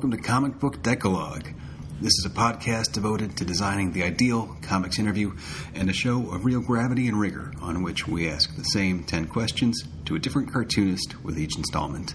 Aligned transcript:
welcome 0.00 0.16
to 0.16 0.28
Comic 0.28 0.58
Book 0.58 0.82
Decalogue. 0.82 1.52
This 2.00 2.14
is 2.20 2.24
a 2.24 2.30
podcast 2.30 2.92
devoted 2.92 3.36
to 3.36 3.44
designing 3.44 3.92
the 3.92 4.02
ideal 4.02 4.56
comics 4.62 4.98
interview 4.98 5.36
and 5.74 5.90
a 5.90 5.92
show 5.92 6.30
of 6.30 6.46
real 6.46 6.62
gravity 6.62 7.06
and 7.06 7.20
rigor 7.20 7.52
on 7.60 7.82
which 7.82 8.08
we 8.08 8.26
ask 8.26 8.56
the 8.56 8.62
same 8.62 9.04
10 9.04 9.26
questions 9.26 9.82
to 10.06 10.14
a 10.14 10.18
different 10.18 10.50
cartoonist 10.50 11.22
with 11.22 11.38
each 11.38 11.54
installment. 11.58 12.14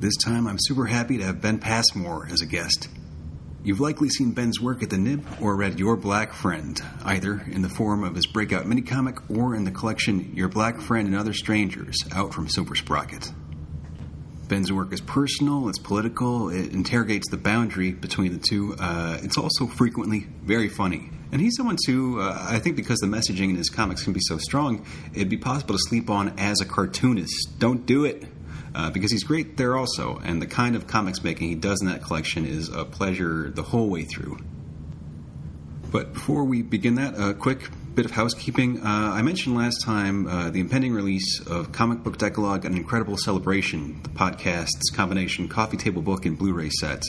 This 0.00 0.16
time 0.16 0.46
I'm 0.46 0.56
super 0.58 0.86
happy 0.86 1.18
to 1.18 1.24
have 1.24 1.42
Ben 1.42 1.58
Passmore 1.58 2.28
as 2.32 2.40
a 2.40 2.46
guest. 2.46 2.88
You've 3.62 3.78
likely 3.78 4.08
seen 4.08 4.32
Ben's 4.32 4.58
work 4.58 4.82
at 4.82 4.88
the 4.88 4.96
Nib 4.96 5.22
or 5.38 5.54
read 5.54 5.78
Your 5.78 5.98
Black 5.98 6.32
Friend, 6.32 6.80
either 7.04 7.42
in 7.46 7.60
the 7.60 7.68
form 7.68 8.04
of 8.04 8.14
his 8.14 8.26
breakout 8.26 8.66
mini 8.66 8.80
comic 8.80 9.18
or 9.28 9.54
in 9.54 9.64
the 9.64 9.70
collection 9.70 10.34
Your 10.34 10.48
Black 10.48 10.80
Friend 10.80 11.06
and 11.06 11.14
Other 11.14 11.34
Strangers, 11.34 11.98
out 12.10 12.32
from 12.32 12.48
Silver 12.48 12.74
Sprocket. 12.74 13.30
Ben's 14.48 14.72
work 14.72 14.92
is 14.92 15.00
personal, 15.00 15.68
it's 15.68 15.78
political, 15.78 16.50
it 16.50 16.72
interrogates 16.72 17.28
the 17.30 17.36
boundary 17.36 17.92
between 17.92 18.32
the 18.32 18.38
two. 18.38 18.74
Uh, 18.78 19.18
it's 19.22 19.38
also 19.38 19.66
frequently 19.66 20.26
very 20.42 20.68
funny. 20.68 21.10
And 21.32 21.40
he's 21.40 21.56
someone 21.56 21.78
too, 21.86 22.20
uh, 22.20 22.46
I 22.50 22.58
think 22.58 22.76
because 22.76 22.98
the 22.98 23.06
messaging 23.06 23.50
in 23.50 23.56
his 23.56 23.70
comics 23.70 24.04
can 24.04 24.12
be 24.12 24.20
so 24.20 24.36
strong, 24.38 24.84
it'd 25.14 25.30
be 25.30 25.38
possible 25.38 25.74
to 25.74 25.80
sleep 25.80 26.10
on 26.10 26.38
as 26.38 26.60
a 26.60 26.66
cartoonist. 26.66 27.58
Don't 27.58 27.86
do 27.86 28.04
it! 28.04 28.24
Uh, 28.74 28.90
because 28.90 29.10
he's 29.12 29.24
great 29.24 29.58
there 29.58 29.76
also, 29.76 30.18
and 30.24 30.40
the 30.40 30.46
kind 30.46 30.76
of 30.76 30.86
comics 30.86 31.22
making 31.22 31.48
he 31.48 31.54
does 31.54 31.80
in 31.82 31.88
that 31.88 32.02
collection 32.02 32.46
is 32.46 32.70
a 32.70 32.84
pleasure 32.86 33.50
the 33.50 33.62
whole 33.62 33.88
way 33.88 34.02
through. 34.02 34.38
But 35.90 36.14
before 36.14 36.44
we 36.44 36.62
begin 36.62 36.94
that, 36.94 37.14
a 37.18 37.34
quick 37.34 37.68
bit 37.94 38.06
of 38.06 38.10
housekeeping. 38.12 38.80
Uh, 38.80 39.12
I 39.14 39.20
mentioned 39.20 39.54
last 39.54 39.82
time 39.82 40.26
uh, 40.26 40.48
the 40.48 40.60
impending 40.60 40.94
release 40.94 41.40
of 41.46 41.72
Comic 41.72 42.02
Book 42.02 42.16
Decalogue 42.16 42.64
An 42.64 42.74
Incredible 42.74 43.18
Celebration, 43.18 44.00
the 44.02 44.08
podcast's 44.08 44.90
combination 44.94 45.46
coffee 45.46 45.76
table 45.76 46.00
book 46.00 46.24
and 46.24 46.38
Blu 46.38 46.54
ray 46.54 46.70
set. 46.70 47.04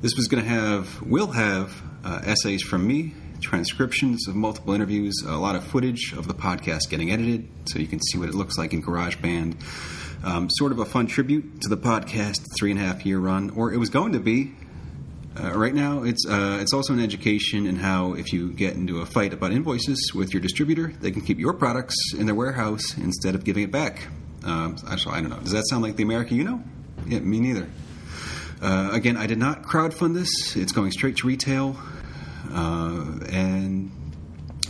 This 0.00 0.16
was 0.16 0.26
going 0.26 0.42
to 0.42 0.48
have, 0.48 1.02
will 1.02 1.28
have, 1.28 1.72
uh, 2.04 2.20
essays 2.24 2.62
from 2.62 2.84
me, 2.84 3.14
transcriptions 3.40 4.26
of 4.26 4.34
multiple 4.34 4.74
interviews, 4.74 5.14
a 5.24 5.36
lot 5.36 5.54
of 5.54 5.62
footage 5.62 6.12
of 6.12 6.26
the 6.26 6.34
podcast 6.34 6.90
getting 6.90 7.12
edited 7.12 7.48
so 7.66 7.78
you 7.78 7.86
can 7.86 8.00
see 8.00 8.18
what 8.18 8.28
it 8.28 8.34
looks 8.34 8.58
like 8.58 8.72
in 8.72 8.82
GarageBand. 8.82 9.54
Um, 10.24 10.50
sort 10.50 10.72
of 10.72 10.80
a 10.80 10.84
fun 10.84 11.06
tribute 11.06 11.60
to 11.60 11.68
the 11.68 11.76
podcast 11.76 12.40
three 12.58 12.72
and 12.72 12.80
a 12.80 12.82
half 12.82 13.06
year 13.06 13.20
run, 13.20 13.50
or 13.50 13.72
it 13.72 13.76
was 13.76 13.88
going 13.88 14.14
to 14.14 14.20
be. 14.20 14.52
Uh, 15.40 15.52
right 15.52 15.74
now, 15.74 16.02
it's 16.02 16.26
uh, 16.26 16.58
it's 16.60 16.72
also 16.72 16.92
an 16.92 17.00
education 17.00 17.66
in 17.66 17.76
how 17.76 18.14
if 18.14 18.32
you 18.32 18.50
get 18.50 18.74
into 18.74 19.00
a 19.00 19.06
fight 19.06 19.32
about 19.32 19.52
invoices 19.52 20.12
with 20.12 20.34
your 20.34 20.40
distributor, 20.40 20.92
they 21.00 21.12
can 21.12 21.22
keep 21.22 21.38
your 21.38 21.52
products 21.52 21.94
in 22.18 22.26
their 22.26 22.34
warehouse 22.34 22.96
instead 22.98 23.36
of 23.36 23.44
giving 23.44 23.62
it 23.62 23.70
back. 23.70 24.08
Um, 24.44 24.76
actually, 24.88 25.14
I 25.14 25.20
don't 25.20 25.30
know. 25.30 25.38
Does 25.38 25.52
that 25.52 25.68
sound 25.68 25.82
like 25.82 25.96
the 25.96 26.02
America 26.02 26.34
you 26.34 26.42
know? 26.42 26.62
Yeah, 27.06 27.20
me 27.20 27.38
neither. 27.38 27.68
Uh, 28.60 28.90
again, 28.92 29.16
I 29.16 29.26
did 29.26 29.38
not 29.38 29.62
crowdfund 29.62 30.14
this. 30.14 30.56
It's 30.56 30.72
going 30.72 30.90
straight 30.90 31.18
to 31.18 31.28
retail, 31.28 31.76
uh, 32.50 33.20
and 33.30 33.92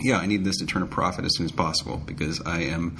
yeah, 0.00 0.18
I 0.18 0.26
need 0.26 0.44
this 0.44 0.58
to 0.58 0.66
turn 0.66 0.82
a 0.82 0.86
profit 0.86 1.24
as 1.24 1.34
soon 1.36 1.46
as 1.46 1.52
possible 1.52 1.96
because 2.04 2.42
I 2.44 2.64
am 2.64 2.98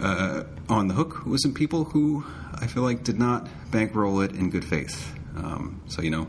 uh, 0.00 0.42
on 0.68 0.88
the 0.88 0.94
hook 0.94 1.24
with 1.26 1.40
some 1.40 1.54
people 1.54 1.84
who 1.84 2.24
I 2.54 2.66
feel 2.66 2.82
like 2.82 3.04
did 3.04 3.18
not 3.18 3.48
bankroll 3.70 4.20
it 4.20 4.32
in 4.32 4.50
good 4.50 4.64
faith. 4.64 5.14
Um, 5.36 5.82
so, 5.88 6.02
you 6.02 6.10
know, 6.10 6.28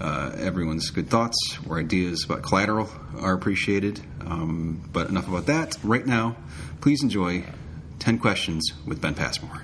uh, 0.00 0.32
everyone's 0.38 0.90
good 0.90 1.08
thoughts 1.08 1.36
or 1.68 1.78
ideas 1.78 2.24
about 2.24 2.42
collateral 2.42 2.88
are 3.18 3.32
appreciated. 3.32 4.00
Um, 4.20 4.88
but 4.92 5.08
enough 5.08 5.28
about 5.28 5.46
that. 5.46 5.76
Right 5.82 6.06
now, 6.06 6.36
please 6.80 7.02
enjoy 7.02 7.44
10 7.98 8.18
Questions 8.18 8.72
with 8.86 9.00
Ben 9.00 9.14
Passmore. 9.14 9.62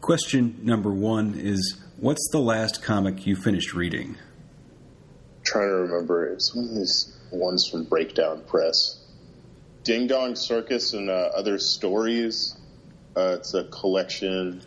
Question 0.00 0.58
number 0.62 0.90
one 0.90 1.34
is 1.38 1.76
What's 1.98 2.26
the 2.32 2.40
last 2.40 2.82
comic 2.82 3.26
you 3.26 3.36
finished 3.36 3.74
reading? 3.74 4.16
I'm 4.16 5.44
trying 5.44 5.68
to 5.68 5.74
remember. 5.74 6.32
It's 6.32 6.52
one 6.56 6.64
of 6.64 6.74
these 6.74 7.16
ones 7.30 7.68
from 7.70 7.84
Breakdown 7.84 8.42
Press. 8.46 8.99
Ding 9.90 10.06
Dong 10.06 10.36
Circus 10.36 10.92
and 10.92 11.10
uh, 11.10 11.30
Other 11.34 11.58
Stories. 11.58 12.56
Uh, 13.16 13.38
it's 13.38 13.54
a 13.54 13.64
collection 13.64 14.62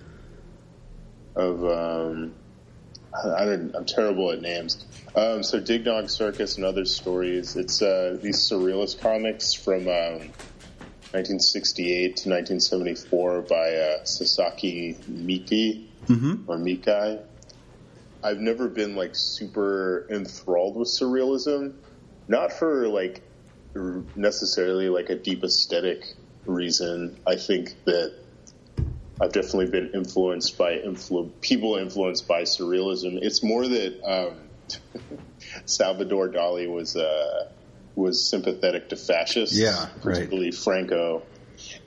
of. 1.33 1.63
Um, 1.63 2.33
I 3.13 3.43
I'm 3.45 3.85
terrible 3.85 4.31
at 4.31 4.41
names. 4.41 4.85
Um, 5.15 5.41
so 5.41 5.61
Ding 5.61 5.83
Dong 5.83 6.09
Circus 6.09 6.57
and 6.57 6.65
Other 6.65 6.83
Stories. 6.83 7.55
It's 7.55 7.81
uh, 7.81 8.17
these 8.21 8.35
surrealist 8.49 8.99
comics 8.99 9.53
from. 9.53 9.87
Um, 9.87 10.29
1968 11.13 12.17
to 12.17 12.29
1974 12.29 13.41
by 13.43 13.75
uh, 13.75 14.03
Sasaki 14.03 14.97
Miki 15.07 15.87
mm-hmm. 16.07 16.51
or 16.51 16.57
Mikai. 16.57 17.21
I've 18.23 18.39
never 18.39 18.67
been 18.67 18.95
like 18.97 19.11
super 19.13 20.05
enthralled 20.09 20.75
with 20.75 20.89
surrealism, 20.89 21.75
not 22.27 22.51
for 22.51 22.89
like 22.89 23.21
necessarily 24.15 24.89
like 24.89 25.09
a 25.09 25.15
deep 25.15 25.43
aesthetic 25.43 26.05
reason. 26.45 27.17
I 27.25 27.35
think 27.35 27.73
that 27.85 28.13
I've 29.21 29.31
definitely 29.31 29.67
been 29.67 29.91
influenced 29.93 30.57
by 30.57 30.77
influ- 30.77 31.31
people 31.41 31.77
influenced 31.77 32.27
by 32.27 32.43
surrealism. 32.43 33.19
It's 33.21 33.43
more 33.43 33.67
that 33.67 34.03
um, 34.03 34.79
Salvador 35.65 36.29
Dali 36.29 36.71
was. 36.71 36.95
Uh, 36.95 37.49
was 37.95 38.27
sympathetic 38.27 38.89
to 38.89 38.95
fascists, 38.95 39.57
yeah, 39.57 39.87
particularly 40.01 40.49
right. 40.49 40.55
Franco. 40.55 41.23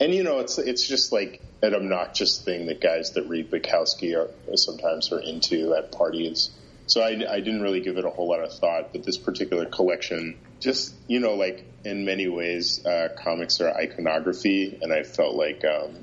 And 0.01 0.15
you 0.15 0.23
know, 0.23 0.39
it's 0.39 0.59
it's 0.59 0.87
just 0.87 1.13
like 1.13 1.43
an 1.63 1.75
obnoxious 1.75 2.39
thing 2.39 2.67
that 2.67 2.81
guys 2.81 3.13
that 3.13 3.29
read 3.29 3.51
Bukowski 3.51 4.17
are 4.17 4.31
sometimes 4.57 5.11
are 5.13 5.21
into 5.21 5.75
at 5.75 5.93
parties. 5.93 6.51
So 6.87 7.03
I, 7.03 7.09
I 7.09 7.41
didn't 7.41 7.63
really 7.63 7.81
give 7.81 7.97
it 7.97 8.05
a 8.05 8.11
whole 8.11 8.29
lot 8.29 8.41
of 8.41 8.53
thought, 8.53 8.93
but 8.93 9.03
this 9.03 9.19
particular 9.19 9.67
collection, 9.67 10.39
just 10.61 10.95
you 11.07 11.21
know, 11.21 11.35
like 11.35 11.65
in 11.85 12.05
many 12.05 12.29
ways, 12.29 12.85
uh, 12.85 13.09
comics 13.23 13.61
are 13.61 13.71
iconography, 13.71 14.79
and 14.83 14.93
I 14.93 15.03
felt 15.03 15.35
like 15.37 15.65
um, 15.65 15.97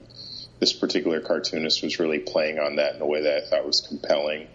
this 0.60 0.74
particular 0.74 1.20
cartoonist 1.20 1.84
was 1.84 2.00
really 2.00 2.20
playing 2.20 2.60
on 2.60 2.78
that 2.78 2.96
in 2.96 3.02
a 3.02 3.06
way 3.06 3.24
that 3.24 3.44
I 3.44 3.50
thought 3.50 3.66
was 3.66 3.82
compelling. 3.88 4.48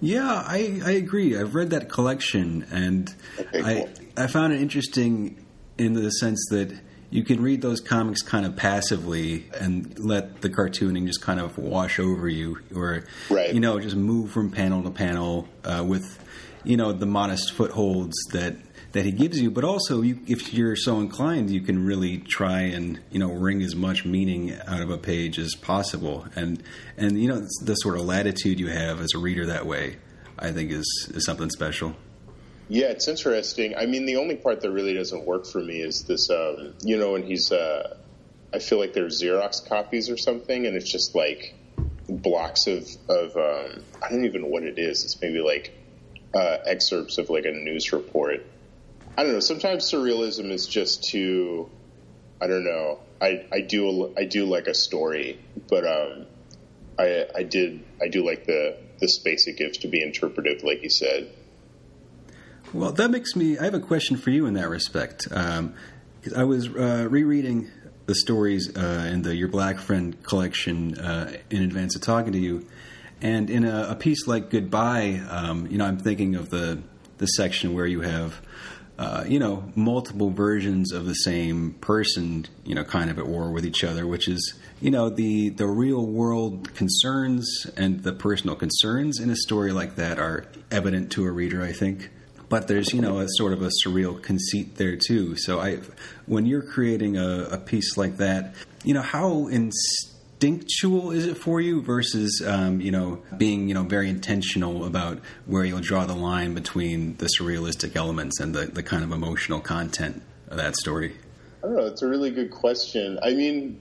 Yeah, 0.00 0.24
I, 0.46 0.80
I 0.84 0.90
agree. 0.92 1.38
I've 1.38 1.54
read 1.54 1.70
that 1.70 1.88
collection, 1.88 2.66
and 2.70 3.14
Okay, 3.38 3.62
I. 3.62 3.88
I 4.14 4.26
found 4.26 4.52
it 4.52 4.60
interesting 4.60 5.42
in 5.78 5.94
the 5.94 6.10
sense 6.10 6.46
that 6.50 6.78
you 7.08 7.24
can 7.24 7.42
read 7.42 7.62
those 7.62 7.80
comics 7.80 8.20
kind 8.20 8.44
of 8.44 8.56
passively 8.56 9.46
and 9.58 9.98
let 9.98 10.42
the 10.42 10.50
cartooning 10.50 11.06
just 11.06 11.22
kind 11.22 11.40
of 11.40 11.56
wash 11.56 11.98
over 11.98 12.28
you, 12.28 12.58
or 12.74 13.04
Right. 13.30 13.54
you 13.54 13.60
know, 13.60 13.80
just 13.80 13.96
move 13.96 14.30
from 14.30 14.50
panel 14.50 14.82
to 14.82 14.90
panel 14.90 15.48
uh, 15.64 15.82
with 15.86 16.18
you 16.64 16.76
know 16.76 16.92
the 16.92 17.06
modest 17.06 17.52
footholds 17.52 18.16
that 18.32 18.56
that 18.92 19.04
he 19.04 19.12
gives 19.12 19.40
you. 19.40 19.50
But 19.50 19.64
also, 19.64 20.02
you, 20.02 20.20
if 20.26 20.54
you're 20.54 20.76
so 20.76 21.00
inclined, 21.00 21.50
you 21.50 21.60
can 21.60 21.84
really 21.84 22.18
try 22.18 22.60
and 22.60 23.00
you 23.10 23.18
know 23.18 23.32
wring 23.32 23.62
as 23.62 23.74
much 23.74 24.04
meaning 24.04 24.56
out 24.66 24.80
of 24.80 24.90
a 24.90 24.98
page 24.98 25.38
as 25.38 25.54
possible, 25.54 26.26
and 26.36 26.62
and 26.96 27.20
you 27.20 27.28
know 27.28 27.46
the 27.62 27.74
sort 27.74 27.98
of 27.98 28.04
latitude 28.04 28.60
you 28.60 28.68
have 28.68 29.00
as 29.00 29.14
a 29.14 29.18
reader 29.18 29.46
that 29.46 29.66
way. 29.66 29.96
I 30.38 30.52
think 30.52 30.70
is 30.70 31.10
is 31.14 31.24
something 31.24 31.50
special. 31.50 31.94
Yeah, 32.68 32.86
it's 32.86 33.06
interesting. 33.08 33.74
I 33.76 33.86
mean, 33.86 34.06
the 34.06 34.16
only 34.16 34.36
part 34.36 34.60
that 34.62 34.70
really 34.70 34.94
doesn't 34.94 35.26
work 35.26 35.46
for 35.46 35.60
me 35.60 35.80
is 35.80 36.04
this. 36.04 36.30
Um, 36.30 36.74
you 36.82 36.96
know, 36.96 37.12
when 37.12 37.22
he's, 37.22 37.52
uh, 37.52 37.98
I 38.54 38.60
feel 38.60 38.78
like 38.78 38.94
they're 38.94 39.06
Xerox 39.06 39.68
copies 39.68 40.08
or 40.08 40.16
something, 40.16 40.66
and 40.66 40.74
it's 40.74 40.90
just 40.90 41.14
like 41.14 41.54
blocks 42.08 42.66
of 42.66 42.88
of. 43.08 43.36
Um, 43.36 43.84
I 44.02 44.08
don't 44.10 44.24
even 44.24 44.42
know 44.42 44.48
what 44.48 44.62
it 44.62 44.78
is. 44.78 45.04
It's 45.04 45.20
maybe 45.20 45.40
like 45.40 45.76
uh, 46.34 46.58
excerpts 46.64 47.18
of 47.18 47.30
like 47.30 47.44
a 47.44 47.50
news 47.50 47.92
report. 47.92 48.44
I 49.16 49.24
don't 49.24 49.32
know. 49.32 49.40
Sometimes 49.40 49.90
surrealism 49.90 50.50
is 50.50 50.66
just 50.66 51.04
too. 51.04 51.70
I 52.40 52.46
don't 52.46 52.64
know. 52.64 53.00
I 53.20 53.46
I 53.52 53.60
do 53.60 54.12
I 54.16 54.24
do 54.24 54.46
like 54.46 54.66
a 54.66 54.74
story, 54.74 55.38
but 55.68 55.86
um, 55.86 56.26
I 56.98 57.26
I 57.34 57.42
did 57.42 57.84
I 58.02 58.08
do 58.08 58.24
like 58.24 58.46
the 58.46 58.76
the 59.00 59.08
space 59.08 59.46
it 59.46 59.56
gives 59.56 59.78
to 59.78 59.88
be 59.88 60.02
interpretive, 60.02 60.62
like 60.62 60.82
you 60.82 60.90
said. 60.90 61.30
Well, 62.72 62.92
that 62.92 63.10
makes 63.10 63.36
me. 63.36 63.58
I 63.58 63.64
have 63.64 63.74
a 63.74 63.80
question 63.80 64.16
for 64.16 64.30
you 64.30 64.46
in 64.46 64.54
that 64.54 64.68
respect. 64.68 65.28
Um, 65.30 65.74
I 66.34 66.44
was 66.44 66.68
uh, 66.68 67.06
rereading 67.10 67.70
the 68.06 68.14
stories 68.14 68.74
uh, 68.76 69.10
in 69.12 69.22
the 69.22 69.36
Your 69.36 69.48
Black 69.48 69.78
Friend 69.78 70.20
collection 70.22 70.98
uh, 70.98 71.36
in 71.50 71.62
advance 71.62 71.96
of 71.96 72.02
talking 72.02 72.32
to 72.32 72.38
you, 72.38 72.66
and 73.20 73.50
in 73.50 73.64
a, 73.64 73.88
a 73.90 73.94
piece 73.94 74.26
like 74.26 74.48
Goodbye, 74.48 75.20
um, 75.28 75.66
you 75.66 75.76
know, 75.76 75.84
I'm 75.84 75.98
thinking 75.98 76.34
of 76.34 76.48
the 76.48 76.82
the 77.18 77.26
section 77.26 77.74
where 77.74 77.86
you 77.86 78.00
have. 78.00 78.40
Uh, 78.98 79.24
you 79.26 79.38
know, 79.38 79.64
multiple 79.74 80.30
versions 80.30 80.92
of 80.92 81.06
the 81.06 81.14
same 81.14 81.72
person, 81.80 82.46
you 82.64 82.74
know, 82.74 82.84
kind 82.84 83.10
of 83.10 83.18
at 83.18 83.26
war 83.26 83.50
with 83.50 83.64
each 83.64 83.82
other, 83.82 84.06
which 84.06 84.28
is, 84.28 84.54
you 84.80 84.90
know, 84.90 85.08
the 85.08 85.48
the 85.48 85.66
real 85.66 86.06
world 86.06 86.72
concerns 86.74 87.66
and 87.76 88.02
the 88.04 88.12
personal 88.12 88.54
concerns 88.54 89.18
in 89.18 89.30
a 89.30 89.36
story 89.36 89.72
like 89.72 89.96
that 89.96 90.18
are 90.18 90.44
evident 90.70 91.10
to 91.12 91.24
a 91.24 91.30
reader, 91.32 91.62
I 91.62 91.72
think. 91.72 92.10
but 92.52 92.68
there's 92.68 92.92
you 92.92 93.00
know 93.00 93.18
a 93.18 93.26
sort 93.38 93.54
of 93.54 93.62
a 93.62 93.70
surreal 93.82 94.22
conceit 94.22 94.76
there 94.76 94.94
too. 94.94 95.36
So 95.36 95.58
I, 95.58 95.78
when 96.26 96.44
you're 96.44 96.62
creating 96.62 97.16
a, 97.16 97.44
a 97.50 97.56
piece 97.56 97.96
like 97.96 98.18
that, 98.18 98.54
you 98.84 98.92
know 98.92 99.00
how 99.00 99.48
instinctual 100.42 101.12
is 101.12 101.26
it 101.26 101.36
for 101.36 101.60
you 101.60 101.80
versus 101.80 102.42
um, 102.44 102.80
you 102.80 102.90
know 102.90 103.22
being 103.36 103.68
you 103.68 103.74
know 103.74 103.84
very 103.84 104.08
intentional 104.08 104.84
about 104.84 105.20
where 105.46 105.64
you'll 105.64 105.80
draw 105.80 106.04
the 106.04 106.16
line 106.16 106.52
between 106.52 107.16
the 107.16 107.26
surrealistic 107.26 107.94
elements 107.94 108.40
and 108.40 108.54
the, 108.54 108.66
the 108.66 108.82
kind 108.82 109.04
of 109.04 109.12
emotional 109.12 109.60
content 109.60 110.20
of 110.48 110.56
that 110.56 110.76
story. 110.76 111.16
I 111.62 111.66
don't 111.66 111.76
know. 111.76 111.86
It's 111.86 112.02
a 112.02 112.08
really 112.08 112.30
good 112.32 112.50
question. 112.50 113.20
I 113.22 113.34
mean, 113.34 113.80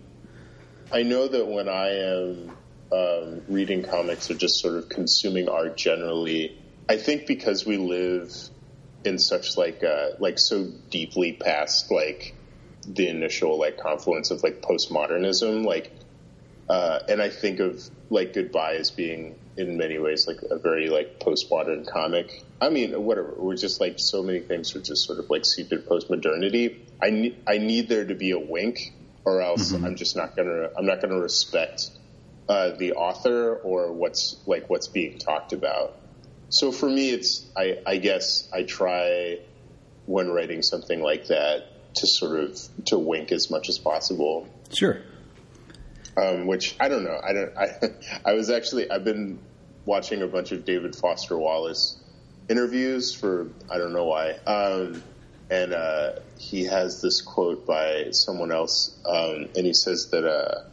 I 0.92 1.02
know 1.02 1.28
that 1.28 1.48
when 1.48 1.68
I 1.68 1.90
am 1.90 2.52
um, 2.92 3.42
reading 3.48 3.84
comics 3.84 4.30
or 4.30 4.36
just 4.36 4.60
sort 4.60 4.76
of 4.76 4.88
consuming 4.88 5.50
art 5.50 5.78
generally, 5.78 6.60
I 6.88 6.98
think 6.98 7.26
because 7.26 7.66
we 7.66 7.78
live 7.78 8.32
in 9.04 9.18
such 9.18 9.58
like 9.58 9.84
uh, 9.84 10.10
like 10.20 10.38
so 10.38 10.70
deeply 10.92 11.34
past 11.34 11.90
like 11.90 12.36
the 12.88 13.08
initial 13.08 13.60
like 13.60 13.80
confluence 13.80 14.30
of 14.30 14.44
like 14.44 14.62
postmodernism 14.62 15.66
like 15.66 15.92
uh, 16.72 17.04
and 17.10 17.22
I 17.22 17.28
think 17.28 17.60
of 17.60 17.84
like 18.10 18.34
Goodbye 18.34 18.76
as 18.76 18.92
being 18.92 19.38
in 19.58 19.76
many 19.76 20.00
ways 20.00 20.26
like 20.26 20.38
a 20.50 20.58
very 20.58 20.88
like 20.88 21.20
postmodern 21.20 21.86
comic. 21.86 22.46
I 22.62 22.70
mean, 22.70 22.94
whatever. 23.04 23.34
We're 23.36 23.58
just 23.58 23.82
like 23.82 23.96
so 23.98 24.24
many 24.24 24.40
things 24.40 24.74
are 24.74 24.80
just 24.80 25.06
sort 25.06 25.20
of 25.20 25.30
like 25.30 25.46
seeped 25.46 25.86
post 25.86 26.10
modernity. 26.10 26.82
I 27.04 27.10
need 27.10 27.36
I 27.46 27.58
need 27.58 27.90
there 27.90 28.06
to 28.06 28.16
be 28.16 28.32
a 28.32 28.40
wink, 28.40 28.94
or 29.26 29.42
else 29.42 29.74
mm-hmm. 29.74 29.84
I'm 29.84 29.98
just 29.98 30.16
not 30.16 30.38
gonna 30.38 30.70
I'm 30.78 30.86
not 30.86 31.02
gonna 31.02 31.20
respect 31.20 31.90
uh, 32.48 32.70
the 32.78 32.94
author 32.94 33.54
or 33.54 33.92
what's 33.92 34.38
like 34.46 34.70
what's 34.70 34.88
being 34.88 35.18
talked 35.18 35.52
about. 35.52 35.98
So 36.48 36.72
for 36.72 36.88
me, 36.88 37.10
it's 37.10 37.46
I, 37.54 37.80
I 37.86 37.98
guess 37.98 38.48
I 38.54 38.64
try 38.64 39.40
when 40.06 40.30
writing 40.30 40.62
something 40.62 41.02
like 41.02 41.28
that 41.28 41.66
to 41.96 42.08
sort 42.08 42.40
of 42.40 42.58
to 42.86 42.98
wink 42.98 43.34
as 43.34 43.52
much 43.52 43.68
as 43.68 43.78
possible. 43.78 44.48
Sure. 44.72 45.02
Um, 46.18 46.46
which 46.46 46.76
I 46.80 46.90
don't 46.90 47.04
know. 47.04 47.20
I 47.24 47.34
don't. 47.34 47.58
I 47.58 47.70
I 48.32 48.34
was 48.34 48.50
actually 48.50 48.90
I've 48.92 49.04
been 49.04 49.40
watching 49.86 50.22
a 50.22 50.28
bunch 50.28 50.52
of 50.52 50.66
David 50.66 50.96
Foster 50.96 51.38
Wallace 51.38 51.98
interviews 52.50 53.14
for 53.14 53.50
I 53.70 53.78
don't 53.78 53.94
know 53.94 54.06
why. 54.06 54.32
Um, 54.46 55.04
and 55.50 55.74
uh, 55.74 56.14
he 56.38 56.64
has 56.66 57.02
this 57.02 57.22
quote 57.22 57.66
by 57.66 58.12
someone 58.12 58.52
else, 58.52 58.98
um, 59.06 59.50
and 59.56 59.66
he 59.66 59.74
says 59.74 60.10
that 60.12 60.26
uh, 60.26 60.64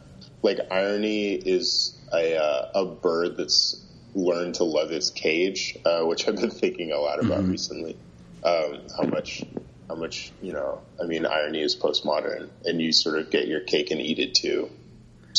like 0.41 0.59
irony 0.71 1.33
is 1.33 1.97
a 2.13 2.37
uh, 2.37 2.71
a 2.75 2.85
bird 2.85 3.37
that's 3.37 3.85
learned 4.15 4.55
to 4.55 4.63
love 4.63 4.91
its 4.91 5.09
cage, 5.09 5.77
uh, 5.85 6.01
which 6.03 6.27
I've 6.27 6.35
been 6.35 6.51
thinking 6.51 6.91
a 6.91 6.97
lot 6.97 7.23
about 7.23 7.41
mm-hmm. 7.41 7.51
recently. 7.51 7.97
Um, 8.43 8.83
how 8.97 9.03
much, 9.03 9.43
how 9.87 9.95
much, 9.95 10.31
you 10.41 10.53
know, 10.53 10.81
I 11.01 11.05
mean, 11.05 11.25
irony 11.25 11.61
is 11.61 11.75
postmodern, 11.75 12.49
and 12.65 12.81
you 12.81 12.93
sort 12.93 13.19
of 13.19 13.29
get 13.29 13.47
your 13.47 13.61
cake 13.61 13.91
and 13.91 13.99
eat 13.99 14.19
it 14.19 14.33
too. 14.33 14.69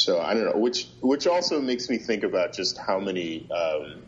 So 0.04 0.18
I 0.20 0.34
don't 0.34 0.46
know, 0.46 0.56
which 0.56 0.88
which 1.00 1.26
also 1.26 1.60
makes 1.60 1.90
me 1.90 1.98
think 1.98 2.22
about 2.22 2.54
just 2.54 2.78
how 2.78 3.00
many 3.00 3.46
um, 3.50 4.02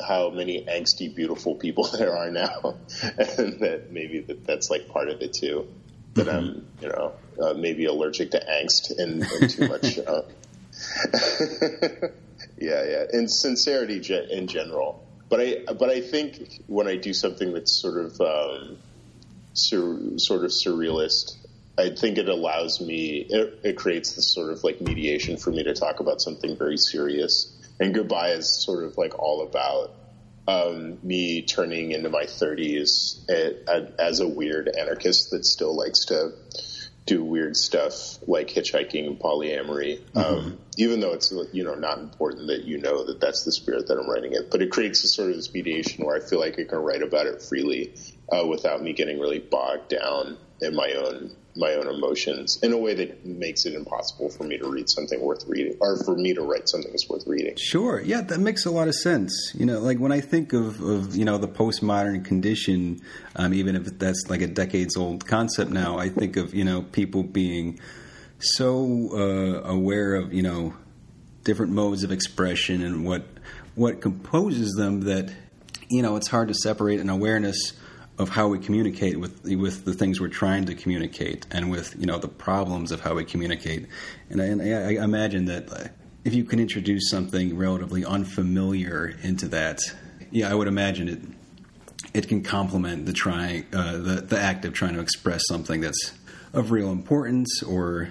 how 0.00 0.30
many 0.30 0.64
angsty, 0.64 1.14
beautiful 1.14 1.56
people 1.56 1.84
there 1.98 2.16
are 2.16 2.30
now, 2.30 2.76
and 3.02 3.60
that 3.60 3.88
maybe 3.90 4.20
that 4.20 4.46
that's 4.46 4.70
like 4.70 4.88
part 4.88 5.08
of 5.08 5.20
it 5.20 5.32
too. 5.32 5.66
That 6.14 6.26
mm-hmm. 6.26 6.36
I'm, 6.36 6.66
you 6.80 6.88
know, 6.88 7.12
uh, 7.42 7.54
maybe 7.54 7.86
allergic 7.86 8.30
to 8.32 8.40
angst 8.40 8.96
and, 8.98 9.22
and 9.22 9.50
too 9.50 9.68
much. 9.68 9.98
Uh, 10.08 10.22
yeah, 12.56 12.84
yeah, 12.84 13.04
and 13.12 13.28
sincerity 13.28 14.00
in 14.30 14.46
general. 14.46 15.04
But 15.28 15.40
I, 15.40 15.72
but 15.72 15.90
I 15.90 16.00
think 16.00 16.62
when 16.68 16.86
I 16.86 16.94
do 16.94 17.12
something 17.12 17.52
that's 17.52 17.72
sort 17.72 17.98
of, 17.98 18.20
um, 18.20 18.78
sur- 19.54 20.18
sort 20.18 20.44
of 20.44 20.52
surrealist, 20.52 21.36
I 21.78 21.90
think 21.90 22.18
it 22.18 22.28
allows 22.28 22.80
me, 22.80 23.24
it, 23.28 23.60
it, 23.62 23.76
creates 23.76 24.14
this 24.14 24.34
sort 24.34 24.52
of 24.52 24.64
like 24.64 24.80
mediation 24.80 25.36
for 25.36 25.50
me 25.50 25.62
to 25.62 25.74
talk 25.74 26.00
about 26.00 26.20
something 26.20 26.56
very 26.56 26.76
serious. 26.76 27.56
And 27.78 27.94
goodbye 27.94 28.30
is 28.30 28.48
sort 28.48 28.84
of 28.84 28.98
like 28.98 29.16
all 29.16 29.42
about 29.42 29.92
um, 30.48 30.98
me 31.04 31.42
turning 31.42 31.92
into 31.92 32.08
my 32.08 32.24
30s 32.24 33.28
as 33.98 34.20
a 34.20 34.26
weird 34.26 34.68
anarchist 34.68 35.30
that 35.30 35.44
still 35.44 35.76
likes 35.76 36.06
to 36.06 36.32
do 37.06 37.24
weird 37.24 37.56
stuff 37.56 38.18
like 38.26 38.48
hitchhiking 38.48 39.06
and 39.06 39.18
polyamory. 39.18 40.00
Mm-hmm. 40.00 40.18
Um, 40.18 40.58
even 40.76 41.00
though 41.00 41.12
it's 41.12 41.32
you 41.52 41.64
know 41.64 41.74
not 41.74 41.98
important 41.98 42.48
that 42.48 42.64
you 42.64 42.78
know 42.78 43.04
that 43.04 43.20
that's 43.20 43.44
the 43.44 43.52
spirit 43.52 43.88
that 43.88 43.98
I'm 43.98 44.08
writing 44.08 44.32
it, 44.32 44.50
but 44.50 44.62
it 44.62 44.70
creates 44.70 45.04
a 45.04 45.08
sort 45.08 45.30
of 45.30 45.36
this 45.36 45.52
mediation 45.52 46.04
where 46.04 46.16
I 46.16 46.20
feel 46.20 46.38
like 46.40 46.58
I 46.58 46.64
can 46.64 46.78
write 46.78 47.02
about 47.02 47.26
it 47.26 47.42
freely 47.42 47.94
uh, 48.30 48.46
without 48.46 48.82
me 48.82 48.92
getting 48.92 49.18
really 49.18 49.38
bogged 49.38 49.88
down 49.88 50.36
in 50.60 50.74
my 50.74 50.92
own 50.92 51.34
my 51.58 51.74
own 51.74 51.88
emotions 51.88 52.58
in 52.62 52.72
a 52.72 52.78
way 52.78 52.94
that 52.94 53.26
makes 53.26 53.66
it 53.66 53.74
impossible 53.74 54.30
for 54.30 54.44
me 54.44 54.56
to 54.58 54.70
read 54.70 54.88
something 54.88 55.20
worth 55.20 55.44
reading 55.46 55.76
or 55.80 56.02
for 56.04 56.16
me 56.16 56.32
to 56.34 56.42
write 56.42 56.68
something 56.68 56.90
that's 56.90 57.08
worth 57.08 57.26
reading. 57.26 57.54
Sure. 57.58 58.00
Yeah, 58.00 58.20
that 58.22 58.38
makes 58.38 58.64
a 58.64 58.70
lot 58.70 58.88
of 58.88 58.94
sense. 58.94 59.52
You 59.54 59.66
know, 59.66 59.80
like 59.80 59.98
when 59.98 60.12
I 60.12 60.20
think 60.20 60.52
of, 60.52 60.80
of 60.80 61.16
you 61.16 61.24
know, 61.24 61.38
the 61.38 61.48
postmodern 61.48 62.24
condition, 62.24 63.00
um, 63.36 63.52
even 63.52 63.76
if 63.76 63.98
that's 63.98 64.26
like 64.28 64.40
a 64.40 64.46
decades 64.46 64.96
old 64.96 65.26
concept 65.26 65.70
now, 65.70 65.98
I 65.98 66.08
think 66.08 66.36
of, 66.36 66.54
you 66.54 66.64
know, 66.64 66.82
people 66.82 67.22
being 67.24 67.80
so 68.38 69.10
uh, 69.12 69.68
aware 69.68 70.14
of, 70.14 70.32
you 70.32 70.42
know, 70.42 70.74
different 71.48 71.72
modes 71.72 72.04
of 72.04 72.12
expression 72.12 72.82
and 72.82 73.06
what 73.06 73.26
what 73.74 74.00
composes 74.00 74.74
them 74.74 75.02
that 75.02 75.32
you 75.88 76.02
know 76.02 76.16
it's 76.16 76.28
hard 76.28 76.48
to 76.48 76.52
separate 76.52 77.00
an 77.00 77.08
awareness 77.08 77.72
of 78.18 78.30
how 78.30 78.48
we 78.48 78.58
communicate 78.58 79.18
with 79.18 79.44
with 79.44 79.84
the 79.84 79.94
things 79.94 80.20
we're 80.20 80.28
trying 80.28 80.66
to 80.66 80.74
communicate 80.74 81.46
and 81.50 81.70
with 81.70 81.94
you 81.98 82.06
know 82.06 82.18
the 82.18 82.28
problems 82.28 82.92
of 82.92 83.00
how 83.00 83.14
we 83.14 83.24
communicate. 83.24 83.86
And 84.30 84.42
I, 84.42 84.44
and 84.46 84.62
I 84.62 85.04
imagine 85.04 85.44
that 85.46 85.72
uh, 85.72 85.88
if 86.24 86.34
you 86.34 86.44
can 86.44 86.58
introduce 86.58 87.08
something 87.08 87.56
relatively 87.56 88.04
unfamiliar 88.04 89.14
into 89.22 89.48
that 89.48 89.80
yeah 90.30 90.50
I 90.50 90.54
would 90.54 90.68
imagine 90.68 91.08
it 91.08 91.20
it 92.14 92.28
can 92.28 92.42
complement 92.42 93.06
the 93.06 93.12
trying 93.12 93.66
uh, 93.72 93.92
the 93.92 94.20
the 94.20 94.38
act 94.38 94.64
of 94.64 94.72
trying 94.72 94.94
to 94.94 95.00
express 95.00 95.42
something 95.46 95.80
that's 95.80 96.12
of 96.52 96.70
real 96.70 96.90
importance 96.90 97.62
or 97.62 98.10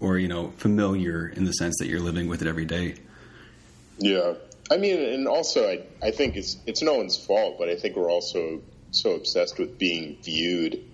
or 0.00 0.18
you 0.18 0.28
know 0.28 0.52
familiar 0.56 1.28
in 1.28 1.44
the 1.44 1.52
sense 1.52 1.76
that 1.78 1.86
you're 1.86 2.00
living 2.00 2.28
with 2.28 2.42
it 2.42 2.48
every 2.48 2.64
day. 2.64 2.96
Yeah. 3.98 4.34
I 4.70 4.78
mean, 4.78 4.98
and 4.98 5.28
also 5.28 5.68
I, 5.68 5.82
I 6.02 6.10
think 6.10 6.36
it's 6.36 6.56
it's 6.66 6.82
no 6.82 6.94
one's 6.94 7.16
fault, 7.16 7.56
but 7.58 7.68
I 7.68 7.76
think 7.76 7.96
we're 7.96 8.10
also 8.10 8.62
so 8.94 9.14
obsessed 9.14 9.58
with 9.58 9.78
being 9.78 10.18
viewed 10.22 10.84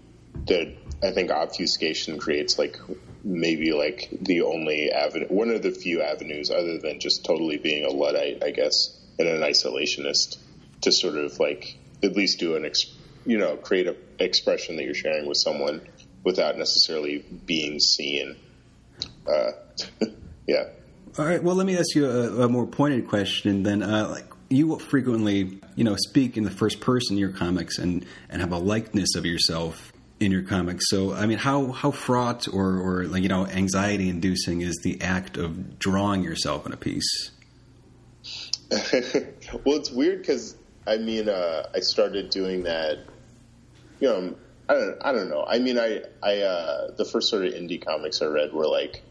that 0.46 0.74
I 1.02 1.12
think 1.12 1.30
obfuscation 1.30 2.18
creates 2.18 2.58
like 2.58 2.76
maybe 3.24 3.72
like 3.72 4.08
the 4.20 4.42
only 4.42 4.90
avenue, 4.90 5.26
one 5.28 5.50
of 5.50 5.62
the 5.62 5.70
few 5.70 6.02
avenues 6.02 6.50
other 6.50 6.78
than 6.78 7.00
just 7.00 7.24
totally 7.24 7.56
being 7.56 7.84
a 7.84 7.90
luddite, 7.90 8.42
I 8.42 8.50
guess, 8.50 8.96
and 9.18 9.28
an 9.28 9.42
isolationist 9.42 10.38
to 10.82 10.92
sort 10.92 11.16
of 11.16 11.38
like 11.38 11.76
at 12.02 12.16
least 12.16 12.38
do 12.38 12.56
an, 12.56 12.64
ex, 12.64 12.86
you 13.26 13.38
know, 13.38 13.56
create 13.56 13.86
an 13.86 13.96
expression 14.18 14.76
that 14.76 14.84
you're 14.84 14.94
sharing 14.94 15.26
with 15.26 15.36
someone 15.36 15.82
without 16.24 16.56
necessarily 16.56 17.18
being 17.18 17.78
seen. 17.78 18.36
Uh, 19.26 19.52
yeah. 20.46 20.68
All 21.18 21.26
right. 21.26 21.42
Well, 21.42 21.54
let 21.54 21.66
me 21.66 21.76
ask 21.76 21.94
you 21.94 22.08
a, 22.08 22.44
a 22.44 22.48
more 22.48 22.66
pointed 22.66 23.08
question 23.08 23.62
then. 23.62 23.82
Uh, 23.82 24.08
like, 24.10 24.29
you 24.50 24.78
frequently, 24.80 25.60
you 25.76 25.84
know, 25.84 25.96
speak 25.96 26.36
in 26.36 26.42
the 26.42 26.50
first 26.50 26.80
person 26.80 27.14
in 27.14 27.18
your 27.18 27.30
comics 27.30 27.78
and 27.78 28.04
and 28.28 28.42
have 28.42 28.52
a 28.52 28.58
likeness 28.58 29.14
of 29.14 29.24
yourself 29.24 29.92
in 30.18 30.32
your 30.32 30.42
comics. 30.42 30.84
So, 30.88 31.14
I 31.14 31.26
mean, 31.26 31.38
how 31.38 31.72
how 31.72 31.92
fraught 31.92 32.48
or 32.48 32.78
or 32.78 33.04
like 33.04 33.22
you 33.22 33.28
know 33.28 33.46
anxiety 33.46 34.08
inducing 34.08 34.60
is 34.60 34.80
the 34.82 35.00
act 35.00 35.36
of 35.36 35.78
drawing 35.78 36.24
yourself 36.24 36.66
in 36.66 36.72
a 36.72 36.76
piece? 36.76 37.30
well, 38.70 39.76
it's 39.76 39.90
weird 39.90 40.18
because 40.18 40.56
I 40.86 40.98
mean, 40.98 41.28
uh, 41.28 41.68
I 41.74 41.80
started 41.80 42.30
doing 42.30 42.64
that. 42.64 42.98
You 44.00 44.08
know, 44.08 44.36
I 44.68 44.74
don't 44.74 44.98
I 45.00 45.12
don't 45.12 45.30
know. 45.30 45.44
I 45.46 45.60
mean, 45.60 45.78
I 45.78 46.02
I 46.22 46.38
uh, 46.40 46.90
the 46.96 47.04
first 47.04 47.30
sort 47.30 47.46
of 47.46 47.54
indie 47.54 47.84
comics 47.84 48.20
I 48.20 48.26
read 48.26 48.52
were 48.52 48.66
like 48.66 49.02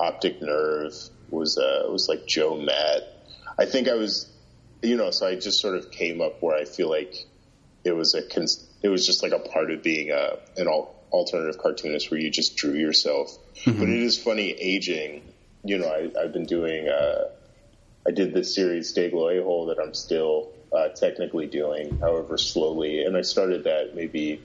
Optic 0.00 0.42
Nerve 0.42 0.94
was 1.30 1.56
uh, 1.58 1.88
was 1.90 2.08
like 2.08 2.26
Joe 2.26 2.56
Matt. 2.56 3.02
I 3.56 3.66
think 3.66 3.88
I 3.88 3.94
was 3.94 4.30
you 4.82 4.96
know, 4.96 5.10
so 5.10 5.26
I 5.26 5.34
just 5.34 5.60
sort 5.60 5.76
of 5.76 5.90
came 5.90 6.20
up 6.20 6.42
where 6.42 6.56
I 6.56 6.64
feel 6.64 6.88
like 6.88 7.26
it 7.84 7.92
was 7.92 8.14
a 8.14 8.22
it 8.82 8.88
was 8.88 9.06
just 9.06 9.22
like 9.22 9.32
a 9.32 9.38
part 9.38 9.70
of 9.70 9.82
being 9.82 10.10
a 10.10 10.38
an 10.56 10.66
alternative 10.68 11.60
cartoonist 11.60 12.10
where 12.10 12.20
you 12.20 12.30
just 12.30 12.56
drew 12.56 12.74
yourself. 12.74 13.36
Mm-hmm. 13.64 13.78
But 13.78 13.88
it 13.88 14.02
is 14.02 14.18
funny 14.18 14.50
aging. 14.50 15.22
You 15.64 15.78
know, 15.78 15.88
I, 15.88 16.22
have 16.22 16.32
been 16.32 16.46
doing. 16.46 16.88
Uh, 16.88 17.30
I 18.06 18.12
did 18.12 18.32
this 18.32 18.54
series 18.54 18.92
Glow 18.92 19.28
A 19.28 19.42
Hole 19.42 19.66
that 19.66 19.78
I'm 19.78 19.92
still 19.92 20.52
uh, 20.72 20.88
technically 20.88 21.46
doing, 21.46 21.98
however 21.98 22.38
slowly, 22.38 23.04
and 23.04 23.16
I 23.16 23.22
started 23.22 23.64
that 23.64 23.94
maybe 23.94 24.42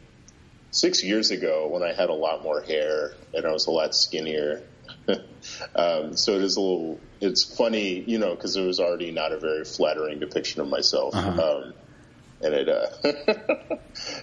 six 0.72 1.04
years 1.04 1.32
ago 1.32 1.70
when 1.70 1.84
I 1.84 1.94
had 1.94 2.10
a 2.10 2.14
lot 2.14 2.44
more 2.44 2.62
hair 2.62 3.14
and 3.34 3.46
I 3.46 3.52
was 3.52 3.68
a 3.68 3.72
lot 3.72 3.96
skinnier 3.96 4.62
um, 5.76 6.16
so 6.18 6.34
it 6.34 6.42
is 6.42 6.58
a 6.58 6.62
little, 6.62 7.00
it's 7.22 7.44
funny, 7.44 8.00
you 8.02 8.18
know, 8.20 8.36
because 8.36 8.56
it 8.56 8.66
was 8.66 8.80
already 8.80 9.12
not 9.12 9.32
a 9.32 9.40
very 9.40 9.66
flattering 9.66 10.20
depiction 10.20 10.62
of 10.62 10.68
myself. 10.68 11.16
Uh-huh. 11.16 11.64
Um, 11.64 11.74
and 12.42 12.54
it 12.54 12.70
uh, 12.70 12.88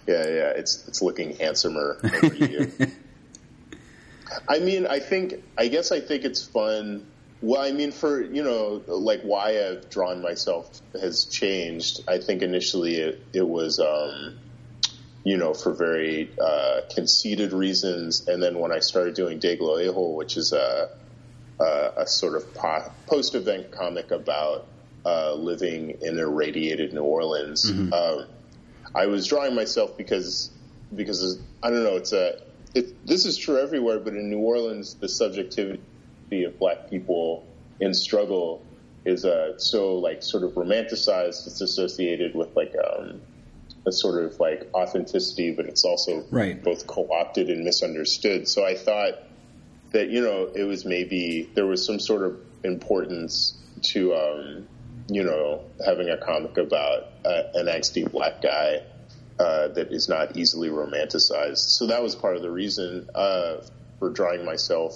yeah 0.07 0.27
yeah 0.29 0.53
it's 0.55 0.87
it's 0.87 1.01
looking 1.03 1.35
handsomer 1.37 1.99
every 2.05 2.51
year. 2.51 2.73
I 4.49 4.59
mean, 4.59 4.87
I 4.87 4.99
think 4.99 5.43
I 5.59 5.69
guess 5.69 5.93
I 5.93 6.01
think 6.01 6.25
it's 6.25 6.45
fun. 6.45 7.07
Well, 7.41 7.61
I 7.61 7.73
mean, 7.73 7.91
for 7.91 8.23
you 8.23 8.43
know, 8.43 8.83
like 8.87 9.23
why 9.23 9.67
I've 9.67 9.91
drawn 9.91 10.23
myself 10.23 10.81
has 11.01 11.25
changed. 11.25 12.01
I 12.09 12.19
think 12.19 12.43
initially 12.43 12.97
it, 12.97 13.23
it 13.33 13.47
was, 13.47 13.81
um, 13.81 14.39
you 15.25 15.37
know, 15.37 15.55
for 15.55 15.73
very 15.73 16.31
uh, 16.41 16.81
conceited 16.95 17.53
reasons, 17.53 18.27
and 18.29 18.43
then 18.43 18.59
when 18.59 18.73
I 18.73 18.81
started 18.81 19.15
doing 19.15 19.39
Daygloayhole, 19.39 20.17
which 20.17 20.37
is 20.37 20.53
a 20.53 20.91
a, 21.61 21.93
a 21.99 22.07
sort 22.07 22.37
of 22.37 22.55
po- 22.55 22.91
post-event 23.07 23.71
comic 23.71 24.11
about 24.11 24.67
uh, 25.05 25.35
living 25.35 25.99
in 26.01 26.19
irradiated 26.19 26.93
New 26.93 27.03
Orleans. 27.03 27.71
Mm-hmm. 27.71 27.93
Um, 27.93 28.27
I 28.95 29.07
was 29.07 29.27
drawing 29.27 29.55
myself 29.55 29.97
because 29.97 30.51
because 30.95 31.39
I 31.63 31.71
don't 31.71 31.85
know. 31.85 31.97
It's 31.97 32.13
a 32.13 32.41
it, 32.75 33.07
this 33.07 33.27
is 33.27 33.37
true 33.37 33.59
everywhere, 33.59 33.99
but 34.01 34.15
in 34.15 34.31
New 34.31 34.39
Orleans, 34.39 34.95
the 34.95 35.09
subjectivity 35.09 36.45
of 36.45 36.59
Black 36.59 36.91
people 36.91 37.47
in 37.81 37.95
struggle 37.95 38.65
is 39.05 39.25
uh, 39.25 39.59
so 39.59 39.97
like 39.99 40.23
sort 40.23 40.45
of 40.45 40.53
romanticized. 40.53 41.47
It's 41.47 41.61
associated 41.61 42.35
with 42.35 42.55
like 42.55 42.75
um, 42.77 43.21
a 43.87 43.93
sort 43.93 44.25
of 44.25 44.39
like 44.39 44.69
authenticity, 44.75 45.53
but 45.53 45.67
it's 45.67 45.85
also 45.85 46.25
right. 46.31 46.63
both 46.63 46.87
co-opted 46.87 47.51
and 47.51 47.65
misunderstood. 47.65 48.49
So 48.49 48.65
I 48.65 48.75
thought 48.75 49.15
that 49.93 50.09
you 50.09 50.21
know 50.21 50.51
it 50.55 50.65
was 50.65 50.85
maybe 50.85 51.51
there 51.55 51.67
was 51.67 51.85
some 51.85 51.99
sort 51.99 52.23
of 52.23 52.41
importance 52.65 53.59
to 53.83 54.15
um, 54.15 54.69
you 55.09 55.25
know 55.25 55.65
having 55.85 56.09
a 56.09 56.17
comic 56.17 56.57
about 56.57 57.09
uh, 57.25 57.43
an 57.55 57.67
angsty 57.67 58.11
black 58.11 58.43
guy 58.43 58.83
uh, 59.39 59.69
that 59.69 59.93
is 59.93 60.09
not 60.09 60.37
easily 60.37 60.69
romanticized. 60.69 61.59
So 61.59 61.87
that 61.87 62.03
was 62.03 62.15
part 62.15 62.37
of 62.37 62.43
the 62.43 62.51
reason 62.51 63.09
uh, 63.15 63.63
for 63.99 64.11
drawing 64.11 64.45
myself 64.45 64.95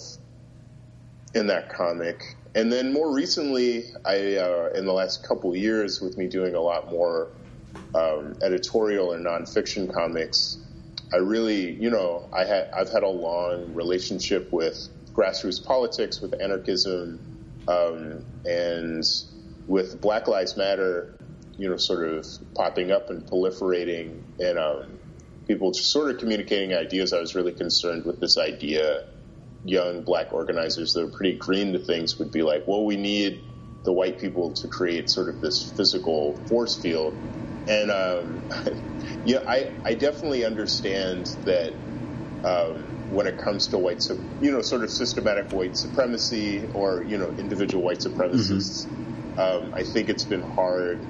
in 1.34 1.48
that 1.48 1.70
comic. 1.70 2.22
And 2.54 2.72
then 2.72 2.92
more 2.92 3.12
recently, 3.12 3.84
I 4.04 4.36
uh, 4.36 4.70
in 4.74 4.86
the 4.86 4.92
last 4.92 5.26
couple 5.26 5.54
years, 5.54 6.00
with 6.00 6.16
me 6.16 6.28
doing 6.28 6.54
a 6.54 6.60
lot 6.60 6.90
more 6.90 7.28
um, 7.94 8.36
editorial 8.42 9.12
and 9.12 9.24
nonfiction 9.24 9.92
comics, 9.92 10.58
I 11.12 11.18
really, 11.18 11.72
you 11.72 11.90
know, 11.90 12.28
I 12.32 12.44
had 12.44 12.70
I've 12.76 12.90
had 12.90 13.02
a 13.02 13.08
long 13.08 13.74
relationship 13.74 14.52
with 14.52 14.88
grassroots 15.12 15.64
politics, 15.64 16.20
with 16.20 16.34
anarchism, 16.40 17.20
um, 17.68 18.24
and 18.44 19.04
with 19.66 20.00
Black 20.00 20.28
Lives 20.28 20.56
Matter. 20.56 21.12
You 21.58 21.70
know, 21.70 21.78
sort 21.78 22.06
of 22.06 22.26
popping 22.54 22.90
up 22.90 23.08
and 23.08 23.24
proliferating, 23.24 24.20
and 24.38 24.58
um, 24.58 24.98
people 25.46 25.70
just 25.70 25.90
sort 25.90 26.10
of 26.10 26.18
communicating 26.18 26.74
ideas. 26.74 27.14
I 27.14 27.20
was 27.20 27.34
really 27.34 27.52
concerned 27.52 28.04
with 28.04 28.20
this 28.20 28.36
idea. 28.36 29.06
Young 29.64 30.02
black 30.02 30.32
organizers 30.32 30.92
that 30.92 31.02
are 31.02 31.08
pretty 31.08 31.38
green 31.38 31.72
to 31.72 31.78
things 31.78 32.18
would 32.18 32.30
be 32.30 32.42
like, 32.42 32.68
well, 32.68 32.84
we 32.84 32.96
need 32.96 33.42
the 33.86 33.92
white 33.92 34.18
people 34.18 34.50
to 34.50 34.68
create 34.68 35.08
sort 35.08 35.30
of 35.30 35.40
this 35.40 35.72
physical 35.72 36.36
force 36.48 36.76
field. 36.76 37.16
And 37.68 37.90
um, 37.90 38.42
yeah, 39.24 39.38
I, 39.46 39.72
I 39.84 39.94
definitely 39.94 40.44
understand 40.44 41.26
that 41.44 41.72
um, 42.44 42.82
when 43.10 43.26
it 43.26 43.38
comes 43.38 43.68
to 43.68 43.78
white, 43.78 44.06
you 44.42 44.50
know, 44.50 44.60
sort 44.60 44.82
of 44.82 44.90
systematic 44.90 45.52
white 45.52 45.76
supremacy 45.76 46.68
or 46.74 47.02
you 47.04 47.16
know 47.16 47.28
individual 47.38 47.82
white 47.82 48.00
supremacists, 48.00 48.86
mm-hmm. 48.86 49.38
um, 49.38 49.72
I 49.72 49.84
think 49.84 50.10
it's 50.10 50.24
been 50.24 50.42
hard 50.42 51.00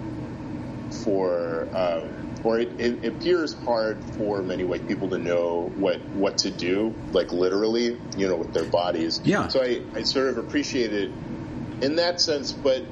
for, 1.02 1.66
um, 1.74 2.40
or 2.44 2.60
it, 2.60 2.78
it, 2.78 3.04
appears 3.04 3.54
hard 3.54 3.98
for 4.16 4.42
many 4.42 4.64
white 4.64 4.86
people 4.86 5.08
to 5.10 5.18
know 5.18 5.72
what 5.76 6.00
what 6.10 6.38
to 6.38 6.50
do, 6.50 6.94
like 7.12 7.32
literally, 7.32 7.98
you 8.16 8.28
know, 8.28 8.36
with 8.36 8.52
their 8.52 8.64
bodies. 8.64 9.20
Yeah. 9.24 9.48
So 9.48 9.62
I, 9.62 9.80
I 9.94 10.02
sort 10.02 10.28
of 10.28 10.38
appreciate 10.38 10.92
it 10.92 11.10
in 11.82 11.96
that 11.96 12.20
sense, 12.20 12.52
but 12.52 12.84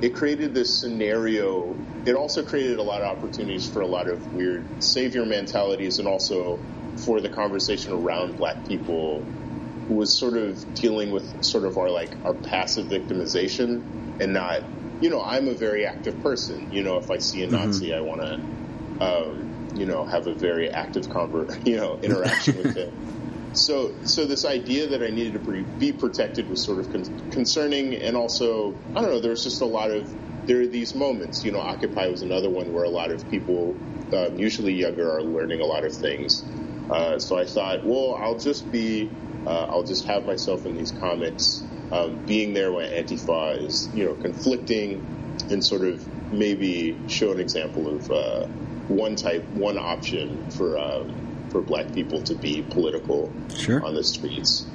it 0.00 0.14
created 0.14 0.54
this 0.54 0.80
scenario 0.80 1.76
it 2.06 2.14
also 2.14 2.42
created 2.42 2.78
a 2.78 2.82
lot 2.82 3.02
of 3.02 3.16
opportunities 3.16 3.68
for 3.68 3.82
a 3.82 3.86
lot 3.86 4.08
of 4.08 4.32
weird 4.32 4.82
savior 4.82 5.26
mentalities 5.26 5.98
and 5.98 6.08
also 6.08 6.58
for 6.96 7.20
the 7.20 7.28
conversation 7.28 7.92
around 7.92 8.36
black 8.36 8.66
people 8.66 9.22
who 9.88 9.94
was 9.94 10.16
sort 10.16 10.36
of 10.36 10.74
dealing 10.74 11.10
with 11.10 11.44
sort 11.44 11.64
of 11.64 11.76
our 11.76 11.90
like 11.90 12.10
our 12.24 12.34
passive 12.34 12.86
victimization 12.86 13.82
and 14.20 14.32
not 14.32 14.62
you 15.00 15.10
know 15.10 15.22
i'm 15.22 15.48
a 15.48 15.54
very 15.54 15.86
active 15.86 16.20
person 16.22 16.72
you 16.72 16.82
know 16.82 16.96
if 16.96 17.10
i 17.10 17.18
see 17.18 17.42
a 17.42 17.46
mm-hmm. 17.46 17.56
nazi 17.56 17.88
mm-hmm. 17.88 17.96
i 17.96 18.00
want 18.00 18.20
to 18.20 19.04
um, 19.04 19.70
you 19.76 19.86
know 19.86 20.04
have 20.04 20.26
a 20.26 20.34
very 20.34 20.70
active 20.70 21.06
conver- 21.06 21.66
you 21.66 21.76
know 21.76 21.98
interaction 22.02 22.56
with 22.56 22.76
him 22.76 22.92
so 23.52 23.94
so 24.04 24.26
this 24.26 24.44
idea 24.44 24.88
that 24.88 25.02
i 25.02 25.08
needed 25.08 25.32
to 25.32 25.64
be 25.78 25.92
protected 25.92 26.48
was 26.48 26.64
sort 26.64 26.78
of 26.78 26.90
con- 26.92 27.30
concerning 27.30 27.94
and 27.94 28.16
also 28.16 28.74
i 28.94 29.00
don't 29.00 29.10
know 29.10 29.20
there's 29.20 29.44
just 29.44 29.60
a 29.60 29.66
lot 29.66 29.90
of 29.90 30.08
there 30.46 30.60
are 30.60 30.66
these 30.66 30.94
moments. 30.94 31.44
You 31.44 31.52
know, 31.52 31.60
Occupy 31.60 32.08
was 32.08 32.22
another 32.22 32.50
one 32.50 32.72
where 32.72 32.84
a 32.84 32.88
lot 32.88 33.10
of 33.10 33.28
people, 33.30 33.76
um, 34.12 34.36
usually 34.36 34.74
younger, 34.74 35.10
are 35.10 35.22
learning 35.22 35.60
a 35.60 35.64
lot 35.64 35.84
of 35.84 35.94
things. 35.94 36.44
Uh, 36.90 37.18
so 37.18 37.38
I 37.38 37.44
thought, 37.44 37.84
well, 37.84 38.14
I'll 38.14 38.38
just 38.38 38.70
be, 38.70 39.10
uh, 39.46 39.66
I'll 39.66 39.84
just 39.84 40.06
have 40.06 40.26
myself 40.26 40.66
in 40.66 40.76
these 40.76 40.90
comics, 40.90 41.62
um, 41.92 42.24
being 42.26 42.52
there 42.52 42.72
when 42.72 42.90
Antifa 42.90 43.62
is, 43.64 43.88
you 43.94 44.06
know, 44.06 44.14
conflicting, 44.14 45.06
and 45.50 45.64
sort 45.64 45.82
of 45.82 46.04
maybe 46.32 46.98
show 47.08 47.32
an 47.32 47.40
example 47.40 47.88
of 47.88 48.10
uh, 48.10 48.46
one 48.88 49.16
type, 49.16 49.44
one 49.50 49.78
option 49.78 50.50
for 50.50 50.78
um, 50.78 51.29
for 51.50 51.60
Black 51.60 51.92
people 51.92 52.22
to 52.22 52.34
be 52.34 52.62
political 52.62 53.32
sure. 53.54 53.84
on 53.84 53.94
the 53.94 54.04
streets. 54.04 54.66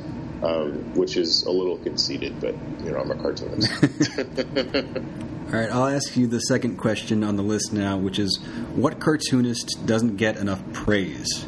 Um, 0.43 0.93
which 0.95 1.15
is 1.15 1.43
a 1.43 1.49
little 1.49 1.77
conceited, 1.77 2.41
but 2.41 2.53
you 2.83 2.91
know 2.91 2.99
I'm 2.99 3.09
a 3.09 3.15
cartoonist. 3.15 3.71
All 5.45 5.51
right, 5.51 5.69
I'll 5.71 5.87
ask 5.87 6.17
you 6.17 6.27
the 6.27 6.39
second 6.39 6.77
question 6.77 7.23
on 7.23 7.37
the 7.37 7.41
list 7.41 7.71
now, 7.71 7.97
which 7.97 8.19
is 8.19 8.37
what 8.75 8.99
cartoonist 8.99 9.85
doesn't 9.85 10.17
get 10.17 10.35
enough 10.37 10.61
praise? 10.73 11.45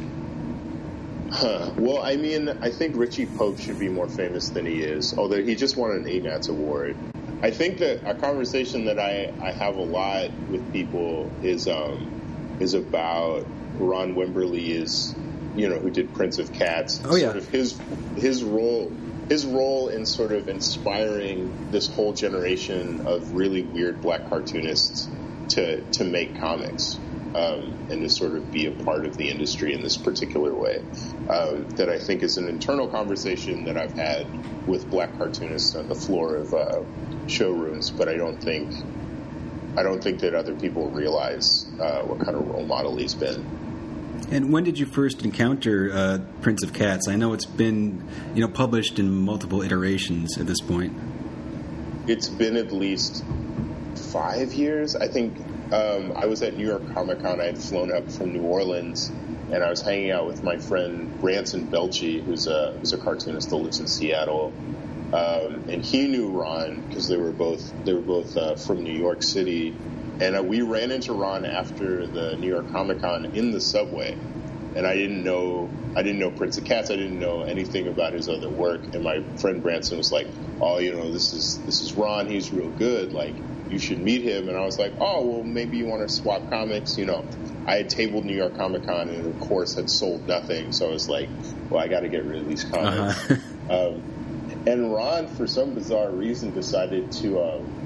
Huh. 1.30 1.70
Well, 1.76 2.02
I 2.02 2.16
mean, 2.16 2.48
I 2.48 2.70
think 2.70 2.96
Richie 2.96 3.26
Pope 3.26 3.58
should 3.58 3.78
be 3.78 3.88
more 3.88 4.08
famous 4.08 4.48
than 4.48 4.64
he 4.64 4.80
is, 4.80 5.16
although 5.18 5.42
he 5.42 5.54
just 5.54 5.76
won 5.76 5.90
an 5.90 6.06
Ignatz 6.06 6.48
award. 6.48 6.96
I 7.42 7.50
think 7.50 7.78
that 7.78 8.08
a 8.08 8.14
conversation 8.14 8.86
that 8.86 8.98
I, 8.98 9.32
I 9.40 9.52
have 9.52 9.76
a 9.76 9.82
lot 9.82 10.32
with 10.48 10.72
people 10.72 11.30
is 11.42 11.68
um, 11.68 12.56
is 12.60 12.74
about 12.74 13.46
Ron 13.78 14.14
Wimberly 14.14 14.68
is 14.68 15.14
you 15.56 15.68
know 15.68 15.78
who 15.78 15.90
did 15.90 16.14
Prince 16.14 16.38
of 16.38 16.52
Cats. 16.52 17.00
Oh 17.04 17.16
yeah, 17.16 17.26
sort 17.26 17.36
of 17.36 17.48
his 17.48 17.78
his 18.16 18.44
role 18.44 18.92
his 19.28 19.44
role 19.44 19.88
in 19.88 20.06
sort 20.06 20.32
of 20.32 20.48
inspiring 20.48 21.70
this 21.70 21.86
whole 21.88 22.12
generation 22.12 23.06
of 23.06 23.34
really 23.34 23.62
weird 23.62 24.00
black 24.00 24.28
cartoonists 24.28 25.08
to 25.50 25.82
to 25.92 26.04
make 26.04 26.38
comics 26.38 26.98
um, 27.34 27.88
and 27.90 28.02
to 28.02 28.08
sort 28.08 28.32
of 28.32 28.50
be 28.50 28.66
a 28.66 28.70
part 28.70 29.04
of 29.04 29.16
the 29.16 29.30
industry 29.30 29.74
in 29.74 29.82
this 29.82 29.96
particular 29.96 30.54
way. 30.54 30.82
Um, 31.28 31.68
that 31.70 31.88
I 31.88 31.98
think 31.98 32.22
is 32.22 32.38
an 32.38 32.48
internal 32.48 32.88
conversation 32.88 33.64
that 33.64 33.76
I've 33.76 33.92
had 33.92 34.26
with 34.66 34.90
black 34.90 35.16
cartoonists 35.18 35.74
on 35.74 35.88
the 35.88 35.94
floor 35.94 36.36
of 36.36 36.54
uh, 36.54 36.82
showrooms, 37.26 37.90
but 37.90 38.08
I 38.08 38.16
don't 38.16 38.42
think 38.42 38.72
I 39.76 39.82
don't 39.82 40.02
think 40.02 40.20
that 40.20 40.34
other 40.34 40.54
people 40.54 40.90
realize 40.90 41.66
uh, 41.78 42.00
what 42.00 42.20
kind 42.20 42.36
of 42.36 42.48
role 42.48 42.66
model 42.66 42.96
he's 42.96 43.14
been. 43.14 43.46
And 44.30 44.52
when 44.52 44.64
did 44.64 44.78
you 44.78 44.84
first 44.84 45.24
encounter 45.24 45.90
uh, 45.90 46.18
Prince 46.42 46.62
of 46.62 46.74
Cats? 46.74 47.08
I 47.08 47.16
know 47.16 47.32
it's 47.32 47.46
been, 47.46 48.06
you 48.34 48.42
know, 48.42 48.48
published 48.48 48.98
in 48.98 49.10
multiple 49.10 49.62
iterations 49.62 50.36
at 50.36 50.46
this 50.46 50.60
point. 50.60 50.92
It's 52.06 52.28
been 52.28 52.56
at 52.56 52.70
least 52.70 53.24
five 54.12 54.52
years. 54.52 54.94
I 54.94 55.08
think 55.08 55.38
um, 55.72 56.12
I 56.14 56.26
was 56.26 56.42
at 56.42 56.56
New 56.56 56.66
York 56.66 56.92
Comic 56.92 57.20
Con. 57.20 57.40
I 57.40 57.44
had 57.44 57.58
flown 57.58 57.90
up 57.90 58.10
from 58.10 58.34
New 58.34 58.42
Orleans, 58.42 59.10
and 59.50 59.64
I 59.64 59.70
was 59.70 59.80
hanging 59.80 60.10
out 60.10 60.26
with 60.26 60.42
my 60.42 60.58
friend 60.58 61.18
Branson 61.20 61.66
Belchi, 61.68 62.22
who's 62.22 62.46
a 62.46 62.72
who's 62.72 62.92
a 62.92 62.98
cartoonist 62.98 63.48
that 63.48 63.56
lives 63.56 63.80
in 63.80 63.86
Seattle. 63.86 64.52
Um, 65.12 65.64
and 65.70 65.82
he 65.82 66.06
knew 66.06 66.28
Ron 66.28 66.82
because 66.86 67.08
they 67.08 67.16
were 67.16 67.32
both 67.32 67.72
they 67.84 67.94
were 67.94 68.02
both 68.02 68.36
uh, 68.36 68.56
from 68.56 68.84
New 68.84 68.92
York 68.92 69.22
City 69.22 69.74
and 70.20 70.36
uh, 70.36 70.42
we 70.42 70.62
ran 70.62 70.90
into 70.90 71.12
Ron 71.12 71.44
after 71.44 72.06
the 72.06 72.36
New 72.36 72.48
York 72.48 72.70
Comic 72.72 73.00
Con 73.00 73.26
in 73.36 73.52
the 73.52 73.60
subway, 73.60 74.16
and 74.74 74.86
I 74.86 74.94
didn't 74.94 75.22
know 75.22 75.70
I 75.96 76.02
didn't 76.02 76.18
know 76.18 76.30
Prince 76.30 76.58
of 76.58 76.64
Cats. 76.64 76.90
I 76.90 76.96
didn't 76.96 77.18
know 77.18 77.42
anything 77.42 77.88
about 77.88 78.12
his 78.12 78.28
other 78.28 78.48
work. 78.48 78.80
And 78.94 79.02
my 79.02 79.22
friend 79.36 79.62
Branson 79.62 79.98
was 79.98 80.12
like, 80.12 80.26
"Oh, 80.60 80.78
you 80.78 80.92
know, 80.92 81.10
this 81.10 81.32
is 81.32 81.58
this 81.66 81.80
is 81.80 81.92
Ron. 81.94 82.28
He's 82.28 82.52
real 82.52 82.70
good. 82.70 83.12
Like, 83.12 83.34
you 83.70 83.78
should 83.78 84.00
meet 84.00 84.22
him." 84.22 84.48
And 84.48 84.56
I 84.56 84.64
was 84.64 84.78
like, 84.78 84.92
"Oh, 85.00 85.24
well, 85.24 85.42
maybe 85.42 85.76
you 85.76 85.86
want 85.86 86.06
to 86.06 86.14
swap 86.14 86.50
comics." 86.50 86.98
You 86.98 87.06
know, 87.06 87.24
I 87.66 87.76
had 87.76 87.88
tabled 87.88 88.24
New 88.24 88.36
York 88.36 88.56
Comic 88.56 88.84
Con, 88.86 89.08
and 89.08 89.26
of 89.26 89.40
course 89.40 89.74
had 89.74 89.90
sold 89.90 90.26
nothing. 90.26 90.72
So 90.72 90.88
I 90.88 90.92
was 90.92 91.08
like, 91.08 91.28
"Well, 91.70 91.82
I 91.82 91.88
got 91.88 92.00
to 92.00 92.08
get 92.08 92.24
rid 92.24 92.42
of 92.42 92.48
these 92.48 92.64
comics." 92.64 93.30
Uh-huh. 93.30 93.88
um, 93.88 94.02
and 94.66 94.92
Ron, 94.92 95.28
for 95.28 95.46
some 95.46 95.74
bizarre 95.74 96.10
reason, 96.10 96.52
decided 96.52 97.12
to. 97.12 97.42
Um, 97.42 97.77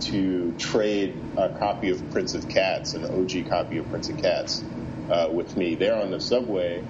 to 0.00 0.52
trade 0.58 1.14
a 1.36 1.48
copy 1.50 1.90
of 1.90 2.10
Prince 2.10 2.34
of 2.34 2.48
Cats, 2.48 2.94
an 2.94 3.04
OG 3.04 3.48
copy 3.48 3.78
of 3.78 3.88
Prince 3.90 4.08
of 4.08 4.18
Cats, 4.18 4.62
uh, 5.10 5.28
with 5.30 5.56
me 5.56 5.74
there 5.74 6.00
on 6.00 6.10
the 6.10 6.20
subway. 6.20 6.82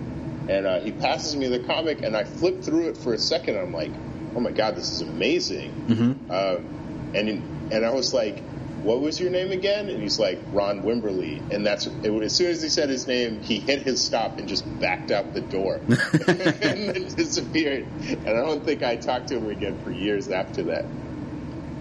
And 0.49 0.66
uh, 0.66 0.80
he 0.80 0.92
passes 0.92 1.37
me 1.37 1.49
the 1.49 1.61
comic, 1.61 2.02
and 2.02 2.16
I 2.16 2.25
flip 2.25 2.62
through 2.62 2.88
it 2.88 2.96
for 2.96 3.14
a 3.14 3.18
second. 3.18 3.56
I'm 3.56 3.73
like, 3.73 3.92
"Oh 4.37 4.40
my 4.40 4.50
god, 4.50 4.76
this 4.76 4.90
is 4.90 5.00
amazing!" 5.00 5.73
Mm-hmm. 5.88 6.30
Um, 6.30 7.12
and 7.14 7.73
and 7.73 7.84
I 7.84 7.90
was 7.92 8.12
like, 8.12 8.40
"What 8.82 9.00
was 9.00 9.18
your 9.18 9.30
name 9.30 9.52
again?" 9.52 9.88
And 9.88 10.02
he's 10.02 10.18
like, 10.18 10.38
"Ron 10.52 10.82
Wimberly." 10.82 11.40
And 11.50 11.64
that's 11.64 11.87
it, 11.87 12.23
as 12.23 12.37
soon 12.37 12.50
as 12.50 12.62
he 12.62 12.68
said 12.68 12.90
his 12.90 13.06
name, 13.06 13.40
he 13.40 13.58
hit 13.58 13.82
his 13.82 14.04
stop 14.04 14.38
and 14.38 14.46
just 14.46 14.64
backed 14.80 15.11
out 15.11 15.32
the 15.32 15.40
door 15.40 15.76
and 15.87 16.90
then 16.90 17.14
disappeared. 17.14 17.87
And 18.08 18.28
I 18.28 18.44
don't 18.44 18.64
think 18.64 18.82
I 18.82 18.96
talked 18.96 19.28
to 19.28 19.38
him 19.38 19.49
again 19.49 19.78
for 19.82 19.90
years 19.90 20.28
after 20.28 20.64
that. 20.64 20.84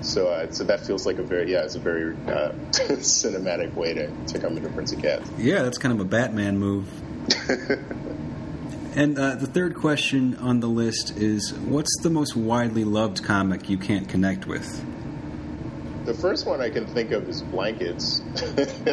So, 0.03 0.27
uh, 0.27 0.51
so 0.51 0.65
that 0.65 0.85
feels 0.85 1.05
like 1.05 1.17
a 1.17 1.23
very, 1.23 1.51
yeah, 1.51 1.63
it's 1.63 1.75
a 1.75 1.79
very 1.79 2.13
uh, 2.27 2.51
cinematic 2.71 3.73
way 3.73 3.93
to, 3.93 4.11
to 4.27 4.39
come 4.39 4.57
into 4.57 4.69
Prince 4.69 4.91
of 4.91 5.01
Cats. 5.01 5.29
Yeah, 5.37 5.63
that's 5.63 5.77
kind 5.77 5.93
of 5.93 6.01
a 6.01 6.05
Batman 6.05 6.59
move. 6.59 6.89
and 8.95 9.17
uh, 9.17 9.35
the 9.35 9.47
third 9.47 9.75
question 9.75 10.35
on 10.35 10.59
the 10.59 10.67
list 10.67 11.17
is 11.17 11.53
what's 11.53 11.95
the 12.01 12.09
most 12.09 12.35
widely 12.35 12.83
loved 12.83 13.23
comic 13.23 13.69
you 13.69 13.77
can't 13.77 14.09
connect 14.09 14.45
with? 14.45 14.85
The 16.05 16.13
first 16.13 16.45
one 16.45 16.59
I 16.59 16.69
can 16.69 16.85
think 16.85 17.11
of 17.11 17.29
is 17.29 17.41
Blankets. 17.41 18.21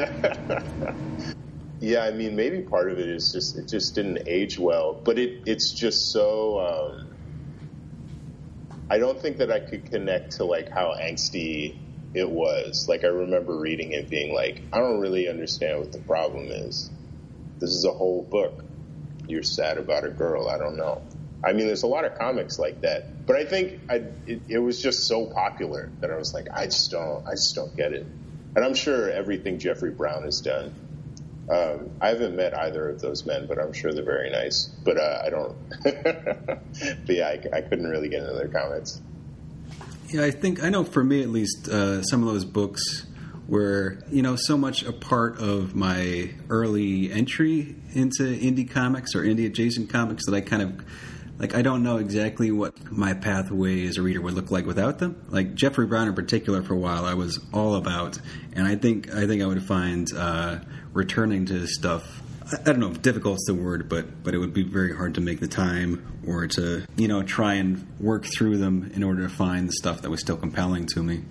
yeah, 1.80 2.04
I 2.04 2.12
mean, 2.12 2.36
maybe 2.36 2.60
part 2.60 2.88
of 2.88 3.00
it 3.00 3.08
is 3.08 3.32
just, 3.32 3.58
it 3.58 3.66
just 3.66 3.96
didn't 3.96 4.28
age 4.28 4.60
well, 4.60 4.94
but 4.94 5.18
it, 5.18 5.42
it's 5.44 5.72
just 5.72 6.12
so, 6.12 6.60
um, 6.60 7.08
I 8.90 8.98
don't 8.98 9.20
think 9.20 9.38
that 9.38 9.52
I 9.52 9.60
could 9.60 9.88
connect 9.88 10.32
to 10.32 10.44
like 10.44 10.68
how 10.68 10.94
angsty 11.00 11.76
it 12.12 12.28
was. 12.28 12.88
Like 12.88 13.04
I 13.04 13.08
remember 13.08 13.56
reading 13.56 13.92
it 13.92 14.10
being 14.10 14.34
like, 14.34 14.60
I 14.72 14.78
don't 14.78 15.00
really 15.00 15.28
understand 15.28 15.78
what 15.78 15.92
the 15.92 16.00
problem 16.00 16.48
is. 16.48 16.90
This 17.60 17.70
is 17.70 17.84
a 17.84 17.92
whole 17.92 18.22
book. 18.22 18.64
You're 19.28 19.44
sad 19.44 19.78
about 19.78 20.04
a 20.04 20.10
girl. 20.10 20.48
I 20.48 20.58
don't 20.58 20.76
know. 20.76 21.02
I 21.44 21.52
mean, 21.52 21.66
there's 21.66 21.84
a 21.84 21.86
lot 21.86 22.04
of 22.04 22.18
comics 22.18 22.58
like 22.58 22.80
that, 22.82 23.26
but 23.26 23.36
I 23.36 23.44
think 23.44 23.80
I, 23.88 24.02
it, 24.26 24.42
it 24.48 24.58
was 24.58 24.82
just 24.82 25.06
so 25.06 25.26
popular 25.26 25.90
that 26.00 26.10
I 26.10 26.16
was 26.16 26.34
like, 26.34 26.48
I 26.52 26.66
just 26.66 26.90
don't, 26.90 27.26
I 27.26 27.32
just 27.32 27.54
don't 27.54 27.74
get 27.76 27.92
it. 27.92 28.04
And 28.56 28.64
I'm 28.64 28.74
sure 28.74 29.08
everything 29.08 29.58
Jeffrey 29.58 29.90
Brown 29.90 30.24
has 30.24 30.40
done. 30.40 30.74
Um, 31.50 31.90
I 32.00 32.08
haven't 32.10 32.36
met 32.36 32.56
either 32.56 32.88
of 32.88 33.00
those 33.00 33.26
men, 33.26 33.46
but 33.46 33.58
I'm 33.58 33.72
sure 33.72 33.92
they're 33.92 34.04
very 34.04 34.30
nice. 34.30 34.66
But 34.84 34.98
uh, 34.98 35.22
I 35.24 35.30
don't. 35.30 35.56
but 35.82 37.08
yeah, 37.08 37.26
I, 37.26 37.56
I, 37.56 37.60
couldn't 37.62 37.88
really 37.88 38.08
get 38.08 38.22
into 38.22 38.34
their 38.34 38.48
comments. 38.48 39.00
Yeah, 40.10 40.24
I 40.24 40.30
think 40.30 40.62
I 40.62 40.68
know. 40.68 40.84
For 40.84 41.02
me, 41.02 41.22
at 41.22 41.28
least, 41.28 41.68
uh, 41.68 42.02
some 42.02 42.22
of 42.22 42.32
those 42.32 42.44
books 42.44 43.06
were 43.48 43.98
you 44.10 44.22
know 44.22 44.36
so 44.36 44.56
much 44.56 44.84
a 44.84 44.92
part 44.92 45.38
of 45.40 45.74
my 45.74 46.30
early 46.48 47.10
entry 47.10 47.74
into 47.94 48.22
indie 48.22 48.70
comics 48.70 49.16
or 49.16 49.22
indie 49.24 49.46
adjacent 49.46 49.90
comics 49.90 50.26
that 50.26 50.34
I 50.34 50.40
kind 50.40 50.62
of 50.62 50.84
like 51.40 51.54
I 51.54 51.62
don't 51.62 51.82
know 51.82 51.96
exactly 51.96 52.52
what 52.52 52.92
my 52.92 53.14
pathway 53.14 53.86
as 53.86 53.96
a 53.96 54.02
reader 54.02 54.20
would 54.20 54.34
look 54.34 54.50
like 54.50 54.66
without 54.66 54.98
them. 54.98 55.20
Like 55.30 55.54
Jeffrey 55.54 55.86
Brown 55.86 56.06
in 56.06 56.14
particular, 56.14 56.62
for 56.62 56.74
a 56.74 56.78
while, 56.78 57.06
I 57.06 57.14
was 57.14 57.40
all 57.52 57.74
about, 57.74 58.20
and 58.52 58.68
I 58.68 58.76
think 58.76 59.12
I 59.12 59.26
think 59.26 59.42
I 59.42 59.46
would 59.46 59.62
find 59.64 60.06
uh, 60.14 60.60
returning 60.92 61.46
to 61.46 61.66
stuff. 61.66 62.22
I, 62.52 62.62
don't 62.64 62.80
know 62.80 62.90
if 62.90 63.02
difficult's 63.02 63.46
the 63.46 63.54
word, 63.54 63.88
but 63.88 64.24
but 64.24 64.34
it 64.34 64.38
would 64.38 64.52
be 64.52 64.64
very 64.64 64.94
hard 64.94 65.14
to 65.14 65.20
make 65.20 65.40
the 65.40 65.48
time 65.48 66.20
or 66.26 66.46
to 66.48 66.84
you 66.96 67.08
know 67.08 67.22
try 67.22 67.54
and 67.54 67.86
work 68.00 68.24
through 68.24 68.58
them 68.58 68.90
in 68.94 69.02
order 69.02 69.22
to 69.22 69.28
find 69.28 69.68
the 69.68 69.72
stuff 69.72 70.02
that 70.02 70.10
was 70.10 70.20
still 70.20 70.36
compelling 70.36 70.86
to 70.86 71.02
me. 71.02 71.22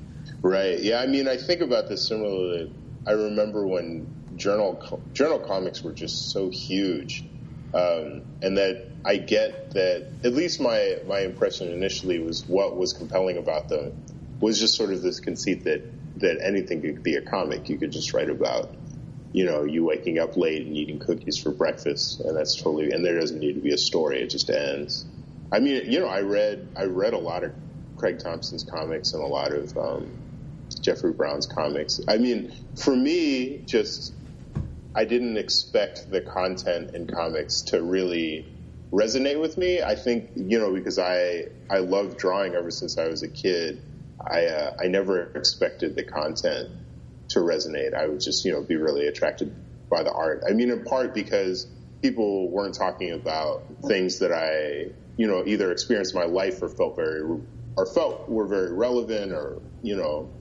Right. 0.41 0.79
Yeah. 0.79 0.99
I 0.99 1.07
mean, 1.07 1.27
I 1.27 1.35
think 1.37 1.61
about 1.61 1.89
this 1.89 2.07
similarly. 2.07 2.73
I 3.05 3.11
remember 3.11 3.67
when 3.67 4.07
journal 4.37 5.01
journal 5.13 5.39
comics 5.39 5.83
were 5.83 5.91
just 5.91 6.31
so 6.31 6.49
huge, 6.49 7.25
um, 7.73 8.23
and 8.41 8.57
that 8.57 8.87
I 9.03 9.17
get 9.17 9.71
that 9.71 10.07
at 10.23 10.33
least 10.33 10.61
my 10.61 10.99
my 11.05 11.19
impression 11.19 11.71
initially 11.71 12.19
was 12.19 12.45
what 12.47 12.77
was 12.77 12.93
compelling 12.93 13.37
about 13.37 13.67
them 13.67 14.01
was 14.39 14.59
just 14.59 14.75
sort 14.75 14.93
of 14.93 15.01
this 15.01 15.19
conceit 15.19 15.65
that 15.65 15.83
that 16.19 16.39
anything 16.41 16.81
could 16.81 17.03
be 17.03 17.15
a 17.15 17.21
comic. 17.21 17.69
You 17.69 17.77
could 17.77 17.91
just 17.91 18.13
write 18.13 18.29
about, 18.29 18.69
you 19.31 19.45
know, 19.45 19.63
you 19.63 19.83
waking 19.83 20.19
up 20.19 20.37
late 20.37 20.65
and 20.65 20.75
eating 20.75 20.99
cookies 20.99 21.37
for 21.37 21.51
breakfast, 21.51 22.19
and 22.21 22.35
that's 22.35 22.55
totally. 22.55 22.91
And 22.91 23.05
there 23.05 23.19
doesn't 23.19 23.39
need 23.39 23.53
to 23.53 23.61
be 23.61 23.73
a 23.73 23.77
story; 23.77 24.21
it 24.21 24.29
just 24.29 24.49
ends. 24.49 25.05
I 25.51 25.59
mean, 25.59 25.91
you 25.91 25.99
know, 25.99 26.07
I 26.07 26.21
read 26.21 26.67
I 26.75 26.85
read 26.85 27.13
a 27.13 27.17
lot 27.17 27.43
of 27.43 27.51
Craig 27.97 28.19
Thompson's 28.19 28.63
comics 28.63 29.13
and 29.13 29.23
a 29.23 29.27
lot 29.27 29.51
of 29.51 29.77
um, 29.77 30.11
Jeffrey 30.81 31.11
Brown's 31.11 31.45
comics. 31.45 31.99
I 32.07 32.17
mean, 32.17 32.51
for 32.75 32.95
me, 32.95 33.61
just 33.65 34.13
I 34.95 35.05
didn't 35.05 35.37
expect 35.37 36.09
the 36.09 36.21
content 36.21 36.95
in 36.95 37.07
comics 37.07 37.61
to 37.63 37.81
really 37.83 38.47
resonate 38.91 39.39
with 39.39 39.57
me. 39.57 39.83
I 39.83 39.95
think 39.95 40.31
you 40.35 40.59
know 40.59 40.73
because 40.73 40.97
I 40.97 41.45
I 41.69 41.79
love 41.79 42.17
drawing 42.17 42.55
ever 42.55 42.71
since 42.71 42.97
I 42.97 43.07
was 43.07 43.21
a 43.21 43.27
kid. 43.27 43.81
I 44.19 44.45
uh, 44.45 44.75
I 44.81 44.87
never 44.87 45.31
expected 45.35 45.95
the 45.95 46.03
content 46.03 46.71
to 47.29 47.39
resonate. 47.39 47.93
I 47.93 48.07
would 48.07 48.19
just 48.19 48.45
you 48.45 48.51
know 48.51 48.63
be 48.63 48.75
really 48.75 49.07
attracted 49.07 49.55
by 49.89 50.03
the 50.03 50.11
art. 50.11 50.43
I 50.49 50.53
mean, 50.53 50.69
in 50.71 50.83
part 50.83 51.13
because 51.13 51.67
people 52.01 52.49
weren't 52.51 52.75
talking 52.75 53.11
about 53.11 53.63
things 53.87 54.19
that 54.19 54.31
I 54.31 54.91
you 55.17 55.27
know 55.27 55.43
either 55.45 55.71
experienced 55.71 56.13
in 56.13 56.21
my 56.21 56.27
life 56.27 56.61
or 56.61 56.69
felt 56.69 56.95
very 56.95 57.21
or 57.77 57.85
felt 57.85 58.29
were 58.29 58.47
very 58.47 58.73
relevant 58.73 59.31
or 59.31 59.61
you 59.81 59.95
know 59.95 60.31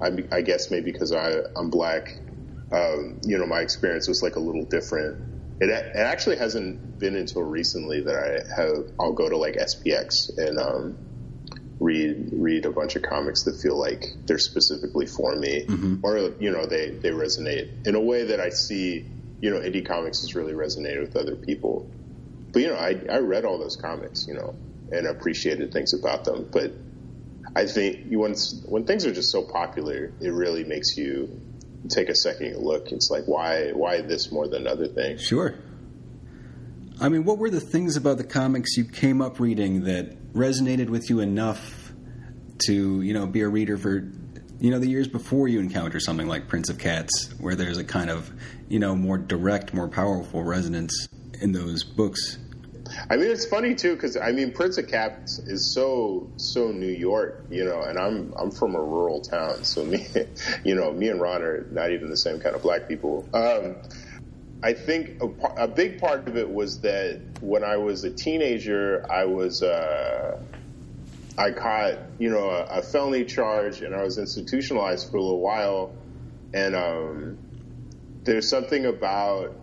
I, 0.00 0.10
I 0.32 0.42
guess 0.42 0.70
maybe 0.70 0.92
because 0.92 1.12
I 1.12 1.34
I'm 1.56 1.70
black. 1.70 2.08
Um, 2.72 3.20
you 3.22 3.38
know, 3.38 3.46
my 3.46 3.60
experience 3.60 4.08
was 4.08 4.24
like 4.24 4.34
a 4.34 4.40
little 4.40 4.64
different 4.64 5.18
it, 5.60 5.70
it 5.70 5.98
actually 5.98 6.36
hasn't 6.36 6.98
been 6.98 7.16
until 7.16 7.42
recently 7.42 8.02
that 8.02 8.14
I 8.14 8.60
have 8.60 8.84
I'll 9.00 9.12
go 9.12 9.28
to 9.28 9.36
like 9.36 9.54
SPX 9.54 10.36
and 10.36 10.58
um, 10.58 10.98
read 11.78 12.30
read 12.32 12.64
a 12.64 12.70
bunch 12.70 12.96
of 12.96 13.02
comics 13.02 13.42
that 13.44 13.60
feel 13.60 13.78
like 13.78 14.06
they're 14.24 14.38
specifically 14.38 15.06
for 15.06 15.36
me 15.36 15.66
mm-hmm. 15.66 15.96
or 16.02 16.32
you 16.40 16.50
know 16.50 16.66
they 16.66 16.90
they 16.90 17.10
resonate 17.10 17.86
in 17.86 17.94
a 17.94 18.00
way 18.00 18.24
that 18.24 18.40
I 18.40 18.48
see 18.48 19.04
you 19.40 19.50
know 19.50 19.60
indie 19.60 19.84
comics 19.84 20.20
has 20.22 20.34
really 20.34 20.54
resonated 20.54 21.00
with 21.00 21.16
other 21.16 21.36
people. 21.36 21.88
But 22.52 22.62
you 22.62 22.68
know 22.68 22.76
I 22.76 23.00
I 23.10 23.18
read 23.18 23.44
all 23.44 23.58
those 23.58 23.76
comics 23.76 24.26
you 24.26 24.34
know 24.34 24.54
and 24.90 25.06
appreciated 25.06 25.72
things 25.72 25.92
about 25.92 26.24
them, 26.24 26.48
but 26.50 26.72
I 27.56 27.66
think 27.66 28.06
you, 28.10 28.20
when 28.20 28.34
when 28.66 28.84
things 28.84 29.06
are 29.06 29.12
just 29.12 29.30
so 29.30 29.42
popular, 29.42 30.12
it 30.20 30.28
really 30.28 30.64
makes 30.64 30.96
you 30.96 31.40
take 31.88 32.08
a 32.08 32.14
second 32.14 32.58
look. 32.58 32.92
It's 32.92 33.10
like 33.10 33.24
why 33.24 33.72
why 33.72 34.02
this 34.02 34.30
more 34.30 34.46
than 34.48 34.66
other 34.66 34.86
things? 34.86 35.22
Sure. 35.22 35.54
I 37.00 37.08
mean, 37.08 37.24
what 37.24 37.38
were 37.38 37.50
the 37.50 37.60
things 37.60 37.96
about 37.96 38.18
the 38.18 38.24
comics 38.24 38.76
you 38.76 38.84
came 38.84 39.20
up 39.20 39.38
reading 39.38 39.84
that 39.84 40.25
resonated 40.36 40.88
with 40.88 41.08
you 41.10 41.20
enough 41.20 41.92
to 42.66 43.02
you 43.02 43.12
know 43.12 43.26
be 43.26 43.40
a 43.40 43.48
reader 43.48 43.76
for 43.76 44.08
you 44.60 44.70
know 44.70 44.78
the 44.78 44.88
years 44.88 45.08
before 45.08 45.48
you 45.48 45.60
encounter 45.60 45.98
something 45.98 46.28
like 46.28 46.48
Prince 46.48 46.68
of 46.68 46.78
Cats, 46.78 47.34
where 47.38 47.54
there's 47.54 47.78
a 47.78 47.84
kind 47.84 48.10
of 48.10 48.30
you 48.68 48.78
know 48.78 48.94
more 48.94 49.18
direct, 49.18 49.74
more 49.74 49.88
powerful 49.88 50.44
resonance 50.44 51.08
in 51.40 51.52
those 51.52 51.82
books 51.82 52.38
I 53.10 53.16
mean, 53.16 53.30
it's 53.30 53.46
funny 53.46 53.74
too 53.74 53.94
because 53.94 54.16
I 54.16 54.32
mean, 54.32 54.52
Prince 54.52 54.78
of 54.78 54.88
Cats 54.88 55.38
is 55.38 55.72
so 55.72 56.30
so 56.36 56.70
New 56.70 56.92
York, 56.92 57.44
you 57.50 57.64
know, 57.64 57.82
and 57.82 57.98
I'm 57.98 58.32
I'm 58.36 58.50
from 58.50 58.74
a 58.74 58.80
rural 58.80 59.20
town, 59.20 59.64
so 59.64 59.84
me, 59.84 60.06
you 60.64 60.74
know, 60.74 60.92
me 60.92 61.08
and 61.08 61.20
Ron 61.20 61.42
are 61.42 61.66
not 61.70 61.90
even 61.90 62.10
the 62.10 62.16
same 62.16 62.40
kind 62.40 62.54
of 62.54 62.62
black 62.62 62.88
people. 62.88 63.28
Um, 63.32 63.76
I 64.66 64.72
think 64.72 65.22
a, 65.22 65.62
a, 65.62 65.68
big 65.68 66.00
part 66.00 66.26
of 66.26 66.36
it 66.36 66.50
was 66.50 66.80
that 66.80 67.20
when 67.40 67.62
I 67.62 67.76
was 67.76 68.02
a 68.02 68.10
teenager, 68.10 69.06
I 69.08 69.24
was 69.24 69.62
uh, 69.62 70.42
I 71.38 71.52
caught 71.52 71.98
you 72.18 72.30
know 72.30 72.50
a, 72.50 72.64
a, 72.64 72.82
felony 72.82 73.24
charge, 73.24 73.82
and 73.82 73.94
I 73.94 74.02
was 74.02 74.18
institutionalized 74.18 75.08
for 75.08 75.18
a 75.18 75.22
little 75.22 75.38
while, 75.38 75.94
and 76.52 76.74
um, 76.74 77.38
there's 78.24 78.48
something 78.48 78.86
about 78.86 79.54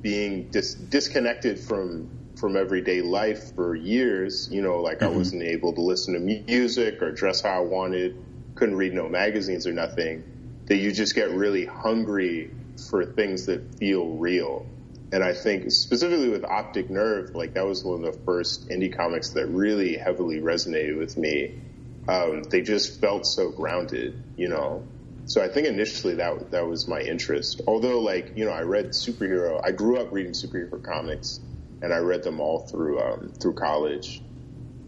being 0.00 0.48
dis- 0.50 0.74
disconnected 0.74 1.58
from 1.58 2.08
from 2.36 2.56
everyday 2.56 3.02
life 3.02 3.52
for 3.56 3.74
years. 3.74 4.48
You 4.52 4.62
know, 4.62 4.80
like 4.80 5.00
mm-hmm. 5.00 5.12
I 5.12 5.16
wasn't 5.16 5.42
able 5.42 5.72
to 5.72 5.80
listen 5.80 6.14
to 6.14 6.20
music 6.20 7.02
or 7.02 7.10
dress 7.10 7.40
how 7.40 7.50
I 7.50 7.66
wanted, 7.66 8.24
couldn't 8.54 8.76
read 8.76 8.94
no 8.94 9.08
magazines 9.08 9.66
or 9.66 9.72
nothing. 9.72 10.22
That 10.66 10.76
you 10.76 10.92
just 10.92 11.16
get 11.16 11.30
really 11.30 11.66
hungry 11.66 12.52
for 12.88 13.04
things 13.04 13.46
that 13.46 13.74
feel 13.76 14.06
real. 14.10 14.66
And 15.12 15.24
I 15.24 15.32
think 15.32 15.70
specifically 15.72 16.28
with 16.28 16.44
Optic 16.44 16.88
Nerve, 16.88 17.34
like 17.34 17.54
that 17.54 17.66
was 17.66 17.84
one 17.84 18.04
of 18.04 18.14
the 18.14 18.20
first 18.20 18.68
indie 18.68 18.96
comics 18.96 19.30
that 19.30 19.46
really 19.48 19.96
heavily 19.96 20.40
resonated 20.40 20.98
with 20.98 21.16
me. 21.16 21.60
Um, 22.08 22.44
they 22.44 22.62
just 22.62 23.00
felt 23.00 23.26
so 23.26 23.50
grounded, 23.50 24.22
you 24.36 24.48
know. 24.48 24.84
So 25.26 25.42
I 25.42 25.48
think 25.48 25.66
initially 25.66 26.16
that 26.16 26.50
that 26.52 26.66
was 26.66 26.88
my 26.88 27.00
interest. 27.00 27.60
Although, 27.66 28.00
like 28.00 28.36
you 28.36 28.44
know, 28.44 28.52
I 28.52 28.62
read 28.62 28.90
superhero. 28.90 29.60
I 29.62 29.72
grew 29.72 29.98
up 29.98 30.12
reading 30.12 30.32
superhero 30.32 30.82
comics, 30.82 31.40
and 31.82 31.92
I 31.92 31.98
read 31.98 32.22
them 32.22 32.40
all 32.40 32.60
through 32.60 33.00
um, 33.00 33.32
through 33.40 33.54
college 33.54 34.22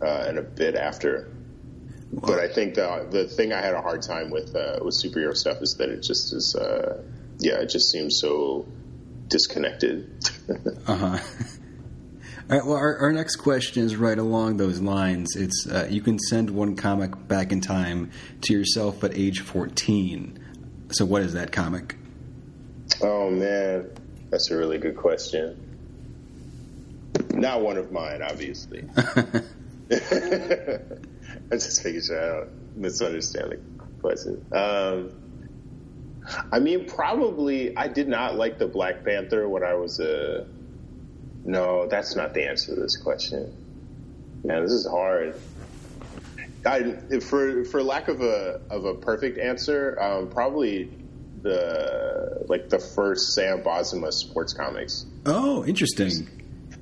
uh, 0.01 0.25
and 0.29 0.39
a 0.39 0.43
bit 0.43 0.75
after. 0.75 1.29
But 2.13 2.39
I 2.39 2.49
think 2.49 2.75
the 2.75 3.07
the 3.11 3.25
thing 3.27 3.53
I 3.53 3.61
had 3.61 3.75
a 3.75 3.81
hard 3.81 4.03
time 4.03 4.31
with 4.31 4.55
uh, 4.55 4.81
with 4.83 4.95
superhero 4.95 5.37
stuff 5.37 5.63
is 5.63 5.77
that 5.77 5.89
it 5.89 6.03
just 6.03 6.33
is, 6.33 6.55
uh, 6.55 7.03
yeah, 7.39 7.61
it 7.61 7.71
just 7.71 7.91
seems 7.91 8.21
so 8.21 8.67
disconnected. 9.29 10.11
uh 10.87 10.97
huh. 10.97 11.19
All 12.51 12.59
right, 12.59 12.67
well, 12.67 12.77
our, 12.77 12.99
our, 12.99 13.13
next 13.13 13.37
question 13.37 13.85
is 13.85 13.97
right 13.97 14.19
along 14.19 14.57
those 14.57 14.81
lines. 14.81 15.37
It's 15.37 15.67
uh, 15.67 15.87
you 15.89 16.03
can 16.03 16.19
send 16.19 16.51
one 16.51 16.75
comic 16.75 17.29
back 17.29 17.53
in 17.53 17.61
time 17.61 18.11
to 18.43 18.53
yourself 18.53 19.05
at 19.05 19.17
age 19.17 19.41
14. 19.41 20.39
So, 20.91 21.05
what 21.05 21.23
is 21.23 21.35
that 21.35 21.53
comic? 21.53 21.97
Oh, 23.01 23.31
man. 23.31 23.91
That's 24.29 24.51
a 24.51 24.57
really 24.57 24.79
good 24.79 24.97
question. 24.97 25.57
Not 27.31 27.63
one 27.63 27.77
of 27.79 27.93
mine, 27.93 28.23
obviously. 28.23 28.85
I'm 28.97 29.43
just 31.53 31.85
making 31.85 32.03
sure 32.03 32.21
I 32.21 32.39
don't 32.39 32.77
misunderstand 32.77 33.53
the 33.53 33.61
question. 34.01 34.45
Um, 34.53 35.22
I 36.53 36.59
mean, 36.59 36.87
probably 36.87 37.77
I 37.77 37.89
did 37.89 38.09
not 38.09 38.37
like 38.37 38.59
the 38.59 38.67
Black 38.67 39.05
Panther 39.05 39.49
when 39.49 39.65
I 39.65 39.75
was 39.75 40.01
a. 40.01 40.47
No, 41.45 41.89
that's 41.89 42.15
not 42.15 42.35
the 42.35 42.49
answer 42.49 42.75
to 42.75 42.81
this 42.81 42.97
question. 42.97 43.53
Man, 44.45 44.63
this 44.63 44.73
is 44.73 44.87
hard. 44.87 45.35
I, 46.65 46.93
for 47.21 47.65
for 47.65 47.83
lack 47.83 48.09
of 48.09 48.21
a 48.21 48.61
of 48.71 48.85
a 48.85 48.95
perfect 48.95 49.39
answer, 49.39 50.01
um, 50.01 50.29
probably 50.29 50.91
the 51.43 52.45
like 52.49 52.69
the 52.69 52.79
first 52.79 53.35
Sam 53.35 53.63
Bosma 53.63 54.13
sports 54.13 54.53
comics. 54.53 55.05
Oh, 55.27 55.65
interesting. 55.65 56.29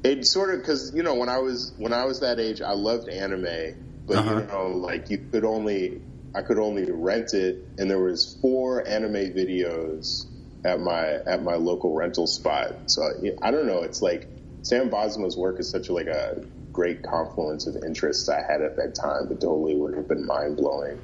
It 0.04 0.26
sort 0.26 0.54
of 0.54 0.60
because 0.60 0.94
you 0.94 1.02
know 1.02 1.14
when 1.14 1.28
I 1.28 1.38
was 1.38 1.72
when 1.78 1.92
I 1.92 2.04
was 2.04 2.20
that 2.20 2.38
age, 2.38 2.60
I 2.60 2.72
loved 2.72 3.08
anime, 3.08 4.02
but 4.06 4.18
uh-huh. 4.18 4.34
you 4.34 4.46
know 4.46 4.66
like 4.68 5.08
you 5.10 5.18
could 5.30 5.44
only 5.44 6.02
I 6.34 6.42
could 6.42 6.58
only 6.58 6.90
rent 6.90 7.34
it, 7.34 7.64
and 7.78 7.90
there 7.90 7.98
was 7.98 8.38
four 8.40 8.86
anime 8.86 9.32
videos 9.32 10.26
at 10.64 10.80
my 10.80 11.14
at 11.26 11.42
my 11.42 11.54
local 11.54 11.94
rental 11.94 12.26
spot. 12.26 12.74
So 12.86 13.02
I 13.42 13.50
don't 13.50 13.66
know. 13.66 13.82
It's 13.82 14.02
like 14.02 14.28
Sam 14.62 14.90
Bosma's 14.90 15.36
work 15.36 15.58
is 15.58 15.70
such 15.70 15.88
a, 15.88 15.92
like 15.92 16.06
a 16.06 16.44
great 16.72 17.02
confluence 17.02 17.66
of 17.66 17.82
interests 17.82 18.28
I 18.28 18.42
had 18.42 18.62
at 18.62 18.76
that 18.76 18.94
time 18.94 19.28
that 19.28 19.40
totally 19.40 19.74
would 19.74 19.94
have 19.94 20.08
been 20.08 20.26
mind 20.26 20.56
blowing. 20.56 21.00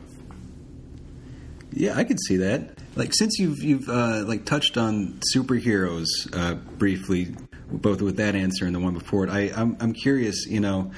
Yeah, 1.73 1.97
I 1.97 2.05
could 2.05 2.21
see 2.21 2.39
that. 2.39 2.79
Like 2.95 3.13
since 3.13 3.39
you've 3.39 3.63
you've 3.63 3.89
uh, 3.89 4.25
like 4.27 4.45
touched 4.45 4.79
on 4.79 5.21
superheroes 5.35 6.07
uh, 6.33 6.55
briefly, 6.55 7.35
both 7.71 8.01
with 8.01 8.17
that 8.17 8.35
answer 8.35 8.65
and 8.65 8.75
the 8.75 8.81
one 8.81 8.95
before 8.95 9.25
it, 9.25 9.31
I 9.31 9.53
I'm, 9.55 9.77
I'm 9.81 9.93
curious. 9.93 10.47
You 10.47 10.61
know, 10.61 10.93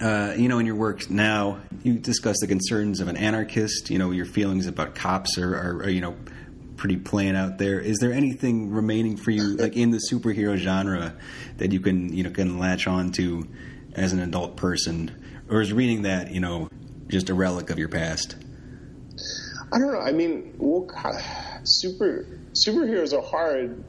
uh, 0.00 0.34
you 0.36 0.48
know, 0.48 0.58
in 0.58 0.66
your 0.66 0.74
work 0.74 1.08
now, 1.10 1.60
you 1.82 1.94
discuss 1.94 2.36
the 2.40 2.46
concerns 2.46 3.00
of 3.00 3.08
an 3.08 3.16
anarchist. 3.16 3.90
You 3.90 3.98
know, 3.98 4.10
your 4.10 4.26
feelings 4.26 4.66
about 4.66 4.94
cops 4.94 5.38
are, 5.38 5.54
are, 5.54 5.82
are 5.84 5.88
you 5.88 6.00
know 6.00 6.16
pretty 6.76 6.96
plain 6.96 7.34
out 7.34 7.58
there. 7.58 7.80
Is 7.80 7.98
there 7.98 8.12
anything 8.12 8.70
remaining 8.70 9.16
for 9.16 9.30
you, 9.30 9.42
like 9.56 9.76
in 9.76 9.90
the 9.90 10.00
superhero 10.10 10.56
genre, 10.56 11.14
that 11.58 11.72
you 11.72 11.80
can 11.80 12.12
you 12.12 12.22
know 12.24 12.30
can 12.30 12.58
latch 12.58 12.86
on 12.86 13.12
to 13.12 13.48
as 13.94 14.12
an 14.12 14.20
adult 14.20 14.56
person, 14.56 15.10
or 15.48 15.60
is 15.60 15.72
reading 15.72 16.02
that 16.02 16.30
you 16.30 16.40
know 16.40 16.68
just 17.08 17.30
a 17.30 17.34
relic 17.34 17.70
of 17.70 17.78
your 17.78 17.88
past? 17.88 18.36
I 19.72 19.78
don't 19.78 19.92
know. 19.92 20.00
I 20.00 20.12
mean, 20.12 20.54
well, 20.58 20.86
super 21.64 22.26
superheroes 22.52 23.16
are 23.16 23.22
hard, 23.22 23.82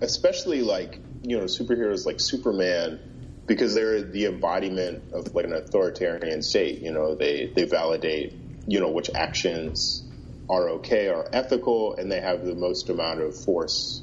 especially 0.00 0.62
like 0.62 1.00
you 1.22 1.38
know 1.38 1.44
superheroes 1.44 2.06
like 2.06 2.20
Superman 2.20 3.00
because 3.46 3.74
they're 3.74 4.02
the 4.02 4.26
embodiment 4.26 5.12
of 5.12 5.34
like 5.34 5.44
an 5.44 5.52
authoritarian 5.52 6.42
state. 6.42 6.80
You 6.80 6.92
know, 6.92 7.14
they 7.14 7.46
they 7.54 7.64
validate 7.64 8.34
you 8.66 8.80
know 8.80 8.90
which 8.90 9.10
actions 9.14 10.02
are 10.48 10.68
okay, 10.70 11.08
are 11.08 11.26
ethical, 11.32 11.94
and 11.96 12.10
they 12.10 12.20
have 12.20 12.44
the 12.44 12.54
most 12.54 12.88
amount 12.88 13.20
of 13.20 13.36
force. 13.36 14.02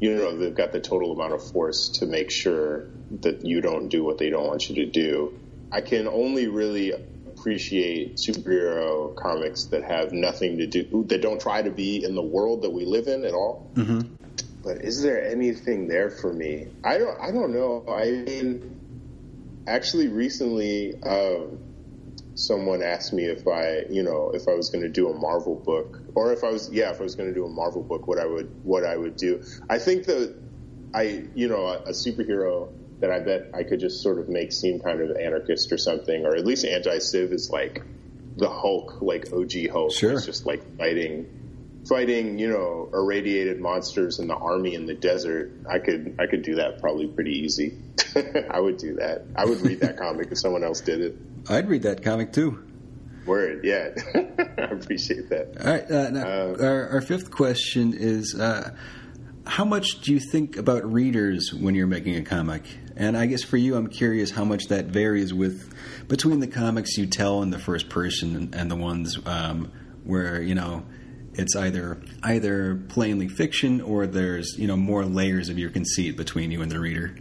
You 0.00 0.14
know, 0.14 0.36
they've 0.36 0.54
got 0.54 0.72
the 0.72 0.80
total 0.80 1.12
amount 1.12 1.32
of 1.32 1.50
force 1.52 1.88
to 2.00 2.06
make 2.06 2.30
sure 2.30 2.88
that 3.22 3.44
you 3.44 3.60
don't 3.60 3.88
do 3.88 4.04
what 4.04 4.18
they 4.18 4.30
don't 4.30 4.46
want 4.46 4.68
you 4.68 4.84
to 4.84 4.86
do. 4.86 5.38
I 5.72 5.80
can 5.80 6.06
only 6.06 6.48
really 6.48 6.92
appreciate 6.92 8.16
superhero 8.16 9.14
comics 9.14 9.66
that 9.66 9.84
have 9.84 10.12
nothing 10.12 10.58
to 10.58 10.66
do 10.66 11.04
that 11.08 11.22
don't 11.22 11.40
try 11.40 11.62
to 11.62 11.70
be 11.70 12.04
in 12.04 12.14
the 12.14 12.22
world 12.22 12.62
that 12.62 12.70
we 12.70 12.84
live 12.84 13.06
in 13.06 13.24
at 13.24 13.32
all. 13.32 13.70
Mm-hmm. 13.74 14.14
But 14.62 14.78
is 14.78 15.00
there 15.00 15.24
anything 15.24 15.86
there 15.86 16.10
for 16.10 16.32
me? 16.32 16.66
I 16.82 16.98
don't. 16.98 17.20
I 17.20 17.30
don't 17.30 17.52
know. 17.54 17.84
I 17.88 18.10
mean, 18.10 18.75
actually 19.66 20.08
recently 20.08 20.94
um, 21.02 21.58
someone 22.34 22.82
asked 22.82 23.12
me 23.12 23.24
if 23.24 23.48
I, 23.48 23.84
you 23.90 24.02
know, 24.02 24.30
if 24.34 24.48
I 24.48 24.54
was 24.54 24.70
going 24.70 24.82
to 24.82 24.88
do 24.88 25.08
a 25.08 25.14
Marvel 25.14 25.54
book, 25.56 26.00
or 26.14 26.32
if 26.32 26.44
I 26.44 26.50
was, 26.50 26.70
yeah, 26.70 26.90
if 26.90 27.00
I 27.00 27.02
was 27.02 27.14
going 27.14 27.28
to 27.28 27.34
do 27.34 27.44
a 27.44 27.48
Marvel 27.48 27.82
book, 27.82 28.06
what 28.06 28.18
I 28.18 28.26
would, 28.26 28.64
what 28.64 28.84
I 28.84 28.96
would 28.96 29.16
do. 29.16 29.42
I 29.68 29.78
think 29.78 30.04
that 30.04 30.34
I, 30.94 31.24
you 31.34 31.48
know, 31.48 31.66
a, 31.66 31.78
a, 31.78 31.90
superhero 31.90 32.72
that 33.00 33.10
I 33.10 33.20
bet 33.20 33.50
I 33.54 33.62
could 33.62 33.80
just 33.80 34.02
sort 34.02 34.18
of 34.18 34.28
make 34.28 34.52
seem 34.52 34.80
kind 34.80 35.00
of 35.00 35.16
anarchist 35.16 35.72
or 35.72 35.78
something, 35.78 36.24
or 36.24 36.36
at 36.36 36.46
least 36.46 36.64
anti-civ 36.64 37.32
is 37.32 37.50
like 37.50 37.82
the 38.36 38.48
Hulk, 38.48 39.00
like 39.00 39.32
OG 39.32 39.70
Hulk, 39.70 39.92
sure. 39.92 40.12
It's 40.12 40.26
just 40.26 40.46
like 40.46 40.76
fighting 40.76 41.45
fighting, 41.88 42.38
you 42.38 42.48
know, 42.48 42.88
irradiated 42.92 43.60
monsters 43.60 44.18
in 44.18 44.26
the 44.26 44.34
army 44.34 44.74
in 44.74 44.86
the 44.86 44.94
desert, 44.94 45.52
I 45.68 45.78
could 45.78 46.16
I 46.18 46.26
could 46.26 46.42
do 46.42 46.56
that 46.56 46.80
probably 46.80 47.06
pretty 47.06 47.38
easy. 47.38 47.78
I 48.50 48.60
would 48.60 48.78
do 48.78 48.94
that. 48.96 49.24
I 49.36 49.44
would 49.44 49.60
read 49.60 49.80
that 49.80 49.96
comic 49.96 50.28
if 50.30 50.38
someone 50.38 50.64
else 50.64 50.80
did 50.80 51.00
it. 51.00 51.16
I'd 51.48 51.68
read 51.68 51.82
that 51.82 52.02
comic 52.02 52.32
too. 52.32 52.62
Word, 53.26 53.64
yeah. 53.64 53.90
I 54.14 54.62
appreciate 54.62 55.28
that. 55.30 55.60
All 55.60 55.72
right. 55.72 55.90
Uh, 55.90 56.10
now, 56.10 56.42
um, 56.42 56.64
our, 56.64 56.88
our, 56.90 57.00
fifth 57.00 57.32
question 57.32 57.92
is 57.92 58.38
uh, 58.38 58.70
How 59.44 59.64
much 59.64 60.00
do 60.02 60.12
you 60.12 60.20
think 60.20 60.56
about 60.56 60.90
readers 60.90 61.52
when 61.52 61.74
you're 61.74 61.88
making 61.88 62.14
a 62.16 62.22
comic? 62.22 62.62
And 62.96 63.16
I 63.16 63.26
guess 63.26 63.42
for 63.42 63.56
you, 63.56 63.76
I'm 63.76 63.88
curious 63.88 64.30
how 64.30 64.44
much 64.44 64.68
that 64.68 64.86
varies 64.86 65.34
with 65.34 65.74
between 66.08 66.38
the 66.38 66.46
comics 66.46 66.96
you 66.96 67.06
tell 67.06 67.42
in 67.42 67.50
the 67.50 67.58
first 67.58 67.88
person 67.88 68.36
and, 68.36 68.54
and 68.54 68.70
the 68.70 68.76
ones 68.76 69.18
um, 69.26 69.72
where, 70.04 70.40
you 70.40 70.54
know, 70.54 70.84
it's 71.36 71.54
either 71.54 72.00
either 72.22 72.76
plainly 72.88 73.28
fiction 73.28 73.80
or 73.80 74.06
there's 74.06 74.58
you 74.58 74.66
know 74.66 74.76
more 74.76 75.04
layers 75.04 75.48
of 75.48 75.58
your 75.58 75.70
conceit 75.70 76.16
between 76.16 76.50
you 76.50 76.62
and 76.62 76.70
the 76.70 76.80
reader. 76.80 77.16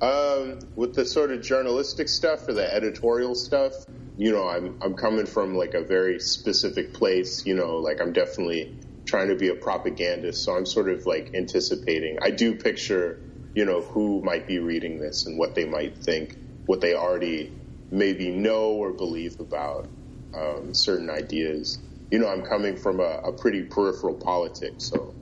Um, 0.00 0.58
with 0.74 0.94
the 0.94 1.06
sort 1.06 1.30
of 1.30 1.40
journalistic 1.40 2.08
stuff 2.08 2.46
or 2.48 2.52
the 2.52 2.74
editorial 2.74 3.34
stuff, 3.34 3.72
you 4.16 4.32
know, 4.32 4.46
I'm 4.46 4.78
I'm 4.82 4.94
coming 4.94 5.26
from 5.26 5.54
like 5.54 5.74
a 5.74 5.82
very 5.82 6.20
specific 6.20 6.92
place. 6.92 7.46
You 7.46 7.54
know, 7.54 7.76
like 7.76 8.00
I'm 8.00 8.12
definitely 8.12 8.76
trying 9.06 9.28
to 9.28 9.36
be 9.36 9.48
a 9.48 9.54
propagandist, 9.54 10.44
so 10.44 10.56
I'm 10.56 10.66
sort 10.66 10.88
of 10.88 11.06
like 11.06 11.34
anticipating. 11.34 12.18
I 12.22 12.30
do 12.30 12.56
picture, 12.56 13.20
you 13.54 13.64
know, 13.64 13.80
who 13.80 14.20
might 14.22 14.46
be 14.46 14.58
reading 14.58 14.98
this 14.98 15.26
and 15.26 15.38
what 15.38 15.54
they 15.54 15.64
might 15.64 15.98
think, 15.98 16.36
what 16.66 16.80
they 16.80 16.94
already 16.94 17.52
maybe 17.90 18.30
know 18.30 18.70
or 18.72 18.92
believe 18.92 19.38
about 19.40 19.86
um, 20.34 20.74
certain 20.74 21.10
ideas 21.10 21.78
you 22.14 22.20
know, 22.20 22.28
I'm 22.28 22.42
coming 22.42 22.76
from 22.76 23.00
a, 23.00 23.22
a 23.24 23.32
pretty 23.32 23.64
peripheral 23.64 24.14
politics, 24.14 24.84
so 24.84 25.12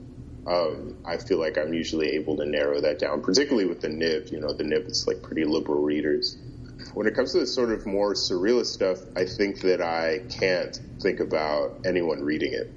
um, 0.45 0.95
I 1.03 1.17
feel 1.17 1.39
like 1.39 1.57
I'm 1.57 1.73
usually 1.73 2.09
able 2.09 2.37
to 2.37 2.45
narrow 2.45 2.81
that 2.81 2.99
down, 2.99 3.23
particularly 3.23 3.67
with 3.67 3.81
the 3.81 3.89
Nib. 3.89 4.27
You 4.31 4.39
know, 4.39 4.53
the 4.53 4.63
Nib 4.63 4.85
is 4.85 5.07
like 5.07 5.23
pretty 5.23 5.43
liberal 5.43 5.81
readers. 5.81 6.37
When 6.93 7.07
it 7.07 7.15
comes 7.15 7.31
to 7.31 7.39
the 7.39 7.47
sort 7.47 7.71
of 7.71 7.87
more 7.87 8.13
surrealist 8.13 8.67
stuff, 8.67 8.99
I 9.15 9.25
think 9.25 9.61
that 9.61 9.81
I 9.81 10.21
can't 10.37 10.79
think 11.01 11.19
about 11.19 11.79
anyone 11.83 12.21
reading 12.21 12.53
it. 12.53 12.71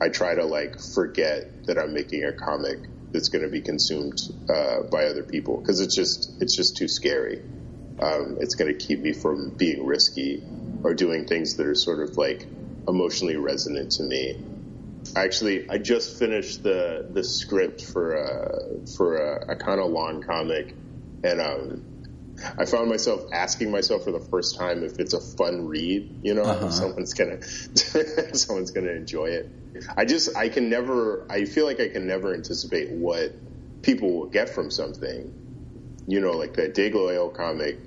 I 0.00 0.08
try 0.08 0.34
to 0.34 0.46
like 0.46 0.80
forget 0.80 1.66
that 1.66 1.78
I'm 1.78 1.94
making 1.94 2.24
a 2.24 2.32
comic 2.32 2.78
that's 3.12 3.28
going 3.28 3.44
to 3.44 3.50
be 3.50 3.60
consumed 3.60 4.20
uh, 4.52 4.82
by 4.90 5.04
other 5.04 5.22
people 5.22 5.58
because 5.58 5.78
it's 5.78 5.94
just 5.94 6.42
it's 6.42 6.56
just 6.56 6.76
too 6.76 6.88
scary. 6.88 7.40
Um, 8.02 8.38
it's 8.40 8.56
going 8.56 8.76
to 8.76 8.84
keep 8.84 8.98
me 8.98 9.12
from 9.12 9.50
being 9.50 9.86
risky 9.86 10.42
or 10.82 10.92
doing 10.92 11.28
things 11.28 11.54
that 11.54 11.66
are 11.66 11.76
sort 11.76 12.00
of 12.00 12.16
like 12.16 12.48
emotionally 12.88 13.36
resonant 13.36 13.92
to 13.92 14.02
me. 14.02 14.42
Actually, 15.16 15.68
I 15.68 15.78
just 15.78 16.18
finished 16.18 16.62
the 16.62 17.06
the 17.10 17.24
script 17.24 17.82
for 17.84 18.14
a 18.14 18.86
for 18.96 19.16
a, 19.16 19.52
a 19.52 19.56
kind 19.56 19.80
of 19.80 19.90
long 19.90 20.22
comic, 20.22 20.74
and 21.24 21.40
um, 21.40 21.84
I 22.58 22.64
found 22.64 22.88
myself 22.88 23.22
asking 23.32 23.70
myself 23.70 24.04
for 24.04 24.12
the 24.12 24.20
first 24.20 24.58
time 24.58 24.84
if 24.84 24.98
it's 24.98 25.14
a 25.14 25.20
fun 25.20 25.66
read. 25.66 26.20
You 26.22 26.34
know, 26.34 26.42
uh-huh. 26.42 26.70
someone's 26.70 27.14
gonna 27.14 27.42
someone's 28.34 28.70
gonna 28.70 28.92
enjoy 28.92 29.26
it. 29.26 29.48
I 29.96 30.04
just 30.04 30.36
I 30.36 30.48
can 30.48 30.68
never. 30.68 31.26
I 31.30 31.44
feel 31.44 31.66
like 31.66 31.80
I 31.80 31.88
can 31.88 32.06
never 32.06 32.34
anticipate 32.34 32.90
what 32.90 33.32
people 33.82 34.12
will 34.12 34.28
get 34.28 34.50
from 34.50 34.70
something. 34.70 35.34
You 36.06 36.20
know, 36.20 36.32
like 36.32 36.54
the 36.54 36.68
Degloyal 36.68 37.34
comic 37.34 37.78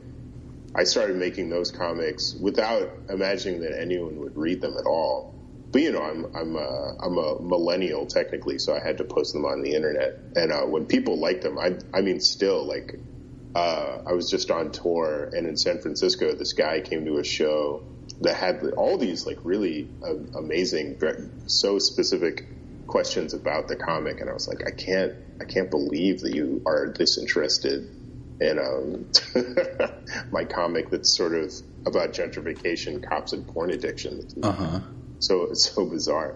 I 0.76 0.84
started 0.86 1.18
making 1.18 1.50
those 1.50 1.72
comics 1.72 2.34
without 2.34 2.90
imagining 3.10 3.62
that 3.62 3.80
anyone 3.80 4.18
would 4.20 4.36
read 4.36 4.62
them 4.62 4.76
at 4.78 4.86
all. 4.86 5.34
But 5.72 5.82
you 5.82 5.92
know, 5.92 6.02
I'm 6.02 6.26
I'm 6.36 6.56
a, 6.56 6.96
I'm 7.02 7.18
a 7.18 7.42
millennial 7.42 8.06
technically, 8.06 8.60
so 8.60 8.76
I 8.76 8.80
had 8.80 8.98
to 9.00 9.04
post 9.04 9.34
them 9.34 9.46
on 9.46 9.62
the 9.62 9.74
internet. 9.74 10.20
And 10.36 10.52
uh, 10.52 10.62
when 10.64 10.86
people 10.86 11.20
liked 11.20 11.44
them, 11.44 11.58
I 11.58 11.78
I 11.94 12.02
mean, 12.02 12.20
still 12.20 12.66
like, 12.66 12.96
uh, 13.56 14.00
I 14.06 14.14
was 14.14 14.30
just 14.30 14.52
on 14.52 14.72
tour, 14.72 15.30
and 15.34 15.48
in 15.48 15.58
San 15.58 15.80
Francisco, 15.80 16.34
this 16.36 16.54
guy 16.54 16.82
came 16.82 17.06
to 17.06 17.18
a 17.18 17.24
show, 17.24 17.84
that 18.22 18.36
had 18.36 18.64
all 18.78 18.98
these 18.98 19.26
like 19.26 19.40
really 19.44 19.90
uh, 20.04 20.38
amazing, 20.38 21.00
so 21.48 21.80
specific 21.80 22.46
questions 22.88 23.34
about 23.34 23.68
the 23.68 23.76
comic, 23.76 24.22
and 24.22 24.30
I 24.30 24.34
was 24.34 24.48
like, 24.48 24.66
I 24.68 24.72
can't, 24.72 25.14
I 25.42 25.46
can't 25.46 25.70
believe 25.70 26.22
that 26.22 26.36
you 26.36 26.62
are 26.66 26.94
this 26.96 27.18
interested 27.18 27.90
in 28.44 28.60
um, 28.60 29.06
my 30.32 30.44
comic 30.44 30.90
that's 30.90 31.16
sort 31.16 31.34
of 31.34 31.54
about 31.86 32.12
gentrification, 32.12 33.02
cops, 33.08 33.34
and 33.34 33.48
porn 33.48 33.72
addiction. 33.72 34.28
Uh 34.44 34.52
huh. 34.52 34.80
So 35.20 35.44
it's 35.44 35.70
so 35.70 35.86
bizarre. 35.86 36.36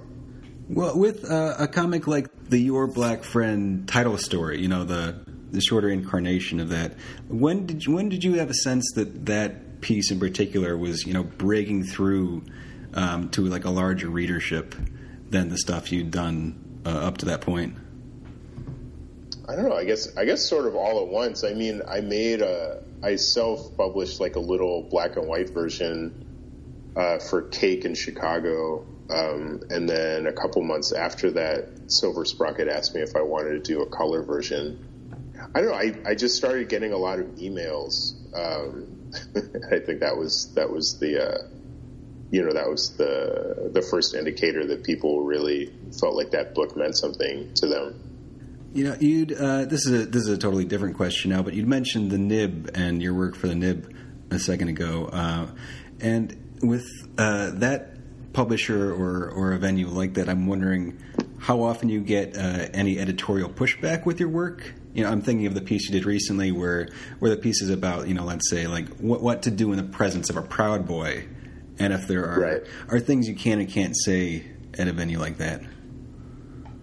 Well, 0.69 0.97
with 0.97 1.29
uh, 1.29 1.55
a 1.59 1.67
comic 1.67 2.07
like 2.07 2.49
the 2.49 2.59
Your 2.59 2.87
Black 2.87 3.23
Friend 3.23 3.87
title 3.87 4.17
story, 4.17 4.61
you 4.61 4.67
know 4.67 4.83
the 4.83 5.19
the 5.51 5.61
shorter 5.61 5.89
incarnation 5.89 6.59
of 6.59 6.69
that. 6.69 6.93
When 7.27 7.65
did 7.65 7.85
you, 7.85 7.95
when 7.95 8.09
did 8.09 8.23
you 8.23 8.35
have 8.35 8.49
a 8.49 8.53
sense 8.53 8.91
that 8.95 9.27
that 9.27 9.81
piece 9.81 10.11
in 10.11 10.19
particular 10.19 10.77
was 10.77 11.05
you 11.05 11.13
know 11.13 11.23
breaking 11.23 11.83
through 11.83 12.43
um, 12.93 13.29
to 13.29 13.45
like 13.45 13.65
a 13.65 13.69
larger 13.69 14.09
readership 14.09 14.75
than 15.29 15.49
the 15.49 15.57
stuff 15.57 15.91
you'd 15.91 16.11
done 16.11 16.81
uh, 16.85 16.89
up 16.89 17.17
to 17.17 17.25
that 17.25 17.41
point? 17.41 17.75
I 19.49 19.55
don't 19.55 19.69
know. 19.69 19.75
I 19.75 19.85
guess 19.85 20.15
I 20.17 20.25
guess 20.25 20.47
sort 20.47 20.65
of 20.65 20.75
all 20.75 21.01
at 21.01 21.07
once. 21.07 21.43
I 21.43 21.53
mean, 21.53 21.81
I 21.87 22.01
made 22.01 22.41
a 22.41 22.83
I 23.01 23.15
self 23.15 23.77
published 23.77 24.19
like 24.19 24.35
a 24.35 24.41
little 24.41 24.83
black 24.83 25.15
and 25.15 25.27
white 25.27 25.53
version 25.53 26.91
uh, 26.95 27.19
for 27.19 27.43
Cake 27.43 27.85
in 27.85 27.95
Chicago, 27.95 28.85
um, 29.09 29.61
and 29.69 29.87
then 29.87 30.27
a 30.27 30.33
couple 30.33 30.61
months 30.63 30.91
after 30.91 31.31
that, 31.31 31.91
Silver 31.91 32.25
Sprocket 32.25 32.67
asked 32.67 32.93
me 32.93 33.01
if 33.01 33.15
I 33.15 33.21
wanted 33.21 33.63
to 33.63 33.73
do 33.73 33.81
a 33.81 33.85
color 33.85 34.21
version. 34.21 34.83
I 35.55 35.61
don't 35.61 35.69
know. 35.69 35.75
I, 35.75 36.11
I 36.11 36.15
just 36.15 36.35
started 36.35 36.67
getting 36.67 36.91
a 36.91 36.97
lot 36.97 37.19
of 37.19 37.27
emails. 37.35 38.15
Um, 38.35 39.11
I 39.71 39.79
think 39.79 40.01
that 40.01 40.17
was 40.17 40.53
that 40.55 40.69
was 40.69 40.99
the 40.99 41.23
uh, 41.23 41.47
you 42.31 42.43
know 42.43 42.51
that 42.51 42.69
was 42.69 42.97
the 42.97 43.69
the 43.71 43.81
first 43.81 44.13
indicator 44.13 44.65
that 44.67 44.83
people 44.83 45.21
really 45.21 45.71
felt 45.97 46.15
like 46.15 46.31
that 46.31 46.53
book 46.53 46.75
meant 46.75 46.97
something 46.97 47.53
to 47.55 47.67
them. 47.67 48.06
You 48.77 48.83
know, 48.83 48.95
you'd 48.99 49.33
uh, 49.33 49.65
this 49.65 49.87
is 49.87 50.03
a 50.03 50.05
this 50.05 50.21
is 50.21 50.29
a 50.29 50.37
totally 50.37 50.63
different 50.63 50.97
question 50.97 51.31
now, 51.31 51.41
but 51.41 51.55
you'd 51.55 51.67
mentioned 51.67 52.11
the 52.11 52.19
Nib 52.19 52.69
and 52.75 53.01
your 53.01 53.15
work 53.15 53.35
for 53.35 53.47
the 53.47 53.55
Nib 53.55 53.91
a 54.29 54.37
second 54.37 54.67
ago, 54.67 55.09
uh, 55.11 55.47
and 55.99 56.59
with 56.61 56.85
uh, 57.17 57.49
that 57.55 58.33
publisher 58.33 58.93
or 58.93 59.31
or 59.31 59.53
a 59.53 59.57
venue 59.57 59.87
like 59.87 60.13
that, 60.13 60.29
I'm 60.29 60.45
wondering 60.45 61.01
how 61.39 61.63
often 61.63 61.89
you 61.89 62.01
get 62.01 62.37
uh, 62.37 62.67
any 62.71 62.99
editorial 62.99 63.49
pushback 63.49 64.05
with 64.05 64.19
your 64.19 64.29
work. 64.29 64.75
You 64.93 65.05
know, 65.05 65.09
I'm 65.09 65.23
thinking 65.23 65.47
of 65.47 65.55
the 65.55 65.61
piece 65.61 65.87
you 65.87 65.93
did 65.93 66.05
recently, 66.05 66.51
where 66.51 66.89
where 67.17 67.31
the 67.31 67.41
piece 67.41 67.63
is 67.63 67.71
about, 67.71 68.07
you 68.07 68.13
know, 68.13 68.25
let's 68.25 68.47
say 68.47 68.67
like 68.67 68.89
what 68.97 69.23
what 69.23 69.41
to 69.41 69.49
do 69.49 69.71
in 69.71 69.77
the 69.77 69.91
presence 69.91 70.29
of 70.29 70.37
a 70.37 70.43
proud 70.43 70.85
boy, 70.87 71.25
and 71.79 71.93
if 71.93 72.07
there 72.07 72.29
are 72.29 72.39
right. 72.39 72.61
are 72.89 72.99
things 72.99 73.27
you 73.27 73.33
can 73.33 73.59
and 73.59 73.69
can't 73.69 73.97
say 73.97 74.45
at 74.77 74.87
a 74.87 74.93
venue 74.93 75.17
like 75.17 75.37
that. 75.37 75.63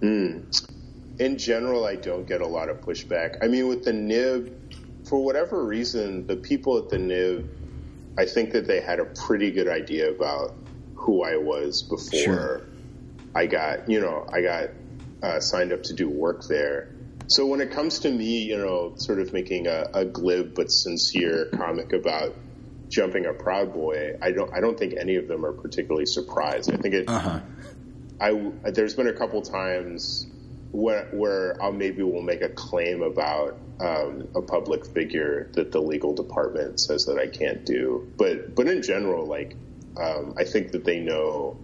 Mm 0.01 0.74
in 1.19 1.39
general, 1.39 1.85
I 1.85 1.97
don't 1.97 2.27
get 2.27 2.41
a 2.41 2.47
lot 2.47 2.69
of 2.69 2.81
pushback. 2.81 3.39
I 3.43 3.49
mean, 3.49 3.69
with 3.69 3.85
the 3.85 3.93
nib, 3.93 4.53
for 5.05 5.23
whatever 5.25 5.65
reason, 5.65 6.27
the 6.27 6.37
people 6.37 6.79
at 6.79 6.89
the 6.89 6.99
nib, 6.99 7.49
I 8.19 8.27
think 8.27 8.53
that 8.53 8.67
they 8.67 8.81
had 8.81 9.01
a 9.01 9.05
pretty 9.05 9.51
good 9.51 9.69
idea 9.69 10.11
about 10.11 10.55
who 10.95 11.23
I 11.23 11.37
was 11.37 11.83
before 11.83 12.19
sure. 12.19 12.67
I 13.35 13.47
got, 13.47 13.89
you 13.91 14.01
know, 14.01 14.27
I 14.33 14.41
got 14.41 14.71
uh, 15.23 15.41
signed 15.41 15.73
up 15.73 15.83
to 15.85 15.95
do 15.95 16.09
work 16.09 16.47
there. 16.49 16.95
So 17.27 17.47
when 17.47 17.61
it 17.61 17.71
comes 17.71 18.01
to 18.01 18.11
me, 18.11 18.43
you 18.43 18.59
know, 18.59 18.95
sort 18.97 19.19
of 19.19 19.33
making 19.33 19.67
a, 19.67 19.89
a 19.95 20.05
glib 20.05 20.55
but 20.55 20.71
sincere 20.71 21.47
comic 21.55 21.93
about 21.93 22.35
jumping 22.89 23.27
a 23.27 23.33
proud 23.33 23.73
boy, 23.73 24.17
I 24.21 24.31
don't, 24.31 24.53
I 24.55 24.61
don't 24.61 24.79
think 24.79 24.95
any 24.99 25.17
of 25.17 25.27
them 25.27 25.45
are 25.45 25.53
particularly 25.53 26.07
surprised. 26.07 26.73
I 26.73 26.77
think 26.77 26.95
it. 26.95 27.09
Uh-huh. 27.09 27.41
I 28.21 28.71
there's 28.71 28.95
been 28.95 29.09
a 29.09 29.13
couple 29.13 29.43
times 29.43 30.27
where, 30.75 31.05
where 31.13 31.63
I'll 31.63 31.73
maybe 31.73 32.03
will 32.03 32.21
make 32.21 32.43
a 32.43 32.49
claim 32.49 33.03
about 33.03 33.57
um, 33.81 34.29
a 34.35 34.43
public 34.43 34.85
figure 34.85 35.49
that 35.53 35.71
the 35.71 35.81
legal 35.81 36.15
department 36.15 36.81
says 36.81 37.07
that 37.07 37.17
I 37.17 37.29
can't 37.29 37.65
do. 37.65 38.13
But 38.17 38.57
but 38.57 38.67
in 38.67 38.83
general, 38.83 39.25
like 39.27 39.57
um, 39.97 40.35
I 40.37 40.45
think 40.45 40.73
that 40.73 40.85
they 40.85 40.99
know 40.99 41.57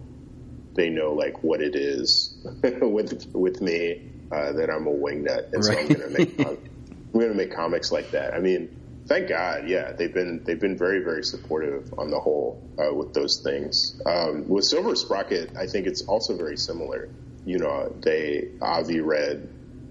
they 0.75 0.89
know 0.89 1.13
like 1.13 1.43
what 1.43 1.61
it 1.61 1.75
is 1.75 2.37
with 2.63 3.29
with 3.33 3.61
me 3.61 4.01
uh, 4.31 4.53
that 4.53 4.69
I'm 4.69 4.87
a 4.87 4.93
wingnut, 4.93 5.51
and 5.51 5.55
right. 5.55 5.63
so 5.63 5.77
I'm 5.77 5.87
gonna 5.89 6.09
make 6.09 6.39
I'm 6.39 7.19
gonna 7.19 7.33
make 7.33 7.53
comics 7.53 7.91
like 7.91 8.11
that. 8.11 8.33
I 8.33 8.39
mean. 8.39 8.77
Thank 9.07 9.29
God, 9.29 9.67
yeah, 9.67 9.91
they've 9.91 10.13
been 10.13 10.43
they've 10.45 10.59
been 10.59 10.77
very 10.77 11.03
very 11.03 11.23
supportive 11.23 11.91
on 11.97 12.11
the 12.11 12.19
whole 12.19 12.63
uh, 12.77 12.93
with 12.93 13.13
those 13.13 13.41
things. 13.43 13.99
Um, 14.05 14.47
with 14.47 14.63
Silver 14.63 14.95
Sprocket, 14.95 15.57
I 15.57 15.65
think 15.65 15.87
it's 15.87 16.03
also 16.03 16.37
very 16.37 16.55
similar 16.55 17.09
you 17.45 17.57
know, 17.57 17.93
they 17.99 18.49
Avi 18.61 18.99
read, 18.99 19.49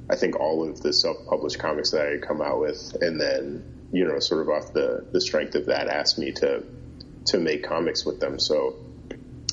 I 0.08 0.16
think 0.16 0.38
all 0.38 0.68
of 0.68 0.80
the 0.80 0.92
self-published 0.92 1.58
comics 1.58 1.90
that 1.90 2.06
I 2.06 2.10
had 2.10 2.22
come 2.22 2.40
out 2.40 2.60
with, 2.60 2.96
and 3.00 3.20
then 3.20 3.80
you 3.92 4.04
know, 4.06 4.18
sort 4.20 4.42
of 4.42 4.48
off 4.48 4.72
the 4.72 5.04
the 5.12 5.20
strength 5.20 5.54
of 5.54 5.66
that, 5.66 5.88
asked 5.88 6.18
me 6.18 6.32
to 6.32 6.64
to 7.26 7.38
make 7.38 7.64
comics 7.64 8.04
with 8.04 8.20
them. 8.20 8.38
So, 8.38 8.76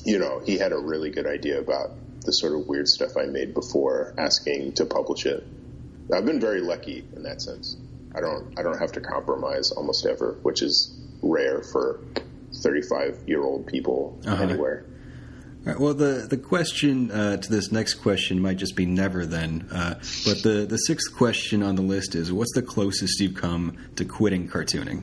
you 0.04 0.18
know, 0.18 0.40
he 0.44 0.58
had 0.58 0.72
a 0.72 0.78
really 0.78 1.10
good 1.10 1.26
idea 1.26 1.60
about 1.60 1.90
the 2.22 2.32
sort 2.32 2.54
of 2.54 2.66
weird 2.66 2.88
stuff 2.88 3.16
I 3.16 3.26
made 3.26 3.54
before 3.54 4.14
asking 4.18 4.74
to 4.74 4.84
publish 4.86 5.26
it. 5.26 5.46
I've 6.12 6.24
been 6.24 6.40
very 6.40 6.60
lucky 6.60 7.04
in 7.14 7.22
that 7.24 7.42
sense. 7.42 7.76
I 8.14 8.20
don't 8.20 8.58
I 8.58 8.62
don't 8.62 8.78
have 8.78 8.92
to 8.92 9.00
compromise 9.00 9.70
almost 9.72 10.06
ever, 10.06 10.38
which 10.42 10.62
is 10.62 10.96
rare 11.22 11.62
for 11.62 12.00
35 12.62 13.24
year 13.26 13.42
old 13.42 13.66
people 13.66 14.18
uh-huh. 14.26 14.42
anywhere. 14.42 14.84
Right, 15.64 15.78
well, 15.78 15.92
the 15.92 16.26
the 16.28 16.36
question 16.36 17.10
uh, 17.10 17.36
to 17.36 17.50
this 17.50 17.70
next 17.72 17.94
question 17.94 18.40
might 18.40 18.56
just 18.56 18.76
be 18.76 18.86
never 18.86 19.26
then. 19.26 19.68
Uh, 19.70 19.94
but 20.24 20.42
the 20.42 20.66
the 20.68 20.78
sixth 20.78 21.14
question 21.14 21.62
on 21.62 21.74
the 21.74 21.82
list 21.82 22.14
is: 22.14 22.32
What's 22.32 22.54
the 22.54 22.62
closest 22.62 23.20
you've 23.20 23.34
come 23.34 23.76
to 23.96 24.04
quitting 24.04 24.48
cartooning? 24.48 25.02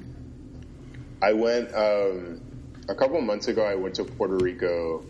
I 1.21 1.33
went 1.33 1.73
um, 1.75 2.41
a 2.87 2.95
couple 2.95 3.19
months 3.21 3.47
ago. 3.47 3.63
I 3.63 3.75
went 3.75 3.95
to 3.95 4.05
Puerto 4.05 4.37
Rico 4.37 5.03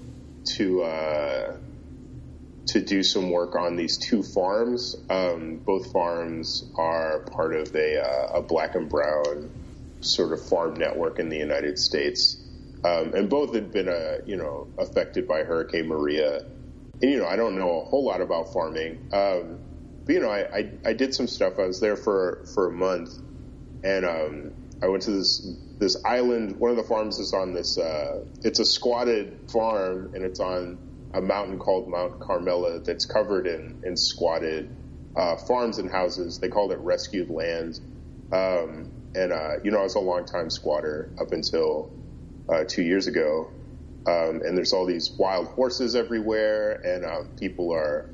to 0.56 0.84
uh, 0.84 1.58
to 2.68 2.82
do 2.82 3.04
some 3.04 3.30
work 3.30 3.56
on 3.56 3.76
these 3.76 3.98
two 3.98 4.24
farms. 4.24 4.96
Um, 5.10 5.58
both 5.58 5.92
farms 5.92 6.70
are 6.76 7.20
part 7.20 7.56
of 7.56 7.76
a, 7.76 8.02
uh, 8.02 8.40
a 8.40 8.42
black 8.42 8.76
and 8.76 8.90
brown 8.90 9.52
sort 10.02 10.34
of 10.34 10.48
farm 10.48 10.76
network 10.76 11.20
in 11.20 11.30
the 11.30 11.38
United 11.38 11.78
States. 11.78 12.38
Um, 12.86 13.16
and 13.16 13.30
both 13.30 13.56
had 13.56 13.72
been, 13.72 13.90
uh, 13.90 14.18
you 14.28 14.36
know, 14.36 14.68
affected 14.78 15.28
by 15.28 15.44
Hurricane 15.44 15.88
Maria. 15.88 16.42
And, 17.02 17.12
you 17.12 17.18
know, 17.18 17.26
I 17.26 17.36
don't 17.36 17.58
know 17.58 17.82
a 17.82 17.86
whole 17.86 18.06
lot 18.06 18.22
about 18.22 18.54
farming. 18.54 19.10
Um, 19.12 19.60
but, 20.06 20.14
you 20.14 20.20
know, 20.20 20.30
I, 20.30 20.42
I, 20.56 20.72
I, 20.86 20.94
did 20.94 21.16
some 21.16 21.26
stuff. 21.28 21.54
I 21.58 21.66
was 21.66 21.80
there 21.80 21.96
for, 21.96 22.46
for 22.54 22.68
a 22.68 22.72
month 22.72 23.18
and, 23.84 24.06
um, 24.06 24.54
I 24.84 24.88
went 24.88 25.02
to 25.04 25.12
this, 25.12 25.48
this 25.80 25.98
island. 26.06 26.58
One 26.58 26.70
of 26.70 26.78
the 26.78 26.84
farms 26.84 27.18
is 27.18 27.34
on 27.34 27.54
this, 27.54 27.80
uh, 27.80 28.26
it's 28.44 28.60
a 28.60 28.66
squatted 28.66 29.50
farm 29.52 30.12
and 30.14 30.24
it's 30.24 30.40
on 30.40 30.78
a 31.16 31.22
mountain 31.22 31.58
called 31.58 31.90
Mount 31.90 32.20
Carmela 32.20 32.82
that's 32.82 33.08
covered 33.08 33.48
in, 33.48 33.82
in 33.84 33.98
squatted, 33.98 34.70
uh, 35.16 35.38
farms 35.38 35.80
and 35.80 35.90
houses. 35.90 36.40
They 36.40 36.50
called 36.50 36.72
it 36.72 36.80
rescued 36.80 37.32
land. 37.32 37.80
Um, 38.32 38.92
and, 39.16 39.32
uh, 39.32 39.54
you 39.64 39.72
know, 39.72 39.80
I 39.80 39.84
was 39.84 39.96
a 39.96 40.00
long 40.00 40.26
time 40.26 40.52
squatter 40.52 41.10
up 41.20 41.32
until 41.32 41.90
uh, 42.52 42.64
two 42.68 42.84
years 42.84 43.08
ago. 43.08 43.52
Um, 44.08 44.42
and 44.46 44.56
there's 44.56 44.74
all 44.74 44.86
these 44.86 45.16
wild 45.18 45.48
horses 45.48 45.96
everywhere, 45.96 46.80
and 46.84 47.04
um, 47.06 47.30
people 47.40 47.74
are, 47.74 48.06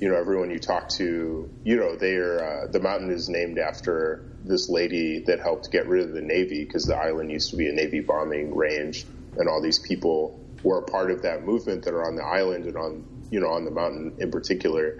you 0.00 0.08
know, 0.08 0.16
everyone 0.16 0.50
you 0.50 0.58
talk 0.58 0.88
to, 0.96 1.50
you 1.64 1.76
know, 1.76 1.96
they're 1.96 2.42
uh, 2.42 2.66
the 2.72 2.80
mountain 2.80 3.10
is 3.10 3.28
named 3.28 3.58
after 3.58 4.24
this 4.42 4.70
lady 4.70 5.24
that 5.26 5.40
helped 5.40 5.70
get 5.70 5.86
rid 5.86 6.08
of 6.08 6.14
the 6.14 6.22
Navy 6.22 6.64
because 6.64 6.86
the 6.86 6.96
island 6.96 7.30
used 7.30 7.50
to 7.50 7.56
be 7.56 7.68
a 7.68 7.72
Navy 7.72 8.00
bombing 8.00 8.56
range, 8.56 9.04
and 9.36 9.48
all 9.48 9.60
these 9.60 9.80
people 9.80 10.40
were 10.62 10.78
a 10.78 10.90
part 10.90 11.10
of 11.10 11.22
that 11.22 11.44
movement 11.44 11.84
that 11.84 11.92
are 11.92 12.06
on 12.06 12.16
the 12.16 12.24
island 12.24 12.64
and 12.64 12.76
on, 12.76 13.04
you 13.30 13.40
know, 13.40 13.48
on 13.48 13.66
the 13.66 13.70
mountain 13.70 14.14
in 14.18 14.30
particular. 14.30 14.94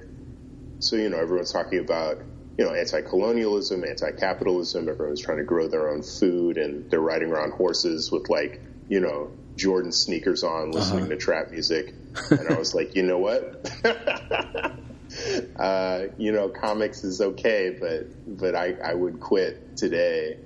So 0.80 0.96
you 0.96 1.08
know, 1.08 1.18
everyone's 1.18 1.52
talking 1.52 1.78
about 1.78 2.18
you 2.58 2.64
know, 2.64 2.74
anti-colonialism, 2.74 3.84
anti-capitalism. 3.84 4.88
Everyone's 4.88 5.20
trying 5.22 5.38
to 5.38 5.44
grow 5.44 5.68
their 5.68 5.90
own 5.90 6.02
food, 6.02 6.58
and 6.58 6.90
they're 6.90 7.00
riding 7.00 7.30
around 7.30 7.52
horses 7.52 8.10
with 8.10 8.28
like, 8.28 8.60
you 8.88 8.98
know, 8.98 9.30
Jordan 9.54 9.92
sneakers 9.92 10.42
on, 10.42 10.72
listening 10.72 11.04
uh-huh. 11.04 11.10
to 11.10 11.16
trap 11.16 11.50
music. 11.52 11.94
And 12.30 12.48
I 12.48 12.58
was 12.58 12.74
like, 12.74 12.96
you 12.96 13.04
know 13.04 13.18
what? 13.18 13.70
uh, 15.56 16.06
you 16.18 16.32
know, 16.32 16.48
comics 16.48 17.04
is 17.04 17.20
okay, 17.20 17.76
but 17.78 18.38
but 18.38 18.56
I, 18.56 18.74
I 18.84 18.94
would 18.94 19.20
quit 19.20 19.76
today 19.76 20.38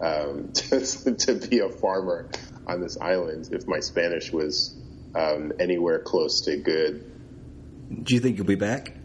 um, 0.00 0.52
to, 0.54 1.14
to 1.14 1.34
be 1.34 1.58
a 1.60 1.68
farmer 1.68 2.30
on 2.66 2.80
this 2.80 2.98
island 2.98 3.50
if 3.52 3.66
my 3.66 3.80
Spanish 3.80 4.32
was 4.32 4.74
um, 5.14 5.52
anywhere 5.60 5.98
close 5.98 6.42
to 6.46 6.56
good. 6.56 7.04
Do 8.04 8.14
you 8.14 8.20
think 8.20 8.38
you'll 8.38 8.46
be 8.46 8.54
back? 8.54 8.97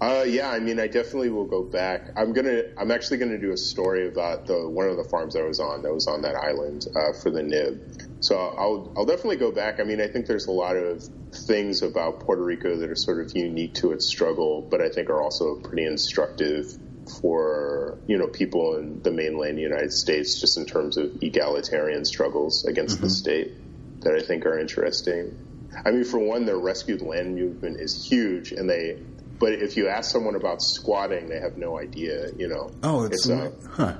Uh, 0.00 0.24
yeah, 0.26 0.50
I 0.50 0.60
mean, 0.60 0.78
I 0.78 0.86
definitely 0.86 1.30
will 1.30 1.46
go 1.46 1.62
back. 1.62 2.10
I'm 2.16 2.32
gonna, 2.32 2.62
I'm 2.76 2.90
actually 2.90 3.18
gonna 3.18 3.38
do 3.38 3.52
a 3.52 3.56
story 3.56 4.06
about 4.06 4.46
the 4.46 4.68
one 4.68 4.88
of 4.88 4.96
the 4.96 5.04
farms 5.04 5.34
I 5.34 5.42
was 5.42 5.60
on 5.60 5.82
that 5.82 5.92
was 5.92 6.06
on 6.06 6.22
that 6.22 6.36
island 6.36 6.86
uh, 6.94 7.12
for 7.20 7.30
the 7.30 7.42
Nib. 7.42 7.80
so 8.20 8.36
I'll 8.36 8.92
I'll 8.96 9.06
definitely 9.06 9.38
go 9.38 9.50
back. 9.50 9.80
I 9.80 9.84
mean, 9.84 10.00
I 10.00 10.06
think 10.06 10.26
there's 10.26 10.46
a 10.46 10.52
lot 10.52 10.76
of 10.76 11.02
things 11.32 11.82
about 11.82 12.20
Puerto 12.20 12.42
Rico 12.42 12.76
that 12.76 12.90
are 12.90 12.96
sort 12.96 13.24
of 13.24 13.36
unique 13.36 13.74
to 13.74 13.92
its 13.92 14.06
struggle, 14.06 14.62
but 14.62 14.80
I 14.80 14.88
think 14.88 15.10
are 15.10 15.20
also 15.20 15.56
pretty 15.56 15.84
instructive 15.84 16.78
for 17.20 17.98
you 18.06 18.18
know 18.18 18.26
people 18.26 18.76
in 18.76 19.02
the 19.02 19.10
mainland 19.10 19.58
United 19.58 19.92
States, 19.92 20.40
just 20.40 20.56
in 20.56 20.66
terms 20.66 20.96
of 20.96 21.22
egalitarian 21.22 22.04
struggles 22.04 22.64
against 22.64 22.96
mm-hmm. 22.96 23.04
the 23.04 23.10
state 23.10 23.52
that 24.00 24.14
I 24.14 24.20
think 24.20 24.46
are 24.46 24.58
interesting. 24.58 25.36
I 25.84 25.90
mean, 25.90 26.04
for 26.04 26.18
one, 26.18 26.46
their 26.46 26.58
rescued 26.58 27.02
land 27.02 27.36
movement 27.36 27.80
is 27.80 28.08
huge, 28.08 28.52
and 28.52 28.68
they. 28.68 28.98
But 29.38 29.52
if 29.52 29.76
you 29.76 29.88
ask 29.88 30.10
someone 30.10 30.34
about 30.34 30.62
squatting, 30.62 31.28
they 31.28 31.38
have 31.38 31.56
no 31.56 31.78
idea. 31.78 32.30
You 32.36 32.48
know. 32.48 32.70
Oh, 32.82 33.04
it's, 33.04 33.26
it's 33.26 33.28
a, 33.28 33.52
huh. 33.70 33.94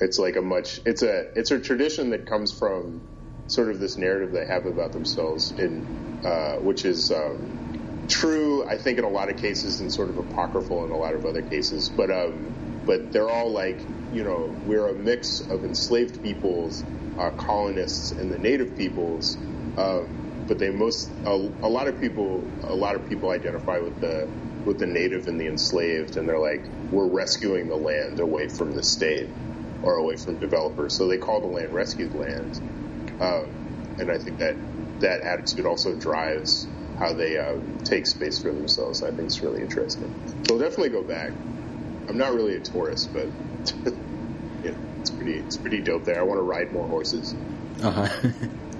It's 0.00 0.18
like 0.18 0.36
a 0.36 0.42
much. 0.42 0.80
It's 0.84 1.02
a. 1.02 1.30
It's 1.36 1.50
a 1.50 1.60
tradition 1.60 2.10
that 2.10 2.26
comes 2.26 2.56
from 2.56 3.00
sort 3.46 3.70
of 3.70 3.80
this 3.80 3.96
narrative 3.96 4.32
they 4.32 4.46
have 4.46 4.66
about 4.66 4.92
themselves, 4.92 5.52
in 5.52 5.86
uh, 6.24 6.56
which 6.56 6.84
is 6.84 7.10
um, 7.12 8.06
true, 8.08 8.66
I 8.68 8.76
think, 8.76 8.98
in 8.98 9.04
a 9.04 9.08
lot 9.08 9.30
of 9.30 9.36
cases, 9.36 9.80
and 9.80 9.92
sort 9.92 10.10
of 10.10 10.18
apocryphal 10.18 10.84
in 10.84 10.90
a 10.90 10.96
lot 10.96 11.14
of 11.14 11.24
other 11.24 11.42
cases. 11.42 11.88
But 11.88 12.10
um, 12.10 12.82
but 12.84 13.12
they're 13.12 13.28
all 13.28 13.50
like, 13.50 13.78
you 14.12 14.24
know, 14.24 14.54
we're 14.66 14.88
a 14.88 14.94
mix 14.94 15.40
of 15.40 15.64
enslaved 15.64 16.22
peoples, 16.22 16.82
uh, 17.18 17.30
colonists, 17.30 18.12
and 18.12 18.32
the 18.32 18.38
native 18.38 18.76
peoples. 18.76 19.36
Um, 19.76 20.44
but 20.48 20.58
they 20.58 20.70
most 20.70 21.10
a, 21.26 21.30
a 21.30 21.68
lot 21.68 21.86
of 21.88 22.00
people 22.00 22.42
a 22.64 22.74
lot 22.74 22.96
of 22.96 23.08
people 23.08 23.30
identify 23.30 23.78
with 23.78 24.00
the 24.00 24.26
with 24.68 24.78
the 24.78 24.86
native 24.86 25.26
and 25.26 25.40
the 25.40 25.46
enslaved, 25.46 26.16
and 26.16 26.28
they're 26.28 26.38
like, 26.38 26.62
we're 26.92 27.08
rescuing 27.08 27.68
the 27.68 27.76
land 27.76 28.20
away 28.20 28.48
from 28.48 28.72
the 28.76 28.82
state 28.82 29.28
or 29.82 29.94
away 29.94 30.16
from 30.16 30.38
developers. 30.38 30.94
So 30.94 31.08
they 31.08 31.16
call 31.16 31.40
the 31.40 31.46
land 31.46 31.72
rescued 31.72 32.14
land. 32.14 32.60
Um, 33.20 33.96
and 33.98 34.10
I 34.10 34.18
think 34.18 34.38
that 34.38 34.54
that 35.00 35.22
attitude 35.22 35.64
also 35.64 35.94
drives 35.96 36.68
how 36.98 37.14
they 37.14 37.38
uh, 37.38 37.56
take 37.84 38.06
space 38.06 38.40
for 38.40 38.52
themselves. 38.52 39.02
I 39.02 39.08
think 39.08 39.22
it's 39.22 39.40
really 39.40 39.62
interesting. 39.62 40.14
So 40.46 40.54
I'll 40.54 40.60
definitely 40.60 40.90
go 40.90 41.02
back. 41.02 41.32
I'm 42.08 42.18
not 42.18 42.34
really 42.34 42.56
a 42.56 42.60
tourist, 42.60 43.12
but 43.12 43.26
yeah, 44.64 44.72
it's 45.00 45.10
pretty 45.10 45.34
it's 45.34 45.56
pretty 45.56 45.80
dope 45.80 46.04
there. 46.04 46.20
I 46.20 46.22
want 46.22 46.38
to 46.38 46.42
ride 46.42 46.72
more 46.72 46.86
horses. 46.86 47.34
Uh 47.82 47.90
huh. 47.90 48.30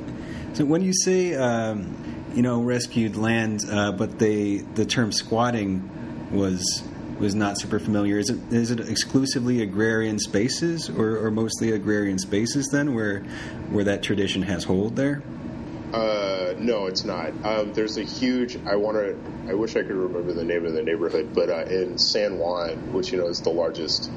so 0.52 0.64
when 0.64 0.82
you 0.82 0.92
say 0.92 1.34
um, 1.34 1.94
you 2.34 2.42
know 2.42 2.60
rescued 2.60 3.16
land, 3.16 3.64
uh, 3.70 3.92
but 3.92 4.18
they 4.18 4.58
the 4.58 4.84
term 4.84 5.12
squatting 5.12 5.90
was 6.32 6.82
was 7.18 7.34
not 7.34 7.58
super 7.58 7.78
familiar. 7.78 8.18
Is 8.18 8.30
it 8.30 8.38
is 8.52 8.70
it 8.70 8.80
exclusively 8.80 9.62
agrarian 9.62 10.18
spaces, 10.18 10.88
or, 10.88 11.24
or 11.24 11.30
mostly 11.30 11.72
agrarian 11.72 12.18
spaces 12.18 12.68
then, 12.72 12.94
where 12.94 13.20
where 13.70 13.84
that 13.84 14.02
tradition 14.02 14.42
has 14.42 14.64
hold 14.64 14.96
there? 14.96 15.22
Uh, 15.92 16.54
no, 16.58 16.86
it's 16.86 17.04
not. 17.04 17.32
Um, 17.44 17.72
there's 17.72 17.96
a 17.96 18.04
huge. 18.04 18.58
I 18.66 18.76
want 18.76 18.96
to. 18.98 19.16
I 19.50 19.54
wish 19.54 19.72
I 19.76 19.82
could 19.82 19.96
remember 19.96 20.32
the 20.32 20.44
name 20.44 20.66
of 20.66 20.74
the 20.74 20.82
neighborhood, 20.82 21.34
but 21.34 21.48
uh, 21.48 21.64
in 21.64 21.98
San 21.98 22.38
Juan, 22.38 22.92
which 22.92 23.12
you 23.12 23.18
know 23.18 23.28
is 23.28 23.40
the 23.40 23.50
largest 23.50 24.10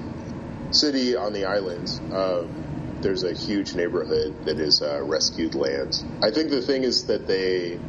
city 0.72 1.16
on 1.16 1.34
the 1.34 1.46
island, 1.46 1.90
um, 2.14 2.98
there's 3.02 3.24
a 3.24 3.34
huge 3.34 3.74
neighborhood 3.74 4.46
that 4.46 4.60
is 4.60 4.82
uh, 4.82 5.02
rescued 5.02 5.56
land. 5.56 6.04
I 6.22 6.32
think 6.32 6.50
the 6.50 6.62
thing 6.62 6.84
is 6.84 7.06
that 7.06 7.26
they 7.26 7.80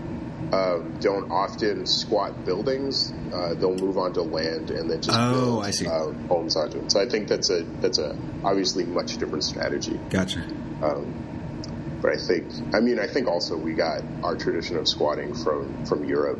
um, 0.52 0.98
don't 1.00 1.30
often 1.30 1.86
squat 1.86 2.44
buildings. 2.44 3.12
Uh, 3.32 3.54
they'll 3.54 3.74
move 3.74 3.96
onto 3.96 4.20
land 4.20 4.70
and 4.70 4.90
then 4.90 5.00
just 5.00 5.18
oh, 5.18 5.32
build 5.32 5.64
I 5.64 5.70
see. 5.70 5.86
Uh, 5.86 6.12
homes 6.28 6.56
onto 6.56 6.78
it. 6.78 6.92
So 6.92 7.00
I 7.00 7.08
think 7.08 7.28
that's 7.28 7.48
a 7.48 7.62
that's 7.80 7.98
a 7.98 8.16
obviously 8.44 8.84
much 8.84 9.16
different 9.16 9.44
strategy. 9.44 9.98
Gotcha. 10.10 10.40
Um, 10.82 11.98
but 12.02 12.12
I 12.12 12.16
think 12.18 12.52
I 12.74 12.80
mean 12.80 12.98
I 12.98 13.06
think 13.06 13.28
also 13.28 13.56
we 13.56 13.72
got 13.72 14.02
our 14.22 14.36
tradition 14.36 14.76
of 14.76 14.86
squatting 14.86 15.34
from 15.34 15.86
from 15.86 16.04
Europe. 16.04 16.38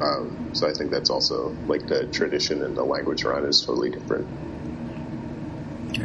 Um, 0.00 0.50
so 0.52 0.68
I 0.68 0.72
think 0.72 0.90
that's 0.90 1.10
also 1.10 1.54
like 1.66 1.86
the 1.86 2.06
tradition 2.06 2.62
and 2.62 2.76
the 2.76 2.84
language 2.84 3.24
around 3.24 3.44
it 3.44 3.50
is 3.50 3.60
totally 3.60 3.90
different. 3.90 4.26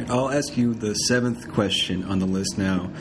I'll 0.10 0.30
ask 0.30 0.58
you 0.58 0.74
the 0.74 0.94
seventh 0.94 1.50
question 1.52 2.04
on 2.04 2.20
the 2.20 2.26
list 2.26 2.58
now, 2.58 2.92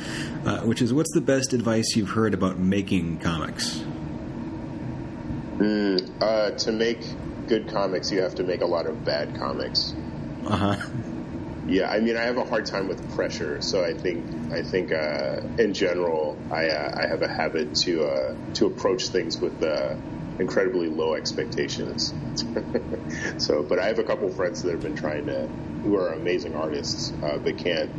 uh, 0.45 0.61
which 0.61 0.83
is 0.83 0.93
what's 0.93 1.13
the 1.13 1.21
best 1.21 1.53
advice 1.53 1.95
you've 1.97 2.11
heard 2.11 2.35
about 2.35 2.59
making 2.59 3.19
comics? 3.19 3.85
Mm, 5.61 6.23
uh, 6.23 6.51
to 6.53 6.73
make 6.73 7.01
good 7.47 7.69
comics, 7.69 8.11
you 8.11 8.23
have 8.23 8.37
to 8.37 8.43
make 8.43 8.63
a 8.63 8.67
lot 8.67 8.87
of 8.87 9.05
bad 9.05 9.37
comics. 9.37 9.95
Uh 10.47 10.57
huh. 10.57 10.89
Yeah, 11.67 11.91
I 11.91 12.01
mean, 12.01 12.17
I 12.17 12.23
have 12.23 12.39
a 12.39 12.45
hard 12.45 12.65
time 12.65 12.89
with 12.89 13.15
pressure, 13.15 13.61
so 13.61 13.85
I 13.85 13.93
think 13.93 14.25
I 14.53 14.63
think 14.63 14.91
uh, 14.91 15.41
in 15.59 15.75
general, 15.75 16.39
I 16.51 16.69
uh, 16.69 17.03
I 17.05 17.07
have 17.07 17.21
a 17.21 17.29
habit 17.29 17.75
to 17.85 18.05
uh, 18.05 18.35
to 18.55 18.67
approach 18.67 19.09
things 19.09 19.39
with 19.39 19.63
uh, 19.63 19.97
incredibly 20.39 20.89
low 20.89 21.15
expectations. 21.15 22.15
so, 23.37 23.63
but 23.63 23.79
I 23.79 23.89
have 23.89 23.99
a 23.99 24.05
couple 24.05 24.31
friends 24.31 24.63
that 24.63 24.73
have 24.73 24.83
been 24.83 24.97
trying 24.97 25.27
to, 25.27 25.47
who 25.83 25.95
are 25.97 26.15
amazing 26.15 26.57
artists, 26.57 27.13
uh, 27.23 27.37
but 27.37 27.59
can't 27.59 27.91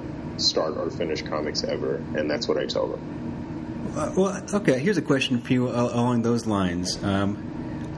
start 0.42 0.78
or 0.78 0.90
finish 0.90 1.22
comics 1.22 1.64
ever, 1.64 1.98
and 2.16 2.30
that's 2.30 2.48
what 2.48 2.58
I 2.58 2.66
tell 2.66 2.88
them. 2.88 3.94
Uh, 3.96 4.12
well, 4.16 4.44
okay. 4.56 4.80
Here's 4.80 4.98
a 4.98 5.02
question 5.02 5.40
for 5.40 5.54
you 5.54 5.70
along 5.70 6.24
those 6.24 6.48
lines. 6.48 7.02
Um, 7.04 7.51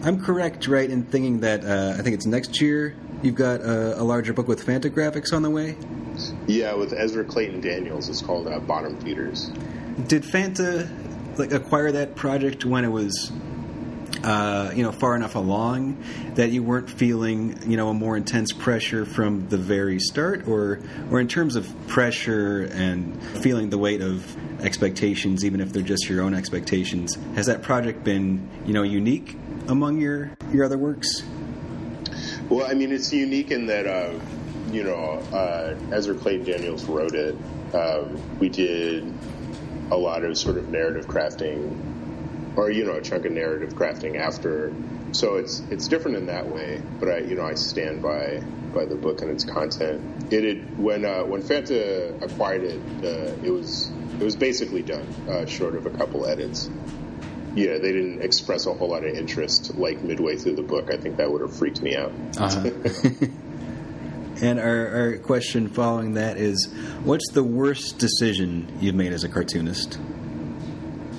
I'm 0.04 0.22
correct, 0.22 0.68
right, 0.68 0.90
in 0.90 1.04
thinking 1.04 1.40
that 1.40 1.64
uh, 1.64 1.96
I 1.98 2.02
think 2.02 2.14
it's 2.14 2.26
next 2.26 2.60
year 2.60 2.94
you've 3.22 3.36
got 3.36 3.62
a, 3.62 4.02
a, 4.02 4.04
larger 4.04 4.34
book 4.34 4.50
with 4.50 4.66
Fantagraphics 4.66 5.32
on 5.32 5.44
the 5.44 5.50
way. 5.50 5.78
Yeah, 6.46 6.74
with 6.74 6.92
Ezra 6.92 7.24
Clayton 7.24 7.62
Daniels. 7.62 8.10
It's 8.10 8.22
called 8.22 8.48
uh, 8.48 8.60
Bottom 8.60 9.00
Feeders. 9.00 9.50
Did 10.08 10.24
Fanta 10.24 10.90
like 11.38 11.54
acquire 11.54 11.92
that 11.94 12.16
project 12.16 12.66
when 12.66 12.84
it 12.84 12.90
was, 12.90 13.32
uh, 14.24 14.72
you 14.74 14.84
know, 14.84 14.92
far 14.92 15.16
enough 15.16 15.36
along 15.36 16.04
that 16.36 16.52
you 16.52 16.64
weren't 16.64 16.90
feeling, 16.90 17.70
you 17.70 17.78
know, 17.78 17.90
a 17.90 17.94
more 17.94 18.16
intense 18.16 18.54
pressure 18.54 19.06
from 19.06 19.48
the 19.50 19.58
very 19.58 20.00
start, 20.00 20.48
or, 20.48 20.80
or 21.12 21.20
in 21.20 21.28
terms 21.28 21.56
of 21.56 21.72
pressure 21.88 22.64
and 22.72 23.22
feeling 23.42 23.70
the 23.70 23.78
weight 23.78 24.02
of 24.02 24.36
expectations, 24.64 25.44
even 25.44 25.60
if 25.60 25.74
they're 25.74 25.84
just 25.84 26.10
your 26.10 26.24
own 26.24 26.34
expectations, 26.34 27.18
has 27.36 27.48
that 27.48 27.62
project 27.62 28.04
been, 28.04 28.50
you 28.66 28.74
know, 28.74 28.84
unique 28.84 29.38
among 29.68 30.00
your 30.00 30.32
your 30.52 30.66
other 30.66 30.78
works? 30.78 31.24
Well, 32.50 32.66
I 32.70 32.74
mean, 32.74 32.92
it's 32.92 33.12
unique 33.12 33.52
in 33.52 33.68
that 33.68 33.88
uh, 33.88 34.14
you 34.72 34.84
know 34.84 35.22
uh, 35.34 35.76
Ezra 35.92 36.16
Clayton 36.16 36.46
Daniels 36.46 36.86
wrote 36.86 37.16
it. 37.16 37.36
Um, 37.74 38.40
we 38.40 38.50
did 38.50 39.12
a 39.92 39.98
lot 39.98 40.24
of 40.24 40.38
sort 40.38 40.58
of 40.58 40.70
narrative 40.70 41.08
crafting, 41.08 41.93
or 42.56 42.70
you 42.72 42.86
know, 42.86 42.94
a 42.94 43.02
chunk 43.02 43.26
of 43.26 43.32
narrative 43.32 43.74
crafting 43.74 44.20
after. 44.20 44.74
So 45.12 45.36
it's 45.36 45.60
it's 45.70 45.88
different 45.88 46.18
in 46.18 46.26
that 46.28 46.48
way. 46.48 46.82
But 47.00 47.10
I 47.10 47.18
you 47.20 47.36
know 47.36 47.46
I 47.46 47.56
stand 47.56 48.02
by 48.02 48.44
by 48.74 48.86
the 48.86 48.96
book 48.96 49.22
and 49.22 49.32
its 49.32 49.46
content. 49.46 50.34
It 50.34 50.44
had 50.44 50.78
when 50.78 51.06
uh, 51.06 51.24
when 51.24 51.42
Fanta 51.42 52.22
acquired 52.22 52.64
it, 52.64 52.82
uh, 53.04 53.46
it 53.46 53.52
was 53.52 53.92
it 54.20 54.24
was 54.24 54.36
basically 54.36 54.82
done, 54.82 55.08
uh, 55.30 55.46
short 55.46 55.76
of 55.76 55.86
a 55.86 55.92
couple 55.92 56.26
edits 56.26 56.70
yeah, 57.56 57.78
they 57.78 57.92
didn't 57.92 58.22
express 58.22 58.66
a 58.66 58.74
whole 58.74 58.90
lot 58.90 59.04
of 59.04 59.14
interest 59.14 59.76
like 59.76 60.02
midway 60.02 60.38
through 60.38 60.56
the 60.56 60.64
book. 60.64 60.92
I 60.92 60.98
think 60.98 61.18
that 61.18 61.32
would 61.32 61.42
have 61.42 61.56
freaked 61.56 61.82
me 61.82 61.96
out. 61.96 62.12
Uh-huh. 62.38 62.70
and 64.42 64.60
our, 64.60 64.88
our 64.88 65.18
question 65.18 65.70
following 65.70 66.16
that 66.16 66.38
is 66.38 66.74
what's 67.04 67.30
the 67.32 67.44
worst 67.44 68.00
decision 68.00 68.78
you've 68.80 68.96
made 68.96 69.14
as 69.14 69.24
a 69.24 69.30
cartoonist? 69.30 70.00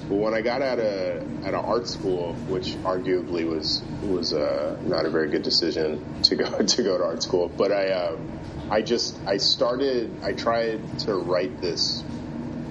Well, 0.09 0.19
when 0.19 0.35
I 0.35 0.43
got 0.43 0.61
out 0.61 0.79
of 0.79 1.47
out 1.47 1.55
of 1.55 1.64
art 1.64 1.88
school, 1.88 2.35
which 2.49 2.69
arguably 2.85 3.49
was 3.49 3.83
was 4.03 4.35
uh, 4.35 4.77
not 4.83 5.07
a 5.07 5.11
very 5.11 5.31
good 5.31 5.43
decision 5.43 6.23
to 6.25 6.37
go 6.37 6.59
to 6.62 6.83
go 6.83 6.99
to 6.99 7.05
art 7.05 7.23
school, 7.23 7.49
but 7.49 7.73
I 7.73 7.93
um, 7.93 8.38
I 8.71 8.83
just 8.83 9.19
I 9.27 9.38
started 9.38 10.11
I 10.23 10.33
tried 10.33 10.99
to 11.01 11.14
write 11.14 11.61
this 11.61 12.05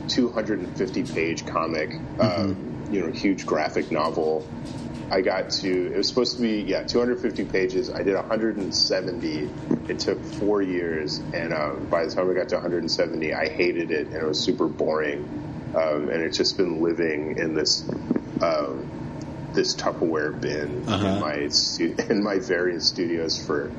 250 0.09 1.03
page 1.03 1.45
comic. 1.45 1.89
Mm-hmm. 1.89 2.21
Um, 2.21 2.73
you 2.91 3.01
know 3.01 3.11
huge 3.11 3.45
graphic 3.45 3.91
novel. 3.91 4.47
I 5.09 5.21
got 5.21 5.49
to 5.61 5.93
it 5.93 5.97
was 5.97 6.07
supposed 6.07 6.35
to 6.35 6.41
be 6.41 6.61
yeah 6.61 6.83
250 6.83 7.45
pages. 7.45 7.89
I 7.89 8.03
did 8.03 8.15
170. 8.15 9.49
It 9.87 9.99
took 9.99 10.23
four 10.23 10.61
years, 10.61 11.17
and 11.33 11.53
um, 11.53 11.87
by 11.89 12.05
the 12.05 12.11
time 12.11 12.29
I 12.29 12.33
got 12.33 12.49
to 12.49 12.55
170, 12.55 13.33
I 13.33 13.49
hated 13.49 13.91
it 13.91 14.07
and 14.07 14.15
it 14.15 14.23
was 14.23 14.39
super 14.39 14.67
boring. 14.67 15.52
Um, 15.75 16.09
and 16.09 16.21
it's 16.21 16.37
just 16.37 16.57
been 16.57 16.81
living 16.81 17.37
in 17.37 17.53
this 17.53 17.87
um, 18.41 18.89
this 19.53 19.75
Tupperware 19.75 20.39
bin 20.39 20.87
uh-huh. 20.87 21.07
in 21.07 21.19
my 21.19 21.47
stu- 21.49 21.95
in 22.09 22.23
my 22.23 22.39
various 22.39 22.87
studios 22.87 23.43
for 23.43 23.71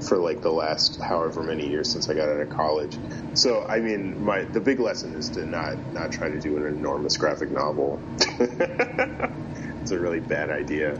for 0.00 0.18
like 0.18 0.40
the 0.40 0.50
last 0.50 1.00
however 1.00 1.42
many 1.42 1.68
years 1.68 1.90
since 1.90 2.08
I 2.08 2.14
got 2.14 2.28
out 2.28 2.40
of 2.40 2.50
college. 2.50 2.96
So 3.34 3.64
I 3.66 3.80
mean, 3.80 4.24
my 4.24 4.42
the 4.42 4.60
big 4.60 4.80
lesson 4.80 5.14
is 5.14 5.30
to 5.30 5.46
not 5.46 5.76
not 5.92 6.12
try 6.12 6.28
to 6.28 6.40
do 6.40 6.56
an 6.56 6.66
enormous 6.66 7.16
graphic 7.16 7.50
novel. 7.50 8.00
it's 8.18 9.90
a 9.90 9.98
really 9.98 10.20
bad 10.20 10.50
idea. 10.50 10.98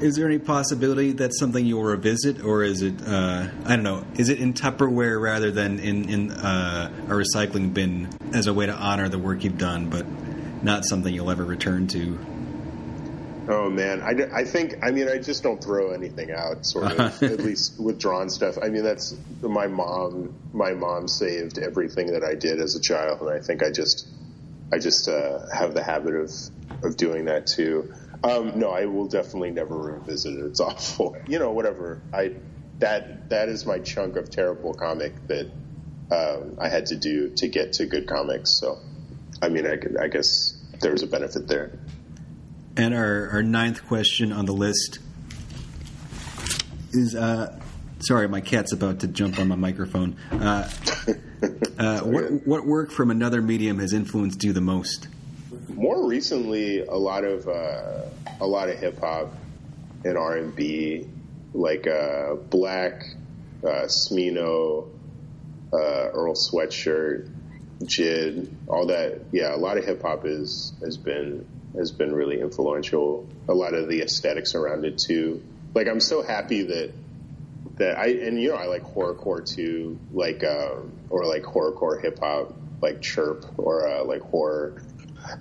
Is 0.00 0.16
there 0.16 0.26
any 0.26 0.38
possibility 0.38 1.12
that's 1.12 1.38
something 1.38 1.64
you'll 1.64 1.84
revisit, 1.84 2.42
or 2.44 2.62
is 2.62 2.82
it 2.82 2.94
uh, 3.06 3.48
I 3.64 3.76
don't 3.76 3.84
know? 3.84 4.04
Is 4.16 4.28
it 4.28 4.38
in 4.38 4.52
Tupperware 4.52 5.20
rather 5.20 5.50
than 5.50 5.78
in 5.78 6.08
in 6.08 6.30
uh, 6.32 6.90
a 7.06 7.12
recycling 7.12 7.72
bin 7.72 8.08
as 8.32 8.46
a 8.46 8.54
way 8.54 8.66
to 8.66 8.74
honor 8.74 9.08
the 9.08 9.18
work 9.18 9.44
you've 9.44 9.58
done? 9.58 9.90
But 9.90 10.06
not 10.62 10.84
something 10.84 11.14
you'll 11.14 11.30
ever 11.30 11.44
return 11.44 11.86
to. 11.88 12.18
Oh 13.46 13.68
man, 13.68 14.00
I, 14.00 14.40
I 14.40 14.44
think 14.44 14.76
I 14.82 14.90
mean 14.90 15.08
I 15.08 15.18
just 15.18 15.42
don't 15.42 15.62
throw 15.62 15.92
anything 15.92 16.30
out. 16.32 16.64
Sort 16.64 16.92
of, 16.92 17.22
at 17.22 17.40
least 17.40 17.78
with 17.78 17.98
drawn 17.98 18.30
stuff. 18.30 18.56
I 18.62 18.68
mean 18.68 18.82
that's 18.82 19.14
my 19.42 19.66
mom. 19.66 20.34
My 20.52 20.72
mom 20.72 21.08
saved 21.08 21.58
everything 21.58 22.08
that 22.08 22.24
I 22.24 22.34
did 22.34 22.60
as 22.60 22.74
a 22.74 22.80
child, 22.80 23.20
and 23.20 23.30
I 23.30 23.40
think 23.40 23.62
I 23.62 23.70
just 23.70 24.08
I 24.72 24.78
just 24.78 25.08
uh, 25.08 25.40
have 25.54 25.74
the 25.74 25.82
habit 25.82 26.14
of 26.14 26.32
of 26.82 26.96
doing 26.96 27.26
that 27.26 27.46
too. 27.46 27.92
Um, 28.24 28.58
no, 28.58 28.70
I 28.70 28.86
will 28.86 29.06
definitely 29.06 29.50
never 29.50 29.76
revisit 29.76 30.34
it. 30.34 30.44
It's 30.46 30.60
awful. 30.60 31.16
You 31.28 31.38
know, 31.38 31.52
whatever. 31.52 32.02
I 32.12 32.34
that 32.78 33.28
that 33.28 33.48
is 33.48 33.66
my 33.66 33.78
chunk 33.78 34.16
of 34.16 34.30
terrible 34.30 34.74
comic 34.74 35.14
that 35.28 35.50
um, 36.10 36.56
I 36.60 36.68
had 36.68 36.86
to 36.86 36.96
do 36.96 37.30
to 37.36 37.48
get 37.48 37.74
to 37.74 37.86
good 37.86 38.06
comics. 38.08 38.58
So, 38.58 38.78
I 39.42 39.48
mean, 39.48 39.66
I, 39.66 39.78
I 40.02 40.08
guess 40.08 40.58
there's 40.80 41.02
a 41.02 41.06
benefit 41.06 41.46
there. 41.46 41.78
And 42.76 42.94
our, 42.94 43.30
our 43.30 43.42
ninth 43.42 43.86
question 43.86 44.32
on 44.32 44.46
the 44.46 44.52
list 44.52 44.98
is 46.92 47.14
uh, 47.14 47.60
sorry, 48.00 48.28
my 48.28 48.40
cat's 48.40 48.72
about 48.72 49.00
to 49.00 49.08
jump 49.08 49.38
on 49.38 49.48
my 49.48 49.56
microphone. 49.56 50.16
Uh, 50.30 50.68
uh, 51.78 52.00
what, 52.00 52.46
what 52.46 52.66
work 52.66 52.90
from 52.90 53.10
another 53.10 53.40
medium 53.40 53.78
has 53.78 53.92
influenced 53.92 54.42
you 54.44 54.52
the 54.52 54.60
most? 54.60 55.08
More 55.68 56.06
recently, 56.06 56.80
a 56.80 56.96
lot 56.96 57.24
of 57.24 57.48
uh, 57.48 58.06
a 58.40 58.46
lot 58.46 58.68
of 58.68 58.78
hip 58.78 59.00
hop 59.00 59.34
and 60.04 60.16
R 60.16 60.36
and 60.36 60.54
B, 60.54 61.06
like 61.52 61.86
uh, 61.86 62.34
Black, 62.34 63.04
uh, 63.62 63.86
Smino, 63.86 64.88
Earl 65.72 66.34
Sweatshirt, 66.34 67.30
JID, 67.82 68.48
all 68.68 68.86
that. 68.86 69.20
Yeah, 69.32 69.54
a 69.54 69.58
lot 69.58 69.78
of 69.78 69.84
hip 69.84 70.02
hop 70.02 70.24
is 70.24 70.72
has 70.80 70.96
been 70.96 71.46
has 71.76 71.90
been 71.90 72.14
really 72.14 72.40
influential. 72.40 73.26
A 73.48 73.54
lot 73.54 73.74
of 73.74 73.88
the 73.88 74.02
aesthetics 74.02 74.54
around 74.54 74.84
it 74.84 74.98
too. 74.98 75.42
Like 75.74 75.88
I'm 75.88 76.00
so 76.00 76.22
happy 76.22 76.62
that 76.62 76.92
that 77.76 77.98
I 77.98 78.06
and 78.06 78.40
you 78.40 78.50
know 78.50 78.56
I 78.56 78.66
like 78.66 78.82
horrorcore 78.82 79.44
too, 79.44 79.98
like 80.12 80.44
um, 80.44 80.92
or 81.10 81.24
like 81.26 81.42
horrorcore 81.42 82.00
hip 82.00 82.20
hop, 82.20 82.54
like 82.80 83.02
chirp 83.02 83.44
or 83.58 83.88
uh, 83.88 84.04
like 84.04 84.22
horror. 84.22 84.82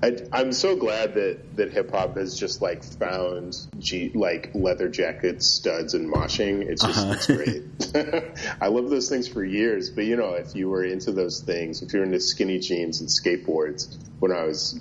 I, 0.02 0.42
am 0.42 0.54
so 0.54 0.76
glad 0.76 1.16
that 1.16 1.56
that 1.58 1.72
hip 1.72 1.92
hop 1.92 2.18
has 2.18 2.38
just 2.38 2.62
like 2.62 2.84
found 2.84 3.56
G, 3.80 4.12
like 4.14 4.52
leather 4.54 4.88
jackets, 4.88 5.48
studs, 5.48 5.94
and 5.94 6.12
moshing. 6.12 6.62
It's 6.62 6.84
just 6.84 7.00
uh-huh. 7.00 7.14
it's 7.14 7.28
great. 7.28 8.56
I 8.62 8.68
love 8.68 8.90
those 8.90 9.10
things 9.10 9.28
for 9.28 9.44
years, 9.44 9.90
but 9.90 10.06
you 10.06 10.16
know, 10.16 10.34
if 10.34 10.56
you 10.56 10.70
were 10.70 10.84
into 10.84 11.12
those 11.12 11.42
things, 11.42 11.82
if 11.82 11.94
you're 11.94 12.04
into 12.04 12.20
skinny 12.20 12.60
jeans 12.60 13.02
and 13.02 13.10
skateboards, 13.10 13.98
when 14.20 14.32
I 14.32 14.44
was 14.44 14.80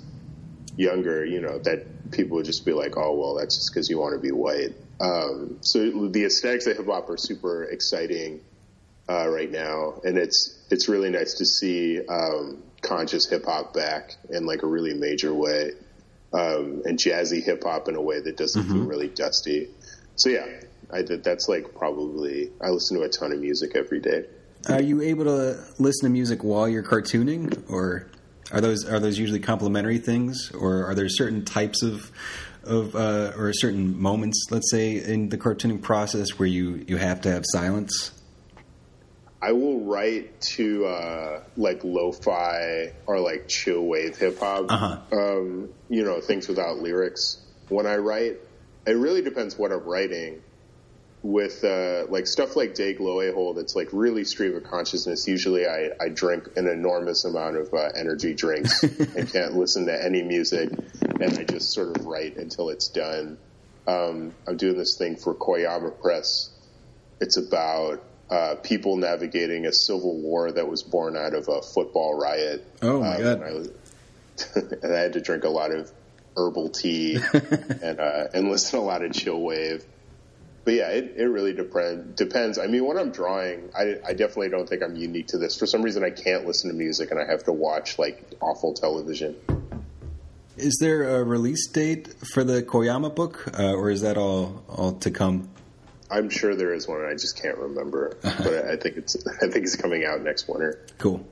younger, 0.75 1.25
you 1.25 1.41
know, 1.41 1.59
that 1.59 2.11
people 2.11 2.37
would 2.37 2.45
just 2.45 2.65
be 2.65 2.73
like, 2.73 2.95
oh, 2.97 3.13
well, 3.15 3.35
that's 3.35 3.55
just 3.55 3.73
because 3.73 3.89
you 3.89 3.99
want 3.99 4.15
to 4.15 4.19
be 4.19 4.31
white. 4.31 4.75
Um, 5.01 5.57
so 5.61 6.07
the 6.09 6.25
aesthetics 6.25 6.67
of 6.67 6.77
hip 6.77 6.85
hop 6.85 7.09
are 7.09 7.17
super 7.17 7.63
exciting 7.63 8.41
uh, 9.09 9.27
right 9.27 9.51
now, 9.51 9.99
and 10.03 10.17
it's 10.17 10.62
it's 10.73 10.89
really 10.89 11.11
nice 11.11 11.35
to 11.35 11.45
see 11.45 12.03
um, 12.07 12.63
conscious 12.81 13.29
hip 13.29 13.45
hop 13.45 13.73
back 13.75 14.15
in 14.31 14.47
like 14.47 14.63
a 14.63 14.67
really 14.67 14.95
major 14.95 15.31
way, 15.33 15.71
um, 16.33 16.81
and 16.85 16.97
jazzy 16.97 17.43
hip 17.43 17.63
hop 17.63 17.87
in 17.87 17.95
a 17.95 18.01
way 18.01 18.19
that 18.19 18.35
doesn't 18.35 18.63
mm-hmm. 18.63 18.73
feel 18.73 18.83
really 18.83 19.07
dusty. 19.07 19.69
So 20.15 20.29
yeah, 20.29 20.47
I 20.91 21.03
did. 21.03 21.23
That's 21.23 21.47
like 21.47 21.75
probably 21.75 22.51
I 22.59 22.69
listen 22.69 22.97
to 22.97 23.03
a 23.03 23.09
ton 23.09 23.31
of 23.31 23.39
music 23.39 23.75
every 23.75 23.99
day. 23.99 24.25
Are 24.67 24.81
you 24.81 25.01
able 25.01 25.25
to 25.25 25.63
listen 25.77 26.07
to 26.07 26.09
music 26.09 26.43
while 26.43 26.67
you're 26.67 26.83
cartooning, 26.83 27.69
or 27.69 28.09
are 28.51 28.59
those 28.59 28.83
are 28.89 28.99
those 28.99 29.19
usually 29.19 29.39
complementary 29.39 29.99
things, 29.99 30.51
or 30.51 30.85
are 30.85 30.95
there 30.95 31.07
certain 31.07 31.45
types 31.45 31.83
of 31.83 32.11
of 32.63 32.95
uh, 32.95 33.33
or 33.37 33.53
certain 33.53 34.01
moments, 34.01 34.47
let's 34.49 34.71
say, 34.71 34.95
in 34.95 35.29
the 35.29 35.37
cartooning 35.37 35.83
process 35.83 36.39
where 36.39 36.47
you 36.47 36.83
you 36.87 36.97
have 36.97 37.21
to 37.21 37.31
have 37.31 37.43
silence? 37.45 38.11
I 39.43 39.51
will 39.51 39.81
write 39.81 40.39
to 40.55 40.85
uh, 40.85 41.43
like 41.57 41.83
lo-fi 41.83 42.93
or 43.05 43.19
like 43.19 43.49
chill 43.49 43.81
wave 43.81 44.17
hip 44.17 44.39
hop. 44.39 44.71
Uh-huh. 44.71 44.99
Um, 45.11 45.69
you 45.89 46.05
know, 46.05 46.21
things 46.21 46.47
without 46.47 46.77
lyrics. 46.77 47.41
When 47.67 47.85
I 47.85 47.97
write, 47.97 48.37
it 48.87 48.93
really 48.93 49.21
depends 49.21 49.57
what 49.57 49.73
I'm 49.73 49.83
writing 49.83 50.41
with 51.23 51.65
uh, 51.65 52.05
like 52.07 52.25
stuff 52.25 52.55
like 52.55 52.73
Daygloayhole 52.73 53.53
that's 53.57 53.75
like 53.75 53.89
really 53.91 54.23
stream 54.23 54.55
of 54.55 54.63
consciousness. 54.63 55.27
Usually, 55.27 55.67
I, 55.67 55.89
I 55.99 56.07
drink 56.07 56.47
an 56.55 56.69
enormous 56.69 57.25
amount 57.25 57.57
of 57.57 57.73
uh, 57.73 57.89
energy 57.97 58.33
drinks 58.33 58.81
and 58.83 59.29
can't 59.29 59.57
listen 59.57 59.87
to 59.87 60.05
any 60.05 60.21
music, 60.21 60.69
and 61.19 61.37
I 61.37 61.43
just 61.43 61.73
sort 61.73 61.97
of 61.97 62.05
write 62.05 62.37
until 62.37 62.69
it's 62.69 62.87
done. 62.87 63.37
Um, 63.87 64.33
I'm 64.47 64.55
doing 64.55 64.77
this 64.77 64.95
thing 64.95 65.17
for 65.17 65.35
Koyama 65.35 65.99
Press. 65.99 66.49
It's 67.19 67.35
about 67.35 68.01
uh, 68.33 68.55
people 68.55 68.97
navigating 68.97 69.65
a 69.65 69.73
civil 69.73 70.17
war 70.19 70.51
that 70.51 70.67
was 70.67 70.83
born 70.83 71.15
out 71.15 71.33
of 71.33 71.47
a 71.47 71.61
football 71.61 72.19
riot. 72.19 72.65
Oh 72.81 73.01
my 73.01 73.17
god! 73.17 73.43
I 73.43 73.53
was, 73.53 73.71
and 74.55 74.93
I 74.93 74.99
had 74.99 75.13
to 75.13 75.21
drink 75.21 75.43
a 75.43 75.49
lot 75.49 75.71
of 75.71 75.91
herbal 76.35 76.69
tea 76.69 77.19
and 77.33 77.99
uh, 77.99 78.27
and 78.33 78.49
listen 78.49 78.79
to 78.79 78.83
a 78.83 78.87
lot 78.87 79.03
of 79.03 79.13
chill 79.13 79.39
wave 79.39 79.85
but 80.63 80.75
yeah, 80.75 80.89
it, 80.89 81.15
it 81.17 81.25
really 81.25 81.53
depend, 81.53 82.15
depends. 82.15 82.57
I 82.57 82.67
mean, 82.67 82.85
when 82.85 82.97
I'm 82.97 83.11
drawing, 83.11 83.69
I, 83.77 83.95
I 84.05 84.13
definitely 84.13 84.49
don't 84.49 84.67
think 84.67 84.81
I'm 84.81 84.95
unique 84.95 85.27
to 85.27 85.37
this. 85.37 85.57
For 85.59 85.65
some 85.65 85.81
reason, 85.81 86.03
I 86.03 86.09
can't 86.09 86.45
listen 86.45 86.69
to 86.71 86.75
music 86.75 87.11
and 87.11 87.19
I 87.19 87.29
have 87.29 87.43
to 87.45 87.51
watch 87.51 87.99
like 87.99 88.23
awful 88.39 88.73
television. 88.73 89.35
Is 90.55 90.77
there 90.79 91.17
a 91.17 91.23
release 91.23 91.67
date 91.67 92.13
for 92.33 92.43
the 92.43 92.61
Koyama 92.61 93.13
book, 93.13 93.49
uh, 93.59 93.73
or 93.73 93.89
is 93.89 94.01
that 94.01 94.17
all 94.17 94.63
all 94.69 94.93
to 94.93 95.09
come? 95.09 95.49
I'm 96.13 96.29
sure 96.29 96.55
there 96.55 96.73
is 96.73 96.87
one. 96.87 97.03
I 97.05 97.13
just 97.13 97.41
can't 97.41 97.57
remember, 97.57 98.17
but 98.21 98.65
I 98.65 98.77
think 98.77 98.97
it's 98.97 99.17
I 99.41 99.47
think 99.47 99.65
it's 99.65 99.75
coming 99.75 100.05
out 100.05 100.21
next 100.21 100.47
winter. 100.47 100.85
Cool. 100.97 101.25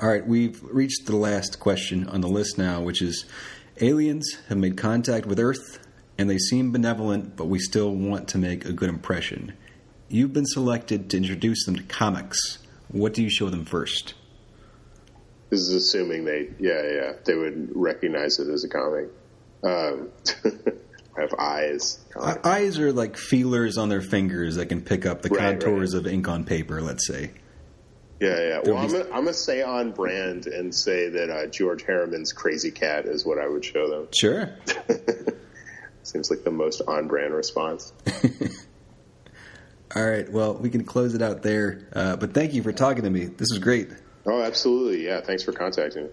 All 0.00 0.08
right, 0.08 0.26
we've 0.26 0.62
reached 0.64 1.06
the 1.06 1.16
last 1.16 1.60
question 1.60 2.08
on 2.08 2.20
the 2.20 2.28
list 2.28 2.58
now, 2.58 2.80
which 2.80 3.00
is: 3.00 3.24
aliens 3.80 4.36
have 4.48 4.58
made 4.58 4.76
contact 4.76 5.26
with 5.26 5.38
Earth 5.38 5.78
and 6.18 6.28
they 6.28 6.38
seem 6.38 6.72
benevolent, 6.72 7.36
but 7.36 7.46
we 7.46 7.58
still 7.58 7.90
want 7.90 8.28
to 8.28 8.38
make 8.38 8.64
a 8.64 8.72
good 8.72 8.88
impression. 8.88 9.52
You've 10.08 10.32
been 10.32 10.46
selected 10.46 11.10
to 11.10 11.16
introduce 11.16 11.64
them 11.64 11.76
to 11.76 11.82
comics. 11.82 12.58
What 12.88 13.14
do 13.14 13.22
you 13.22 13.30
show 13.30 13.48
them 13.48 13.64
first? 13.64 14.14
This 15.50 15.60
is 15.60 15.74
assuming 15.74 16.24
they, 16.24 16.50
yeah, 16.58 16.82
yeah, 16.82 17.12
they 17.24 17.34
would 17.34 17.70
recognize 17.74 18.38
it 18.38 18.48
as 18.48 18.64
a 18.64 18.68
comic. 18.68 19.08
Um, 19.64 20.10
have 21.16 21.34
eyes. 21.38 21.98
Eyes 22.16 22.78
are 22.78 22.92
like 22.92 23.16
feelers 23.16 23.78
on 23.78 23.88
their 23.88 24.00
fingers 24.00 24.56
that 24.56 24.66
can 24.66 24.82
pick 24.82 25.06
up 25.06 25.22
the 25.22 25.28
right, 25.28 25.60
contours 25.60 25.94
right. 25.94 26.06
of 26.06 26.12
ink 26.12 26.28
on 26.28 26.44
paper. 26.44 26.80
Let's 26.80 27.06
say. 27.06 27.32
Yeah, 28.20 28.40
yeah. 28.40 28.60
Well, 28.64 28.78
I'm 28.78 28.90
gonna, 28.90 29.10
I'm 29.12 29.32
say 29.32 29.62
on 29.62 29.90
brand 29.90 30.46
and 30.46 30.72
say 30.72 31.08
that 31.08 31.28
uh, 31.28 31.46
George 31.46 31.82
Herriman's 31.82 32.32
Krazy 32.32 32.72
Kat 32.72 33.04
is 33.06 33.26
what 33.26 33.38
I 33.38 33.48
would 33.48 33.64
show 33.64 33.90
them. 33.90 34.08
Sure. 34.16 34.48
Seems 36.04 36.30
like 36.30 36.44
the 36.44 36.52
most 36.52 36.82
on 36.86 37.08
brand 37.08 37.34
response. 37.34 37.92
All 39.96 40.04
right. 40.08 40.30
Well, 40.30 40.54
we 40.54 40.70
can 40.70 40.84
close 40.84 41.14
it 41.14 41.22
out 41.22 41.42
there. 41.42 41.88
Uh, 41.92 42.16
but 42.16 42.32
thank 42.32 42.54
you 42.54 42.62
for 42.62 42.72
talking 42.72 43.02
to 43.02 43.10
me. 43.10 43.24
This 43.24 43.48
was 43.50 43.58
great. 43.58 43.90
Oh, 44.24 44.40
absolutely. 44.40 45.04
Yeah. 45.04 45.20
Thanks 45.20 45.42
for 45.42 45.52
contacting 45.52 46.04
me. 46.04 46.10